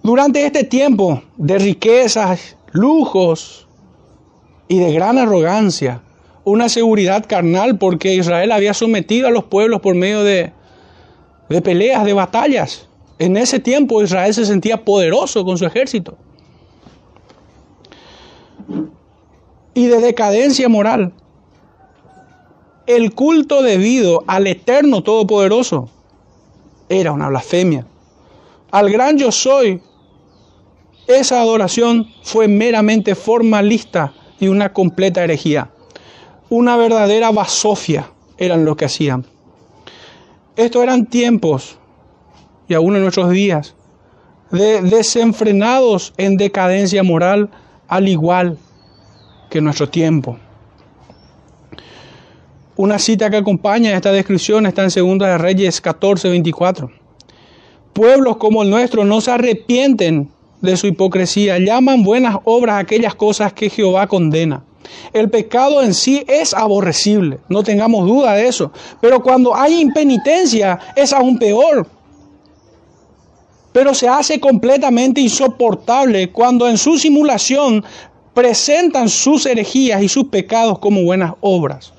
Durante 0.03 0.45
este 0.45 0.63
tiempo 0.63 1.23
de 1.37 1.57
riquezas, 1.57 2.55
lujos 2.71 3.67
y 4.67 4.77
de 4.77 4.93
gran 4.93 5.17
arrogancia, 5.17 6.03
una 6.43 6.69
seguridad 6.69 7.25
carnal 7.27 7.79
porque 7.79 8.13
Israel 8.13 8.51
había 8.51 8.75
sometido 8.75 9.27
a 9.27 9.31
los 9.31 9.45
pueblos 9.45 9.81
por 9.81 9.95
medio 9.95 10.23
de, 10.23 10.53
de 11.49 11.61
peleas, 11.61 12.05
de 12.05 12.13
batallas. 12.13 12.87
En 13.17 13.35
ese 13.35 13.59
tiempo 13.59 14.01
Israel 14.01 14.33
se 14.33 14.45
sentía 14.45 14.85
poderoso 14.85 15.43
con 15.43 15.57
su 15.57 15.65
ejército. 15.65 16.17
y 19.79 19.87
de 19.87 20.01
decadencia 20.01 20.67
moral. 20.67 21.13
El 22.85 23.13
culto 23.13 23.61
debido 23.61 24.25
al 24.27 24.45
eterno 24.47 25.03
todopoderoso 25.03 25.89
era 26.89 27.13
una 27.13 27.29
blasfemia. 27.29 27.85
Al 28.71 28.89
gran 28.89 29.17
yo 29.17 29.31
soy, 29.31 29.81
esa 31.07 31.39
adoración 31.39 32.07
fue 32.23 32.49
meramente 32.49 33.15
formalista 33.15 34.13
y 34.39 34.49
una 34.49 34.73
completa 34.73 35.23
herejía. 35.23 35.71
Una 36.49 36.75
verdadera 36.75 37.31
basofia 37.31 38.11
eran 38.37 38.65
lo 38.65 38.75
que 38.75 38.85
hacían. 38.85 39.25
Estos 40.59 40.83
eran 40.83 41.05
tiempos, 41.05 41.77
y 42.67 42.73
aún 42.73 42.93
en 42.97 43.03
nuestros 43.03 43.31
días, 43.31 43.75
de 44.51 44.81
desenfrenados 44.81 46.13
en 46.17 46.35
decadencia 46.35 47.01
moral, 47.01 47.49
al 47.87 48.09
igual 48.09 48.57
que 49.49 49.61
nuestro 49.61 49.87
tiempo. 49.87 50.37
Una 52.75 52.99
cita 52.99 53.29
que 53.29 53.37
acompaña 53.37 53.95
esta 53.95 54.11
descripción 54.11 54.65
está 54.65 54.83
en 54.83 54.89
2 54.89 55.19
de 55.19 55.37
Reyes 55.37 55.79
14, 55.79 56.27
24. 56.27 56.91
Pueblos 57.93 58.35
como 58.35 58.61
el 58.61 58.69
nuestro 58.69 59.05
no 59.05 59.21
se 59.21 59.31
arrepienten 59.31 60.29
de 60.59 60.75
su 60.75 60.87
hipocresía, 60.87 61.57
llaman 61.57 62.03
buenas 62.03 62.35
obras 62.43 62.83
aquellas 62.83 63.15
cosas 63.15 63.53
que 63.53 63.69
Jehová 63.69 64.07
condena. 64.07 64.65
El 65.13 65.29
pecado 65.29 65.81
en 65.81 65.93
sí 65.93 66.23
es 66.27 66.53
aborrecible, 66.53 67.39
no 67.49 67.63
tengamos 67.63 68.07
duda 68.07 68.33
de 68.33 68.47
eso, 68.47 68.71
pero 69.01 69.21
cuando 69.21 69.55
hay 69.55 69.79
impenitencia 69.79 70.79
es 70.95 71.13
aún 71.13 71.37
peor. 71.37 71.87
Pero 73.71 73.93
se 73.93 74.07
hace 74.07 74.39
completamente 74.39 75.21
insoportable 75.21 76.31
cuando 76.31 76.67
en 76.67 76.77
su 76.77 76.97
simulación 76.97 77.83
presentan 78.33 79.09
sus 79.09 79.45
herejías 79.45 80.01
y 80.01 80.09
sus 80.09 80.25
pecados 80.25 80.79
como 80.79 81.03
buenas 81.03 81.33
obras, 81.41 81.93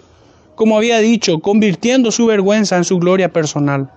como 0.54 0.76
había 0.76 0.98
dicho, 0.98 1.38
convirtiendo 1.40 2.10
su 2.10 2.26
vergüenza 2.26 2.76
en 2.76 2.84
su 2.84 2.98
gloria 2.98 3.32
personal. 3.32 3.90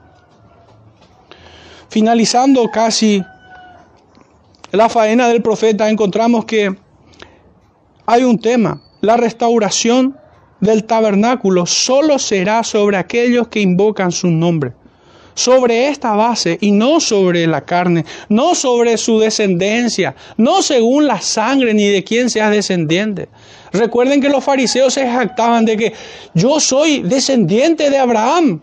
Finalizando 1.89 2.69
casi 2.69 3.23
la 4.71 4.89
faena 4.89 5.27
del 5.27 5.41
profeta, 5.41 5.89
encontramos 5.89 6.45
que 6.45 6.75
hay 8.05 8.23
un 8.23 8.39
tema, 8.39 8.81
la 9.01 9.17
restauración 9.17 10.17
del 10.59 10.85
tabernáculo 10.85 11.65
solo 11.65 12.19
será 12.19 12.63
sobre 12.63 12.97
aquellos 12.97 13.47
que 13.47 13.61
invocan 13.61 14.11
su 14.11 14.27
nombre 14.27 14.73
sobre 15.35 15.87
esta 15.89 16.13
base 16.15 16.57
y 16.61 16.71
no 16.71 16.99
sobre 16.99 17.47
la 17.47 17.61
carne, 17.61 18.05
no 18.29 18.55
sobre 18.55 18.97
su 18.97 19.19
descendencia, 19.19 20.15
no 20.37 20.61
según 20.61 21.07
la 21.07 21.21
sangre 21.21 21.73
ni 21.73 21.87
de 21.87 22.03
quién 22.03 22.29
sea 22.29 22.49
descendiente. 22.49 23.29
Recuerden 23.71 24.21
que 24.21 24.29
los 24.29 24.43
fariseos 24.43 24.93
se 24.93 25.07
jactaban 25.07 25.65
de 25.65 25.77
que 25.77 25.93
yo 26.33 26.59
soy 26.59 27.01
descendiente 27.01 27.89
de 27.89 27.97
Abraham. 27.97 28.61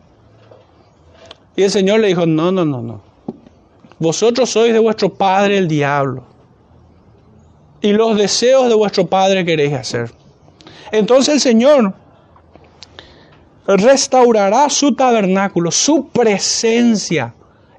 Y 1.57 1.62
el 1.64 1.70
Señor 1.70 2.01
le 2.01 2.09
dijo, 2.09 2.26
no, 2.26 2.53
no, 2.53 2.64
no, 2.64 2.80
no. 2.80 3.03
Vosotros 3.99 4.49
sois 4.49 4.72
de 4.72 4.78
vuestro 4.78 5.12
padre 5.12 5.59
el 5.59 5.68
diablo. 5.68 6.30
Y 7.83 7.93
los 7.93 8.16
deseos 8.16 8.68
de 8.68 8.74
vuestro 8.74 9.07
padre 9.07 9.45
queréis 9.45 9.72
hacer. 9.72 10.12
Entonces 10.93 11.35
el 11.35 11.41
Señor 11.41 11.95
restaurará 13.66 14.68
su 14.68 14.95
tabernáculo, 14.95 15.70
su 15.70 16.09
presencia 16.09 17.35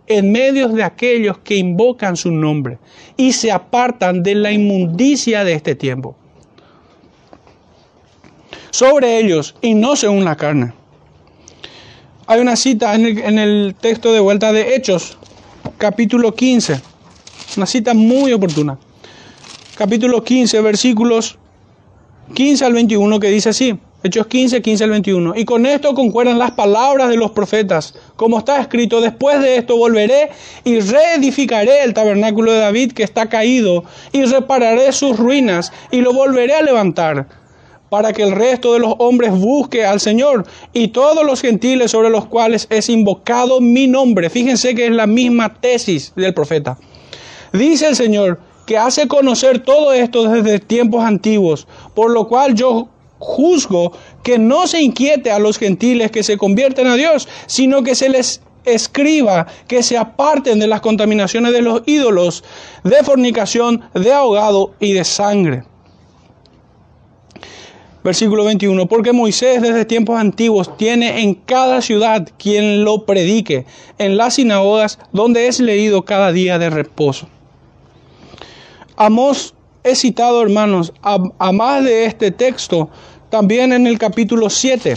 en 0.08 0.32
medio 0.32 0.68
de 0.70 0.84
aquellos 0.84 1.38
que 1.40 1.56
invocan 1.56 2.18
su 2.18 2.32
nombre 2.32 2.80
y 3.18 3.34
se 3.34 3.52
apartan 3.52 4.24
de 4.24 4.36
la 4.36 4.52
inmundicia 4.52 5.44
de 5.44 5.54
este 5.54 5.76
tiempo. 5.76 6.16
Sobre 8.72 9.20
ellos 9.20 9.56
y 9.62 9.74
no 9.74 9.96
según 9.96 10.24
la 10.24 10.36
carne. 10.36 10.74
Hay 12.28 12.40
una 12.40 12.56
cita 12.56 12.96
en 12.96 13.06
el, 13.06 13.18
en 13.20 13.40
el 13.40 13.76
texto 13.80 14.14
de 14.14 14.20
vuelta 14.22 14.54
de 14.54 14.76
Hechos, 14.76 15.18
capítulo 15.78 16.34
15, 16.34 16.80
una 17.58 17.66
cita 17.66 17.94
muy 17.94 18.32
oportuna. 18.32 18.78
Capítulo 19.82 20.24
15, 20.24 20.62
versículos 20.62 21.40
15 22.36 22.66
al 22.66 22.74
21 22.74 23.20
que 23.20 23.30
dice 23.30 23.50
así. 23.50 23.80
Hechos 24.04 24.28
15, 24.28 24.62
15 24.62 24.84
al 24.84 24.92
21. 24.92 25.34
Y 25.36 25.44
con 25.44 25.66
esto 25.66 25.96
concuerdan 25.96 26.38
las 26.38 26.52
palabras 26.52 27.10
de 27.10 27.18
los 27.18 27.32
profetas, 27.32 27.96
como 28.16 28.38
está 28.38 28.62
escrito, 28.62 29.02
después 29.02 29.42
de 29.42 29.56
esto 29.56 29.78
volveré 29.78 30.30
y 30.66 30.82
reedificaré 30.82 31.84
el 31.84 31.96
tabernáculo 31.96 32.52
de 32.52 32.60
David 32.60 32.92
que 32.92 33.02
está 33.02 33.28
caído, 33.28 33.84
y 34.12 34.24
repararé 34.26 34.92
sus 34.92 35.18
ruinas, 35.18 35.74
y 35.90 36.02
lo 36.02 36.14
volveré 36.14 36.54
a 36.54 36.62
levantar, 36.62 37.28
para 37.90 38.14
que 38.14 38.22
el 38.22 38.34
resto 38.34 38.74
de 38.74 38.82
los 38.82 38.94
hombres 39.00 39.32
busque 39.32 39.84
al 39.84 40.00
Señor, 40.00 40.46
y 40.74 40.90
todos 40.90 41.26
los 41.26 41.42
gentiles 41.42 41.90
sobre 41.90 42.12
los 42.12 42.28
cuales 42.28 42.68
es 42.70 42.88
invocado 42.88 43.60
mi 43.60 43.88
nombre. 43.88 44.30
Fíjense 44.30 44.76
que 44.76 44.86
es 44.86 44.92
la 44.92 45.08
misma 45.08 45.56
tesis 45.56 46.14
del 46.16 46.36
profeta. 46.36 46.78
Dice 47.52 47.88
el 47.88 47.96
Señor, 47.96 48.51
que 48.72 48.78
hace 48.78 49.10
conocer 49.10 49.60
todo 49.60 49.92
esto 49.92 50.30
desde 50.30 50.58
tiempos 50.60 51.04
antiguos, 51.04 51.68
por 51.94 52.10
lo 52.10 52.30
cual 52.30 52.56
yo 52.56 52.88
juzgo 53.20 53.92
que 54.24 54.40
no 54.40 54.66
se 54.66 54.82
inquiete 54.82 55.30
a 55.30 55.40
los 55.40 55.58
gentiles 55.58 56.10
que 56.10 56.24
se 56.24 56.38
convierten 56.38 56.88
a 56.88 56.96
Dios, 56.96 57.28
sino 57.48 57.84
que 57.84 57.96
se 57.96 58.08
les 58.08 58.42
escriba 58.64 59.46
que 59.68 59.84
se 59.84 59.98
aparten 59.98 60.60
de 60.60 60.68
las 60.68 60.80
contaminaciones 60.80 61.52
de 61.52 61.62
los 61.62 61.82
ídolos, 61.86 62.46
de 62.86 63.04
fornicación, 63.04 63.82
de 63.94 64.14
ahogado 64.14 64.74
y 64.80 64.94
de 64.94 65.04
sangre. 65.04 65.64
Versículo 68.06 68.46
21, 68.46 68.86
porque 68.86 69.12
Moisés 69.12 69.62
desde 69.62 69.84
tiempos 69.84 70.18
antiguos 70.18 70.78
tiene 70.78 71.24
en 71.24 71.34
cada 71.34 71.82
ciudad 71.82 72.26
quien 72.38 72.86
lo 72.86 73.06
predique, 73.06 73.66
en 73.98 74.16
las 74.16 74.36
sinagogas 74.36 74.98
donde 75.12 75.48
es 75.48 75.60
leído 75.60 76.06
cada 76.06 76.32
día 76.32 76.58
de 76.58 76.70
reposo. 76.70 77.28
Amós 79.04 79.56
es 79.84 80.02
citado, 80.02 80.44
hermanos, 80.44 80.94
a, 81.02 81.52
más 81.52 81.84
de 81.84 82.06
este 82.06 82.30
texto, 82.30 82.88
también 83.32 83.74
en 83.74 83.88
el 83.88 83.98
capítulo 83.98 84.48
7. 84.48 84.96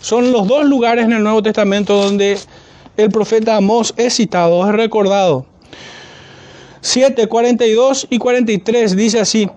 Son 0.00 0.30
los 0.30 0.46
dos 0.46 0.64
lugares 0.66 1.06
en 1.06 1.14
el 1.14 1.24
Nuevo 1.24 1.42
Testamento 1.42 1.96
donde 1.96 2.38
el 2.96 3.10
profeta 3.10 3.56
Amós 3.56 3.92
es 3.96 4.14
citado, 4.14 4.64
es 4.64 4.72
recordado. 4.76 5.46
7, 6.80 7.26
42 7.26 8.06
y 8.08 8.18
43 8.18 8.94
dice 8.94 9.18
así. 9.18 9.50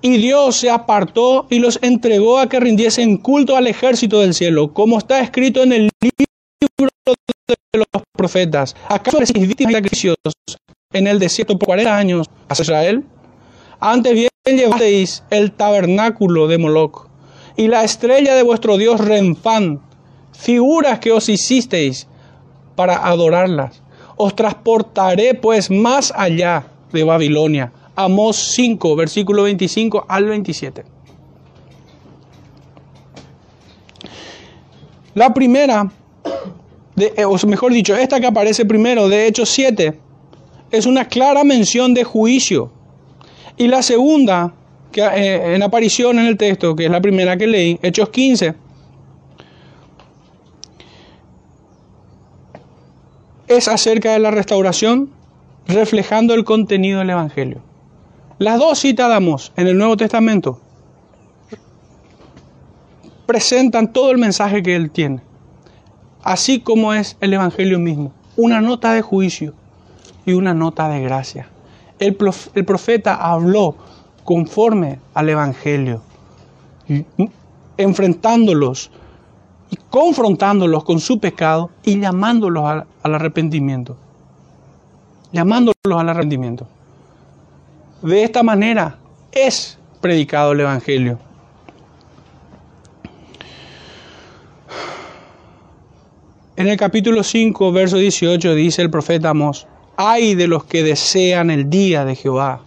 Y 0.00 0.16
Dios 0.16 0.56
se 0.56 0.70
apartó 0.70 1.46
y 1.50 1.58
los 1.58 1.78
entregó 1.82 2.38
a 2.38 2.48
que 2.48 2.58
rindiesen 2.58 3.18
culto 3.18 3.58
al 3.58 3.66
ejército 3.66 4.20
del 4.20 4.32
cielo, 4.32 4.72
como 4.72 4.96
está 4.96 5.20
escrito 5.20 5.62
en 5.62 5.74
el 5.74 5.90
libro 6.00 6.88
de 7.46 7.78
los 7.80 8.02
profetas. 8.16 8.74
¿Acaso 8.88 9.18
decidiste 9.18 9.64
sacrificios 9.64 10.16
en 10.94 11.06
el 11.06 11.18
desierto 11.18 11.58
por 11.58 11.66
40 11.66 11.96
años 11.96 12.30
a 12.48 12.54
Israel? 12.60 13.04
Antes 13.80 14.14
bien 14.14 14.30
llevasteis 14.44 15.22
el 15.30 15.52
tabernáculo 15.52 16.48
de 16.48 16.58
Moloch 16.58 17.08
y 17.56 17.68
la 17.68 17.84
estrella 17.84 18.34
de 18.34 18.42
vuestro 18.42 18.78
Dios 18.78 19.00
Renfán, 19.00 19.80
figuras 20.32 20.98
que 21.00 21.12
os 21.12 21.28
hicisteis 21.28 22.06
para 22.74 23.06
adorarlas. 23.06 23.82
Os 24.16 24.34
transportaré 24.34 25.34
pues 25.34 25.70
más 25.70 26.12
allá 26.16 26.66
de 26.92 27.04
Babilonia 27.04 27.72
Amós 27.96 28.36
5, 28.54 28.96
versículo 28.96 29.44
25 29.44 30.06
al 30.08 30.24
27. 30.26 30.84
La 35.14 35.32
primera, 35.32 35.92
eh, 36.96 37.24
o 37.24 37.46
mejor 37.46 37.72
dicho, 37.72 37.94
esta 37.94 38.18
que 38.18 38.26
aparece 38.26 38.64
primero 38.64 39.08
de 39.08 39.28
Hechos 39.28 39.48
7, 39.50 39.96
es 40.74 40.86
una 40.86 41.04
clara 41.06 41.44
mención 41.44 41.94
de 41.94 42.02
juicio. 42.02 42.72
Y 43.56 43.68
la 43.68 43.82
segunda, 43.82 44.52
que 44.90 45.02
eh, 45.02 45.54
en 45.54 45.62
aparición 45.62 46.18
en 46.18 46.26
el 46.26 46.36
texto, 46.36 46.74
que 46.74 46.86
es 46.86 46.90
la 46.90 47.00
primera 47.00 47.36
que 47.36 47.46
leí, 47.46 47.78
Hechos 47.80 48.08
15, 48.08 48.54
es 53.46 53.68
acerca 53.68 54.12
de 54.12 54.18
la 54.18 54.32
restauración, 54.32 55.10
reflejando 55.68 56.34
el 56.34 56.44
contenido 56.44 56.98
del 56.98 57.10
Evangelio. 57.10 57.62
Las 58.38 58.58
dos 58.58 58.80
citas 58.80 59.22
en 59.56 59.66
el 59.68 59.78
Nuevo 59.78 59.96
Testamento 59.96 60.60
presentan 63.26 63.92
todo 63.92 64.10
el 64.10 64.18
mensaje 64.18 64.60
que 64.62 64.74
él 64.74 64.90
tiene, 64.90 65.20
así 66.24 66.58
como 66.58 66.92
es 66.92 67.16
el 67.20 67.32
Evangelio 67.32 67.78
mismo, 67.78 68.12
una 68.36 68.60
nota 68.60 68.92
de 68.92 69.02
juicio 69.02 69.54
y 70.26 70.32
una 70.32 70.54
nota 70.54 70.88
de 70.88 71.00
gracia. 71.00 71.48
El, 71.98 72.16
profeta 72.16 73.14
habló 73.14 73.76
conforme 74.24 74.98
al 75.14 75.28
Evangelio, 75.28 76.02
enfrentándolos 77.76 78.90
y 79.70 79.76
confrontándolos 79.90 80.84
con 80.84 81.00
su 81.00 81.18
pecado 81.18 81.70
y 81.82 82.00
llamándolos 82.00 82.64
al, 82.64 82.86
al 83.02 83.14
arrepentimiento. 83.14 83.96
Llamándolos 85.32 85.74
al 85.86 86.08
arrepentimiento. 86.08 86.66
De 88.02 88.22
esta 88.22 88.42
manera 88.42 88.98
es 89.32 89.78
predicado 90.00 90.52
el 90.52 90.60
Evangelio. 90.60 91.18
En 96.56 96.68
el 96.68 96.76
capítulo 96.76 97.24
5, 97.24 97.72
verso 97.72 97.96
18 97.96 98.54
dice 98.54 98.82
el 98.82 98.90
profeta 98.90 99.30
Amós, 99.30 99.66
ay 99.96 100.34
de 100.34 100.48
los 100.48 100.64
que 100.64 100.82
desean 100.82 101.50
el 101.50 101.70
día 101.70 102.04
de 102.04 102.14
Jehová. 102.14 102.62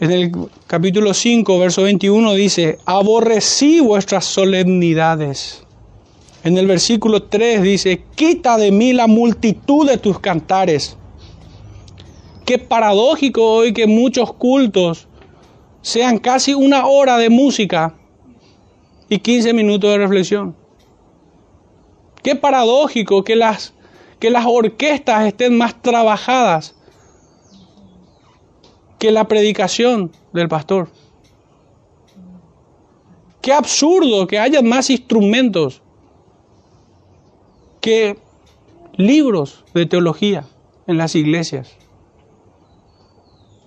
En 0.00 0.10
el 0.10 0.32
capítulo 0.66 1.12
5, 1.12 1.58
verso 1.58 1.82
21 1.82 2.32
dice, 2.34 2.78
aborrecí 2.86 3.80
vuestras 3.80 4.24
solemnidades. 4.24 5.64
En 6.42 6.56
el 6.56 6.66
versículo 6.66 7.24
3 7.24 7.62
dice, 7.62 8.02
quita 8.14 8.56
de 8.56 8.72
mí 8.72 8.94
la 8.94 9.06
multitud 9.06 9.86
de 9.86 9.98
tus 9.98 10.18
cantares. 10.18 10.96
Qué 12.46 12.58
paradójico 12.58 13.44
hoy 13.44 13.74
que 13.74 13.86
muchos 13.86 14.32
cultos 14.32 15.06
sean 15.82 16.18
casi 16.18 16.54
una 16.54 16.86
hora 16.86 17.18
de 17.18 17.28
música 17.28 17.94
y 19.08 19.18
15 19.18 19.52
minutos 19.52 19.90
de 19.90 19.98
reflexión. 19.98 20.56
Qué 22.22 22.36
paradójico 22.36 23.22
que 23.22 23.36
las, 23.36 23.74
que 24.20 24.30
las 24.30 24.44
orquestas 24.46 25.26
estén 25.26 25.56
más 25.56 25.80
trabajadas 25.82 26.76
que 28.98 29.10
la 29.10 29.26
predicación 29.26 30.12
del 30.32 30.48
pastor. 30.48 30.88
Qué 33.40 33.52
absurdo 33.52 34.26
que 34.26 34.38
haya 34.38 34.60
más 34.60 34.90
instrumentos 34.90 35.82
que 37.80 38.18
libros 38.96 39.64
de 39.72 39.86
teología 39.86 40.44
en 40.86 40.98
las 40.98 41.14
iglesias 41.14 41.74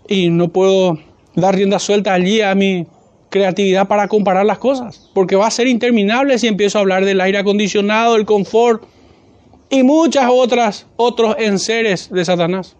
y 0.08 0.30
no 0.30 0.49
puedo 0.49 0.99
dar 1.36 1.56
rienda 1.56 1.80
suelta 1.80 2.14
allí 2.14 2.41
a 2.41 2.54
mi 2.54 2.86
creatividad 3.30 3.88
para 3.88 4.08
comparar 4.08 4.45
las 4.45 4.60
cosas, 4.60 5.10
porque 5.16 5.36
va 5.36 5.47
a 5.47 5.51
ser 5.51 5.68
interminable 5.68 6.38
si 6.38 6.45
empiezo 6.45 6.78
a 6.78 6.82
hablar 6.82 7.06
del 7.06 7.20
aire 7.20 7.39
acondicionado, 7.39 8.16
el 8.16 8.26
confort 8.26 8.84
y 9.74 9.82
muchas 9.82 10.30
otras 10.32 10.86
otros 10.97 11.36
enseres 11.39 12.11
de 12.11 12.24
Satanás. 12.24 12.76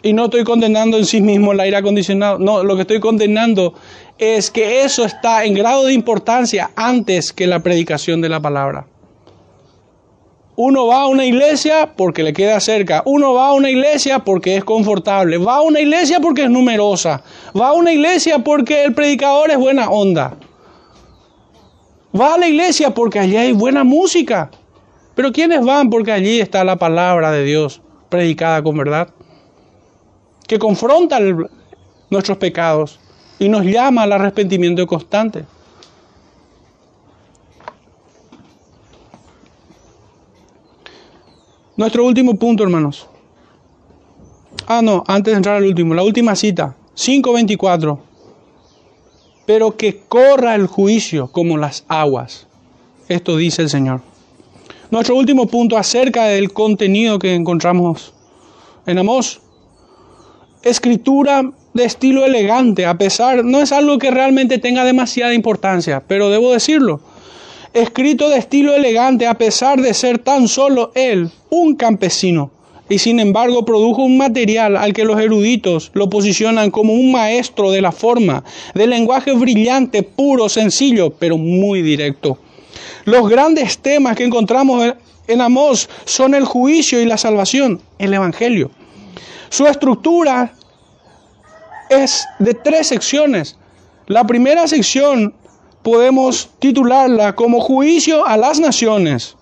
Y 0.00 0.12
no 0.12 0.26
estoy 0.26 0.44
condenando 0.44 0.96
en 0.96 1.04
sí 1.04 1.20
mismo 1.20 1.50
el 1.50 1.58
aire 1.58 1.76
acondicionado, 1.78 2.38
no, 2.38 2.62
lo 2.62 2.76
que 2.76 2.82
estoy 2.82 3.00
condenando 3.00 3.74
es 4.18 4.52
que 4.52 4.84
eso 4.84 5.04
está 5.04 5.44
en 5.44 5.54
grado 5.54 5.86
de 5.86 5.94
importancia 5.94 6.70
antes 6.76 7.32
que 7.32 7.48
la 7.48 7.58
predicación 7.58 8.20
de 8.20 8.28
la 8.28 8.38
palabra. 8.38 8.86
Uno 10.54 10.86
va 10.86 11.02
a 11.02 11.06
una 11.08 11.24
iglesia 11.24 11.92
porque 11.96 12.22
le 12.22 12.32
queda 12.32 12.60
cerca. 12.60 13.02
Uno 13.04 13.34
va 13.34 13.48
a 13.48 13.52
una 13.52 13.68
iglesia 13.68 14.20
porque 14.20 14.56
es 14.56 14.64
confortable. 14.64 15.38
Va 15.38 15.56
a 15.56 15.62
una 15.62 15.80
iglesia 15.80 16.20
porque 16.20 16.44
es 16.44 16.50
numerosa. 16.50 17.24
Va 17.58 17.70
a 17.70 17.72
una 17.72 17.92
iglesia 17.92 18.38
porque 18.40 18.84
el 18.84 18.94
predicador 18.94 19.50
es 19.50 19.58
buena 19.58 19.90
onda. 19.90 20.36
Va 22.14 22.34
a 22.34 22.38
la 22.38 22.46
iglesia 22.46 22.90
porque 22.90 23.18
allí 23.18 23.36
hay 23.36 23.52
buena 23.52 23.82
música. 23.82 24.50
Pero 25.14 25.32
¿quiénes 25.32 25.64
van? 25.64 25.90
Porque 25.90 26.12
allí 26.12 26.40
está 26.40 26.64
la 26.64 26.76
palabra 26.76 27.30
de 27.30 27.44
Dios 27.44 27.80
predicada 28.08 28.62
con 28.62 28.76
verdad. 28.76 29.08
Que 30.46 30.58
confronta 30.58 31.18
nuestros 32.10 32.38
pecados 32.38 32.98
y 33.38 33.48
nos 33.48 33.64
llama 33.64 34.02
al 34.02 34.12
arrepentimiento 34.12 34.86
constante. 34.86 35.44
Nuestro 41.76 42.04
último 42.04 42.34
punto, 42.36 42.62
hermanos. 42.62 43.08
Ah, 44.66 44.82
no, 44.82 45.02
antes 45.06 45.32
de 45.32 45.36
entrar 45.38 45.56
al 45.56 45.64
último, 45.64 45.94
la 45.94 46.02
última 46.02 46.36
cita, 46.36 46.76
5.24. 46.96 47.98
Pero 49.46 49.76
que 49.76 49.98
corra 50.08 50.54
el 50.54 50.66
juicio 50.66 51.32
como 51.32 51.56
las 51.56 51.84
aguas. 51.88 52.46
Esto 53.08 53.36
dice 53.36 53.62
el 53.62 53.70
Señor. 53.70 54.11
Nuestro 54.92 55.16
último 55.16 55.46
punto 55.46 55.78
acerca 55.78 56.26
del 56.26 56.52
contenido 56.52 57.18
que 57.18 57.34
encontramos 57.34 58.12
en 58.84 58.98
Amós. 58.98 59.40
Escritura 60.62 61.50
de 61.72 61.84
estilo 61.86 62.26
elegante, 62.26 62.84
a 62.84 62.98
pesar, 62.98 63.42
no 63.42 63.62
es 63.62 63.72
algo 63.72 63.98
que 63.98 64.10
realmente 64.10 64.58
tenga 64.58 64.84
demasiada 64.84 65.32
importancia, 65.32 66.02
pero 66.06 66.28
debo 66.28 66.52
decirlo 66.52 67.00
escrito 67.72 68.28
de 68.28 68.36
estilo 68.36 68.74
elegante 68.74 69.26
a 69.26 69.38
pesar 69.38 69.80
de 69.80 69.94
ser 69.94 70.18
tan 70.18 70.46
solo 70.46 70.92
él 70.94 71.30
un 71.48 71.74
campesino, 71.74 72.50
y 72.90 72.98
sin 72.98 73.18
embargo 73.18 73.64
produjo 73.64 74.02
un 74.02 74.18
material 74.18 74.76
al 74.76 74.92
que 74.92 75.06
los 75.06 75.18
eruditos 75.18 75.90
lo 75.94 76.10
posicionan 76.10 76.70
como 76.70 76.92
un 76.92 77.12
maestro 77.12 77.70
de 77.70 77.80
la 77.80 77.92
forma, 77.92 78.44
de 78.74 78.86
lenguaje 78.86 79.32
brillante, 79.32 80.02
puro, 80.02 80.50
sencillo, 80.50 81.14
pero 81.18 81.38
muy 81.38 81.80
directo. 81.80 82.36
Los 83.04 83.28
grandes 83.28 83.78
temas 83.78 84.16
que 84.16 84.24
encontramos 84.24 84.94
en 85.26 85.40
Amós 85.40 85.88
son 86.04 86.34
el 86.34 86.44
juicio 86.44 87.00
y 87.00 87.04
la 87.04 87.16
salvación, 87.16 87.80
el 87.98 88.14
Evangelio. 88.14 88.70
Su 89.48 89.66
estructura 89.66 90.54
es 91.90 92.26
de 92.38 92.54
tres 92.54 92.88
secciones. 92.88 93.58
La 94.06 94.24
primera 94.24 94.66
sección 94.66 95.34
podemos 95.82 96.50
titularla 96.58 97.34
como 97.34 97.60
juicio 97.60 98.26
a 98.26 98.36
las 98.36 98.60
naciones, 98.60 99.36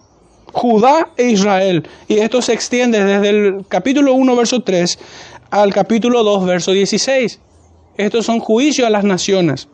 Judá 0.52 1.10
e 1.16 1.30
Israel. 1.30 1.88
Y 2.08 2.18
esto 2.18 2.42
se 2.42 2.52
extiende 2.52 3.04
desde 3.04 3.28
el 3.28 3.64
capítulo 3.68 4.14
1, 4.14 4.36
verso 4.36 4.62
3 4.62 4.98
al 5.50 5.72
capítulo 5.72 6.24
2, 6.24 6.46
verso 6.46 6.72
16. 6.72 7.40
Estos 7.96 8.26
son 8.26 8.40
juicios 8.40 8.86
a 8.86 8.90
las 8.90 9.04
naciones. 9.04 9.68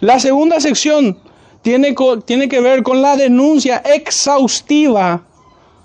La 0.00 0.20
segunda 0.20 0.60
sección 0.60 1.18
tiene, 1.62 1.94
tiene 2.24 2.48
que 2.48 2.60
ver 2.60 2.82
con 2.82 3.02
la 3.02 3.16
denuncia 3.16 3.78
exhaustiva 3.78 5.22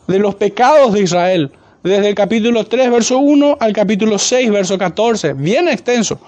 de 0.08 0.20
los 0.20 0.36
pecados 0.36 0.94
de 0.94 1.02
Israel, 1.02 1.52
desde 1.84 2.10
el 2.10 2.16
capítulo 2.16 2.66
3, 2.66 2.92
verso 2.92 3.20
1 3.20 3.58
al 3.60 3.74
capítulo 3.74 4.18
6, 4.18 4.52
verso 4.52 4.78
14, 4.78 5.34
bien 5.34 5.68
extenso. 5.68 6.20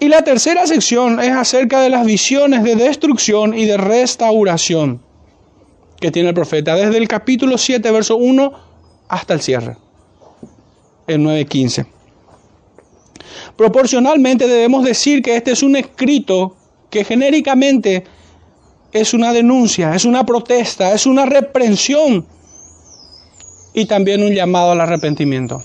Y 0.00 0.08
la 0.08 0.22
tercera 0.22 0.66
sección 0.66 1.20
es 1.20 1.32
acerca 1.32 1.80
de 1.80 1.90
las 1.90 2.04
visiones 2.04 2.62
de 2.62 2.76
destrucción 2.76 3.56
y 3.56 3.64
de 3.64 3.76
restauración 3.76 5.00
que 6.00 6.10
tiene 6.10 6.28
el 6.28 6.34
profeta, 6.34 6.76
desde 6.76 6.98
el 6.98 7.08
capítulo 7.08 7.58
7, 7.58 7.90
verso 7.90 8.16
1 8.16 8.52
hasta 9.08 9.34
el 9.34 9.40
cierre, 9.40 9.76
el 11.06 11.20
9.15. 11.20 11.86
Proporcionalmente 13.56 14.46
debemos 14.46 14.84
decir 14.84 15.22
que 15.22 15.36
este 15.36 15.50
es 15.50 15.62
un 15.64 15.74
escrito 15.74 16.56
que 16.90 17.04
genéricamente 17.04 18.04
es 18.92 19.14
una 19.14 19.32
denuncia, 19.32 19.94
es 19.94 20.04
una 20.04 20.24
protesta, 20.24 20.92
es 20.92 21.06
una 21.06 21.26
reprensión 21.26 22.26
y 23.74 23.84
también 23.86 24.22
un 24.22 24.32
llamado 24.32 24.72
al 24.72 24.80
arrepentimiento. 24.80 25.62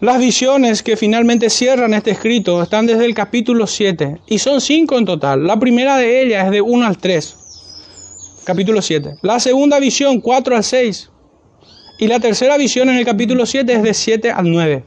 Las 0.00 0.20
visiones 0.20 0.84
que 0.84 0.96
finalmente 0.96 1.50
cierran 1.50 1.92
este 1.92 2.12
escrito 2.12 2.62
están 2.62 2.86
desde 2.86 3.04
el 3.04 3.14
capítulo 3.14 3.66
7 3.66 4.20
y 4.28 4.38
son 4.38 4.60
cinco 4.60 4.96
en 4.96 5.04
total. 5.04 5.44
La 5.44 5.58
primera 5.58 5.96
de 5.96 6.22
ellas 6.22 6.46
es 6.46 6.52
de 6.52 6.60
1 6.60 6.86
al 6.86 6.98
3, 6.98 7.36
capítulo 8.44 8.80
7. 8.80 9.16
La 9.22 9.40
segunda 9.40 9.80
visión 9.80 10.20
4 10.20 10.54
al 10.54 10.62
6 10.62 11.10
y 11.98 12.06
la 12.06 12.20
tercera 12.20 12.56
visión 12.56 12.88
en 12.90 12.96
el 12.96 13.04
capítulo 13.04 13.44
7 13.44 13.72
es 13.72 13.82
de 13.82 13.92
7 13.92 14.30
al 14.30 14.48
9. 14.48 14.84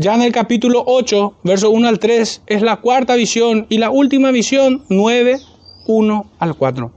Ya 0.00 0.14
en 0.14 0.22
el 0.22 0.30
capítulo 0.30 0.84
8, 0.86 1.38
verso 1.42 1.70
1 1.70 1.88
al 1.88 1.98
3, 1.98 2.42
es 2.46 2.62
la 2.62 2.76
cuarta 2.76 3.16
visión 3.16 3.66
y 3.68 3.78
la 3.78 3.90
última 3.90 4.30
visión 4.30 4.84
9, 4.88 5.40
1 5.88 6.30
al 6.38 6.54
4. 6.54 6.92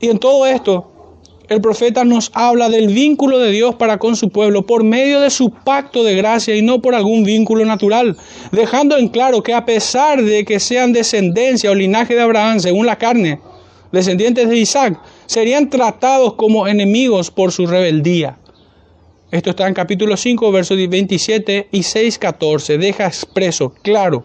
Y 0.00 0.08
en 0.08 0.20
todo 0.20 0.46
esto, 0.46 1.18
el 1.48 1.60
profeta 1.60 2.04
nos 2.04 2.30
habla 2.32 2.68
del 2.68 2.86
vínculo 2.86 3.40
de 3.40 3.50
Dios 3.50 3.74
para 3.74 3.98
con 3.98 4.14
su 4.14 4.28
pueblo 4.28 4.66
por 4.66 4.84
medio 4.84 5.20
de 5.20 5.30
su 5.30 5.50
pacto 5.50 6.04
de 6.04 6.14
gracia 6.14 6.54
y 6.54 6.62
no 6.62 6.80
por 6.80 6.94
algún 6.94 7.24
vínculo 7.24 7.64
natural, 7.64 8.16
dejando 8.52 8.96
en 8.96 9.08
claro 9.08 9.42
que 9.42 9.52
a 9.52 9.66
pesar 9.66 10.22
de 10.22 10.44
que 10.44 10.60
sean 10.60 10.92
descendencia 10.92 11.72
o 11.72 11.74
linaje 11.74 12.14
de 12.14 12.22
Abraham 12.22 12.60
según 12.60 12.86
la 12.86 12.98
carne, 12.98 13.40
descendientes 13.90 14.48
de 14.48 14.58
Isaac, 14.58 15.00
serían 15.26 15.70
tratados 15.70 16.34
como 16.34 16.68
enemigos 16.68 17.32
por 17.32 17.50
su 17.50 17.66
rebeldía. 17.66 18.39
Esto 19.30 19.50
está 19.50 19.68
en 19.68 19.74
capítulo 19.74 20.16
5, 20.16 20.50
versos 20.50 20.76
27 20.76 21.68
y 21.70 21.84
6, 21.84 22.18
14. 22.18 22.78
Deja 22.78 23.06
expreso, 23.06 23.72
claro. 23.80 24.24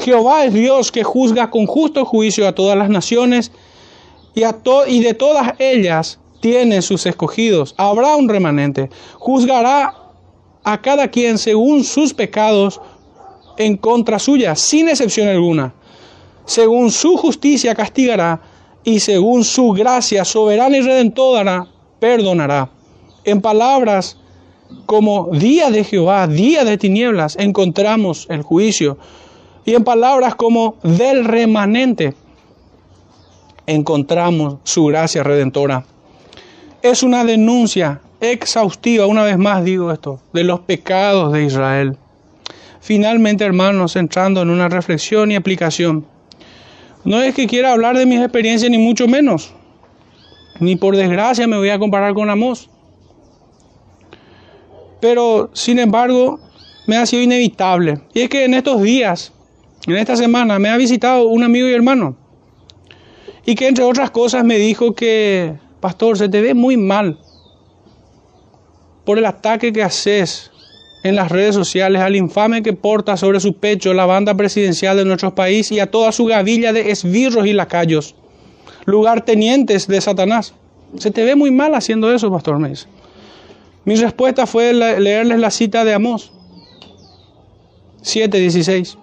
Jehová 0.00 0.44
es 0.44 0.52
Dios 0.52 0.90
que 0.90 1.04
juzga 1.04 1.50
con 1.50 1.66
justo 1.66 2.04
juicio 2.04 2.48
a 2.48 2.52
todas 2.52 2.76
las 2.76 2.90
naciones 2.90 3.52
y, 4.34 4.42
a 4.42 4.52
de 4.52 5.14
todas 5.14 5.54
ellas 5.60 6.18
tiene 6.40 6.82
sus 6.82 7.06
escogidos. 7.06 7.76
Habrá 7.78 8.16
un 8.16 8.28
remanente. 8.28 8.90
Juzgará 9.20 9.94
a 10.64 10.82
cada 10.82 11.08
quien 11.08 11.38
según 11.38 11.84
sus 11.84 12.12
pecados 12.12 12.80
en 13.56 13.76
contra 13.76 14.18
suya, 14.18 14.56
sin 14.56 14.88
excepción 14.88 15.28
alguna. 15.28 15.74
Según 16.44 16.90
su 16.90 17.16
justicia 17.16 17.72
castigará 17.72 18.40
y 18.82 18.98
según 18.98 19.44
su 19.44 19.70
gracia 19.70 20.24
soberana 20.24 20.76
y 20.76 20.80
redentora 20.80 21.68
perdonará. 22.00 22.77
En 23.28 23.42
palabras 23.42 24.16
como 24.86 25.28
día 25.32 25.70
de 25.70 25.84
Jehová, 25.84 26.26
día 26.26 26.64
de 26.64 26.78
tinieblas, 26.78 27.36
encontramos 27.38 28.26
el 28.30 28.40
juicio. 28.40 28.96
Y 29.66 29.74
en 29.74 29.84
palabras 29.84 30.34
como 30.34 30.76
del 30.82 31.26
remanente, 31.26 32.14
encontramos 33.66 34.60
su 34.62 34.86
gracia 34.86 35.22
redentora. 35.22 35.84
Es 36.80 37.02
una 37.02 37.22
denuncia 37.22 38.00
exhaustiva, 38.18 39.04
una 39.04 39.24
vez 39.24 39.36
más 39.36 39.62
digo 39.62 39.92
esto, 39.92 40.22
de 40.32 40.44
los 40.44 40.60
pecados 40.60 41.30
de 41.34 41.44
Israel. 41.44 41.98
Finalmente, 42.80 43.44
hermanos, 43.44 43.94
entrando 43.96 44.40
en 44.40 44.48
una 44.48 44.70
reflexión 44.70 45.30
y 45.30 45.36
aplicación. 45.36 46.06
No 47.04 47.20
es 47.20 47.34
que 47.34 47.46
quiera 47.46 47.72
hablar 47.74 47.98
de 47.98 48.06
mis 48.06 48.20
experiencias, 48.20 48.70
ni 48.70 48.78
mucho 48.78 49.06
menos. 49.06 49.52
Ni 50.60 50.76
por 50.76 50.96
desgracia 50.96 51.46
me 51.46 51.58
voy 51.58 51.68
a 51.68 51.78
comparar 51.78 52.14
con 52.14 52.30
Amos. 52.30 52.70
Pero, 55.00 55.50
sin 55.52 55.78
embargo, 55.78 56.40
me 56.86 56.96
ha 56.96 57.06
sido 57.06 57.22
inevitable. 57.22 58.00
Y 58.14 58.22
es 58.22 58.28
que 58.28 58.44
en 58.44 58.54
estos 58.54 58.82
días, 58.82 59.32
en 59.86 59.96
esta 59.96 60.16
semana, 60.16 60.58
me 60.58 60.68
ha 60.68 60.76
visitado 60.76 61.28
un 61.28 61.44
amigo 61.44 61.68
y 61.68 61.72
hermano 61.72 62.16
y 63.48 63.54
que 63.54 63.66
entre 63.66 63.82
otras 63.82 64.10
cosas 64.10 64.44
me 64.44 64.58
dijo 64.58 64.94
que, 64.94 65.54
pastor, 65.80 66.18
se 66.18 66.28
te 66.28 66.42
ve 66.42 66.52
muy 66.52 66.76
mal 66.76 67.18
por 69.06 69.16
el 69.16 69.24
ataque 69.24 69.72
que 69.72 69.82
haces 69.82 70.50
en 71.02 71.16
las 71.16 71.32
redes 71.32 71.54
sociales 71.54 72.02
al 72.02 72.14
infame 72.14 72.62
que 72.62 72.74
porta 72.74 73.16
sobre 73.16 73.40
su 73.40 73.54
pecho 73.54 73.94
la 73.94 74.04
banda 74.04 74.34
presidencial 74.34 74.98
de 74.98 75.06
nuestro 75.06 75.34
país 75.34 75.72
y 75.72 75.80
a 75.80 75.90
toda 75.90 76.12
su 76.12 76.26
gavilla 76.26 76.74
de 76.74 76.90
esbirros 76.90 77.46
y 77.46 77.54
lacayos, 77.54 78.16
lugartenientes 78.84 79.88
de 79.88 80.02
Satanás. 80.02 80.52
Se 80.98 81.10
te 81.10 81.24
ve 81.24 81.34
muy 81.34 81.50
mal 81.50 81.74
haciendo 81.74 82.12
eso, 82.12 82.30
pastor, 82.30 82.58
me 82.58 82.68
Mi 83.88 83.96
respuesta 83.96 84.46
fue 84.46 84.74
leerles 84.74 85.38
la 85.38 85.50
cita 85.50 85.82
de 85.82 85.94
Amós 85.94 86.30
7:16. 88.02 88.98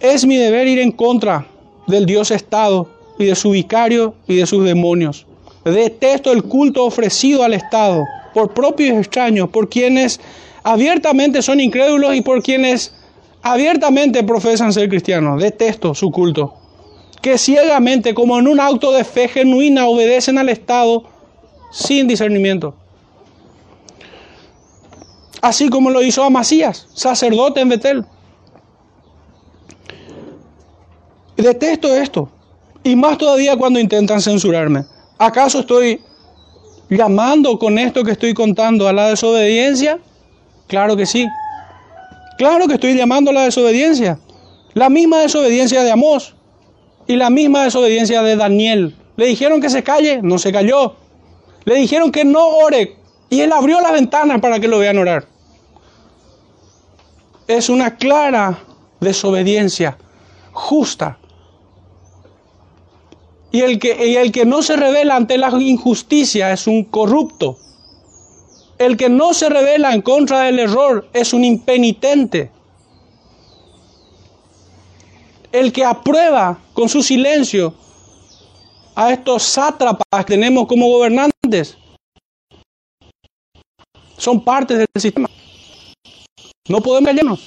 Es 0.00 0.26
mi 0.26 0.36
deber 0.36 0.66
ir 0.66 0.80
en 0.80 0.90
contra 0.90 1.46
del 1.86 2.04
Dios 2.04 2.32
Estado 2.32 2.88
y 3.16 3.26
de 3.26 3.36
su 3.36 3.50
vicario 3.50 4.16
y 4.26 4.34
de 4.34 4.46
sus 4.46 4.64
demonios. 4.64 5.24
Detesto 5.64 6.32
el 6.32 6.42
culto 6.42 6.84
ofrecido 6.84 7.44
al 7.44 7.54
Estado 7.54 8.02
por 8.34 8.52
propios 8.52 8.98
extraños, 8.98 9.48
por 9.48 9.68
quienes 9.68 10.18
abiertamente 10.64 11.42
son 11.42 11.60
incrédulos 11.60 12.16
y 12.16 12.22
por 12.22 12.42
quienes 12.42 12.92
abiertamente 13.42 14.24
profesan 14.24 14.72
ser 14.72 14.88
cristianos. 14.88 15.40
Detesto 15.40 15.94
su 15.94 16.10
culto. 16.10 16.54
Que 17.20 17.38
ciegamente, 17.38 18.14
como 18.14 18.36
en 18.40 18.48
un 18.48 18.58
auto 18.58 18.90
de 18.90 19.04
fe 19.04 19.28
genuina, 19.28 19.86
obedecen 19.86 20.38
al 20.38 20.48
Estado 20.48 21.11
sin 21.72 22.06
discernimiento. 22.06 22.74
Así 25.40 25.68
como 25.68 25.90
lo 25.90 26.02
hizo 26.02 26.22
Amasías, 26.22 26.86
sacerdote 26.94 27.60
en 27.60 27.68
Betel. 27.70 28.04
Detesto 31.36 31.92
esto. 31.96 32.28
Y 32.84 32.94
más 32.94 33.18
todavía 33.18 33.56
cuando 33.56 33.80
intentan 33.80 34.20
censurarme. 34.20 34.84
¿Acaso 35.18 35.60
estoy 35.60 36.00
llamando 36.88 37.58
con 37.58 37.78
esto 37.78 38.04
que 38.04 38.12
estoy 38.12 38.34
contando 38.34 38.86
a 38.86 38.92
la 38.92 39.08
desobediencia? 39.08 39.98
Claro 40.68 40.96
que 40.96 41.06
sí. 41.06 41.26
Claro 42.38 42.68
que 42.68 42.74
estoy 42.74 42.94
llamando 42.94 43.30
a 43.30 43.34
la 43.34 43.42
desobediencia. 43.42 44.18
La 44.74 44.88
misma 44.90 45.20
desobediencia 45.20 45.82
de 45.82 45.90
Amós 45.90 46.34
y 47.06 47.16
la 47.16 47.30
misma 47.30 47.64
desobediencia 47.64 48.22
de 48.22 48.36
Daniel. 48.36 48.94
Le 49.16 49.26
dijeron 49.26 49.60
que 49.60 49.70
se 49.70 49.82
calle, 49.82 50.20
no 50.22 50.38
se 50.38 50.52
cayó. 50.52 50.96
Le 51.64 51.74
dijeron 51.76 52.10
que 52.10 52.24
no 52.24 52.46
ore 52.46 52.96
y 53.30 53.40
él 53.40 53.52
abrió 53.52 53.80
las 53.80 53.92
ventanas 53.92 54.40
para 54.40 54.60
que 54.60 54.68
lo 54.68 54.78
vean 54.78 54.98
orar. 54.98 55.26
Es 57.46 57.68
una 57.68 57.96
clara 57.96 58.58
desobediencia 59.00 59.98
justa 60.52 61.18
y 63.52 63.60
el 63.60 63.78
que, 63.78 64.20
el 64.20 64.32
que 64.32 64.46
no 64.46 64.62
se 64.62 64.76
revela 64.76 65.14
ante 65.14 65.36
la 65.36 65.50
injusticia 65.60 66.52
es 66.52 66.66
un 66.66 66.84
corrupto. 66.84 67.58
El 68.78 68.96
que 68.96 69.10
no 69.10 69.34
se 69.34 69.50
revela 69.50 69.92
en 69.92 70.00
contra 70.00 70.40
del 70.40 70.58
error 70.58 71.06
es 71.12 71.34
un 71.34 71.44
impenitente. 71.44 72.50
El 75.52 75.70
que 75.70 75.84
aprueba 75.84 76.60
con 76.72 76.88
su 76.88 77.02
silencio 77.02 77.74
a 78.94 79.12
estos 79.12 79.42
sátrapas 79.42 80.24
que 80.24 80.34
tenemos 80.34 80.66
como 80.66 80.88
gobernantes 80.88 81.76
son 84.16 84.42
parte 84.44 84.76
del 84.76 84.86
sistema. 84.98 85.28
No 86.68 86.80
podemos 86.80 87.08
callarnos. 87.08 87.40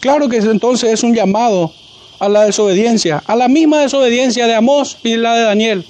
Claro 0.00 0.28
que 0.28 0.36
entonces 0.36 0.92
es 0.92 1.02
un 1.02 1.14
llamado 1.14 1.72
a 2.18 2.28
la 2.28 2.44
desobediencia, 2.44 3.22
a 3.26 3.34
la 3.34 3.48
misma 3.48 3.80
desobediencia 3.80 4.46
de 4.46 4.54
Amós 4.54 4.98
y 5.02 5.16
la 5.16 5.34
de 5.34 5.42
Daniel. 5.42 5.86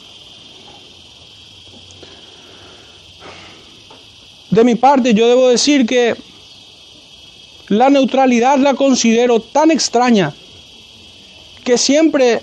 De 4.50 4.64
mi 4.64 4.74
parte, 4.74 5.14
yo 5.14 5.28
debo 5.28 5.48
decir 5.48 5.86
que 5.86 6.14
la 7.68 7.88
neutralidad 7.88 8.59
la 8.59 8.74
considero 8.74 9.40
tan 9.40 9.70
extraña 9.70 10.34
que 11.64 11.78
siempre 11.78 12.42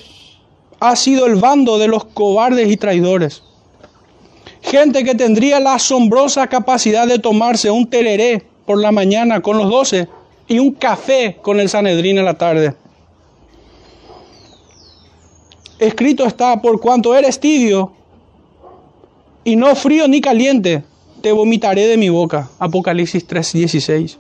ha 0.80 0.96
sido 0.96 1.26
el 1.26 1.36
bando 1.36 1.78
de 1.78 1.88
los 1.88 2.06
cobardes 2.06 2.72
y 2.72 2.78
traidores. 2.78 3.44
Gente 4.62 5.04
que 5.04 5.16
tendría 5.16 5.60
la 5.60 5.76
asombrosa 5.76 6.48
capacidad 6.48 7.08
de 7.08 7.20
tomarse 7.20 7.72
un 7.72 7.90
tereré 7.90 8.46
por 8.66 8.80
la 8.80 8.92
mañana 8.92 9.42
con 9.42 9.58
los 9.58 9.70
doce 9.70 10.08
y 10.48 10.60
un 10.60 10.72
café 10.72 11.38
con 11.42 11.60
el 11.60 11.70
Sanedrín 11.70 12.18
en 12.18 12.26
la 12.26 12.38
tarde. 12.38 12.76
Escrito 15.80 16.26
está, 16.26 16.62
por 16.62 16.80
cuanto 16.82 17.16
eres 17.16 17.40
tibio 17.40 17.94
y 19.44 19.56
no 19.56 19.76
frío 19.76 20.08
ni 20.08 20.20
caliente, 20.20 20.84
te 21.22 21.32
vomitaré 21.32 21.88
de 21.88 21.98
mi 21.98 22.10
boca. 22.10 22.50
Apocalipsis 22.60 23.26
3:16. 23.26 24.18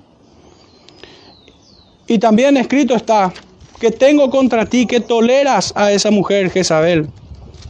Y 2.07 2.17
también 2.17 2.57
escrito 2.57 2.95
está, 2.95 3.33
que 3.79 3.91
tengo 3.91 4.29
contra 4.29 4.65
ti 4.65 4.85
que 4.85 4.99
toleras 4.99 5.71
a 5.75 5.91
esa 5.91 6.11
mujer 6.11 6.51
Jezabel. 6.51 7.07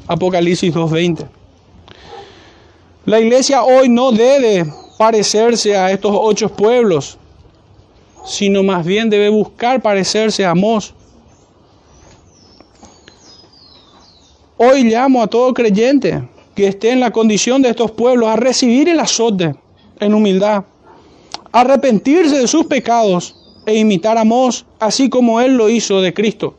Apocalipsis 0.08 0.74
2:20. 0.74 1.28
La 3.06 3.20
iglesia 3.20 3.64
hoy 3.64 3.90
no 3.90 4.12
debe 4.12 4.66
parecerse 4.98 5.78
a 5.78 5.92
estos 5.92 6.12
ocho 6.14 6.50
pueblos, 6.50 7.18
sino 8.26 8.64
más 8.64 8.86
bien 8.86 9.10
debe 9.10 9.30
buscar 9.30 9.82
parecerse 9.82 10.46
a 10.46 10.52
Amós. 10.52 10.94
Hoy 14.58 14.84
llamo 14.84 15.24
a 15.24 15.28
todo 15.28 15.54
creyente 15.54 16.22
que 16.54 16.68
esté 16.68 16.92
en 16.92 17.00
la 17.00 17.12
condición 17.12 17.62
de 17.62 17.70
estos 17.70 17.92
pueblos 17.92 18.28
a 18.30 18.36
recibir 18.36 18.90
el 18.90 19.00
azote 19.00 19.56
en 20.00 20.14
humildad, 20.14 20.66
arrepentirse 21.52 22.38
de 22.38 22.48
sus 22.48 22.66
pecados 22.66 23.39
e 23.66 24.02
Amós, 24.18 24.66
así 24.80 25.10
como 25.10 25.42
él 25.42 25.56
lo 25.56 25.70
hizo 25.70 26.02
de 26.02 26.14
Cristo. 26.14 26.56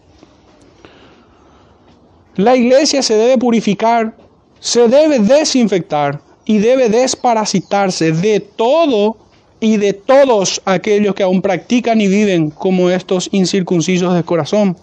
La 2.37 2.57
iglesia 2.57 3.03
se 3.03 3.15
debe 3.15 3.39
purificar, 3.39 4.17
se 4.61 4.89
debe 4.89 5.19
desinfectar 5.19 6.21
y 6.45 6.59
debe 6.59 6.89
desparasitarse 6.89 8.13
de 8.13 8.41
todo 8.41 9.17
y 9.61 9.77
de 9.77 9.93
todos 9.93 10.63
aquellos 10.65 11.15
que 11.15 11.23
aún 11.23 11.43
practican 11.43 12.01
y 12.01 12.09
viven 12.09 12.51
como 12.51 12.89
estos 12.89 13.29
incircuncisos 13.33 14.15
de 14.15 14.25
corazón. 14.25 14.77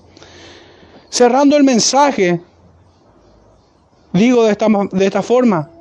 Cerrando 1.10 1.58
el 1.58 1.64
mensaje, 1.64 2.42
digo 4.14 4.44
de 4.44 4.52
esta, 4.52 4.68
de 4.92 5.06
esta 5.06 5.24
forma, 5.24 5.72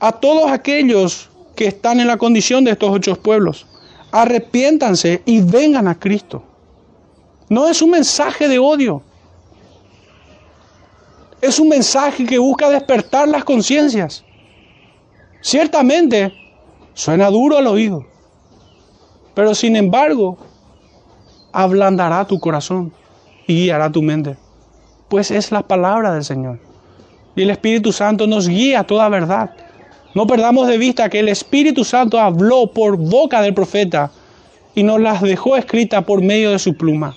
a 0.00 0.12
todos 0.12 0.50
aquellos 0.50 1.28
que 1.54 1.66
están 1.66 2.00
en 2.00 2.06
la 2.06 2.16
condición 2.16 2.64
de 2.64 2.70
estos 2.70 2.90
ocho 2.90 3.14
pueblos, 3.16 3.66
arrepiéntanse 4.12 5.22
y 5.24 5.40
vengan 5.40 5.88
a 5.88 5.98
Cristo. 5.98 6.44
No 7.48 7.68
es 7.68 7.82
un 7.82 7.90
mensaje 7.90 8.46
de 8.46 8.58
odio. 8.58 9.02
Es 11.40 11.58
un 11.58 11.68
mensaje 11.68 12.24
que 12.24 12.38
busca 12.38 12.70
despertar 12.70 13.26
las 13.26 13.44
conciencias. 13.44 14.24
Ciertamente 15.40 16.32
suena 16.94 17.28
duro 17.30 17.58
al 17.58 17.66
oído, 17.66 18.06
pero 19.34 19.54
sin 19.54 19.74
embargo 19.74 20.38
ablandará 21.52 22.24
tu 22.26 22.38
corazón 22.38 22.92
y 23.46 23.64
guiará 23.64 23.90
tu 23.90 24.02
mente, 24.02 24.36
pues 25.08 25.30
es 25.32 25.50
la 25.50 25.62
palabra 25.62 26.14
del 26.14 26.22
Señor. 26.22 26.60
Y 27.34 27.42
el 27.42 27.50
Espíritu 27.50 27.92
Santo 27.92 28.26
nos 28.26 28.46
guía 28.46 28.80
a 28.80 28.86
toda 28.86 29.08
verdad. 29.08 29.50
No 30.14 30.26
perdamos 30.26 30.68
de 30.68 30.78
vista 30.78 31.08
que 31.08 31.20
el 31.20 31.28
Espíritu 31.28 31.84
Santo 31.84 32.20
habló 32.20 32.66
por 32.66 32.96
boca 32.96 33.40
del 33.40 33.54
profeta 33.54 34.10
y 34.74 34.82
nos 34.82 35.00
las 35.00 35.22
dejó 35.22 35.56
escritas 35.56 36.04
por 36.04 36.22
medio 36.22 36.50
de 36.50 36.58
su 36.58 36.76
pluma. 36.76 37.16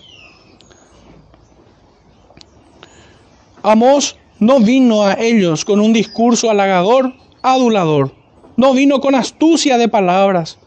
Amós 3.64 4.16
no 4.40 4.60
vino 4.60 5.04
a 5.04 5.14
ellos 5.14 5.66
con 5.66 5.80
un 5.80 5.92
discurso 5.92 6.50
halagador, 6.50 7.14
adulador. 7.42 8.12
No 8.58 8.74
vino 8.74 9.02
con 9.02 9.16
astucia 9.16 9.78
de 9.78 9.90
palabras, 9.90 10.58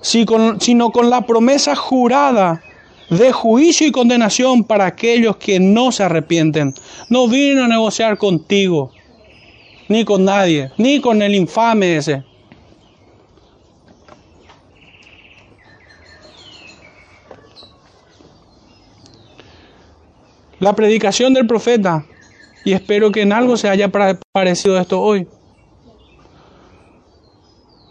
sino 0.00 0.90
con 0.90 1.10
la 1.10 1.22
promesa 1.22 1.74
jurada 1.74 2.62
de 3.10 3.32
juicio 3.32 3.86
y 3.86 3.92
condenación 3.92 4.64
para 4.64 4.86
aquellos 4.86 5.36
que 5.36 5.58
no 5.58 5.92
se 5.92 6.04
arrepienten. 6.04 6.74
No 7.08 7.28
vino 7.28 7.64
a 7.64 7.68
negociar 7.68 8.18
contigo, 8.18 8.92
ni 9.88 10.04
con 10.04 10.24
nadie, 10.24 10.70
ni 10.76 11.00
con 11.00 11.22
el 11.22 11.34
infame 11.34 11.96
ese. 11.96 12.24
La 20.58 20.74
predicación 20.74 21.34
del 21.34 21.46
profeta, 21.46 22.06
y 22.64 22.72
espero 22.72 23.12
que 23.12 23.22
en 23.22 23.32
algo 23.32 23.56
se 23.56 23.68
haya 23.68 23.90
parecido 24.32 24.78
esto 24.78 25.00
hoy, 25.00 25.28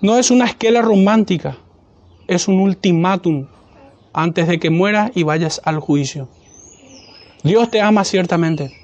no 0.02 0.18
es 0.18 0.32
una 0.32 0.46
esquela 0.46 0.82
romántica, 0.82 1.58
es 2.28 2.48
un 2.48 2.60
ultimátum 2.60 3.48
antes 4.14 4.48
de 4.48 4.60
que 4.60 4.70
mueras 4.70 5.12
y 5.16 5.24
vayas 5.24 5.62
al 5.64 5.80
juicio. 5.80 6.28
Dios 7.44 7.70
te 7.70 7.82
ama 7.82 8.04
ciertamente 8.04 8.76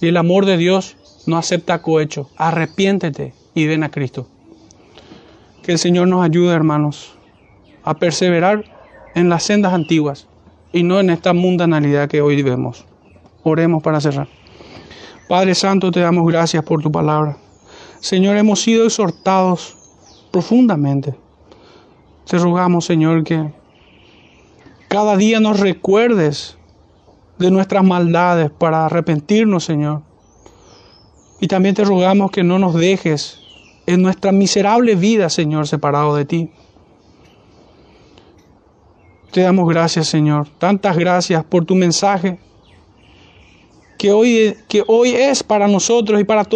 y 0.00 0.08
el 0.08 0.16
amor 0.16 0.44
de 0.44 0.58
Dios 0.58 0.96
no 1.26 1.36
acepta 1.36 1.82
cohecho. 1.82 2.28
Arrepiéntete 2.36 3.34
y 3.54 3.66
ven 3.66 3.84
a 3.84 3.90
Cristo. 3.90 4.26
Que 5.62 5.72
el 5.72 5.78
Señor 5.78 6.08
nos 6.08 6.24
ayude, 6.24 6.54
hermanos, 6.54 7.16
a 7.84 7.94
perseverar 7.94 8.64
en 9.14 9.28
las 9.28 9.44
sendas 9.44 9.72
antiguas 9.72 10.26
y 10.72 10.82
no 10.82 11.00
en 11.00 11.10
esta 11.10 11.32
mundanalidad 11.32 12.08
que 12.08 12.22
hoy 12.22 12.42
vemos. 12.42 12.84
Oremos 13.42 13.82
para 13.82 14.00
cerrar. 14.00 14.28
Padre 15.28 15.54
Santo, 15.54 15.90
te 15.90 16.00
damos 16.00 16.26
gracias 16.26 16.64
por 16.64 16.82
tu 16.82 16.90
palabra. 16.90 17.36
Señor, 18.00 18.36
hemos 18.36 18.60
sido 18.60 18.84
exhortados 18.84 19.76
profundamente. 20.30 21.14
Te 22.26 22.38
rogamos, 22.38 22.84
Señor, 22.84 23.24
que 23.24 23.52
cada 24.88 25.16
día 25.16 25.40
nos 25.40 25.60
recuerdes 25.60 26.56
de 27.38 27.50
nuestras 27.50 27.84
maldades 27.84 28.50
para 28.50 28.86
arrepentirnos, 28.86 29.64
Señor. 29.64 30.02
Y 31.42 31.48
también 31.48 31.74
te 31.74 31.84
rogamos 31.84 32.30
que 32.30 32.44
no 32.44 32.60
nos 32.60 32.72
dejes 32.72 33.40
en 33.86 34.00
nuestra 34.00 34.30
miserable 34.30 34.94
vida, 34.94 35.28
Señor, 35.28 35.66
separado 35.66 36.14
de 36.14 36.24
ti. 36.24 36.50
Te 39.32 39.40
damos 39.40 39.68
gracias, 39.68 40.06
Señor. 40.06 40.46
Tantas 40.60 40.96
gracias 40.96 41.42
por 41.42 41.64
tu 41.64 41.74
mensaje 41.74 42.38
que 43.98 44.12
hoy, 44.12 44.56
que 44.68 44.84
hoy 44.86 45.16
es 45.16 45.42
para 45.42 45.66
nosotros 45.66 46.20
y 46.20 46.24
para 46.24 46.44
todos. 46.44 46.50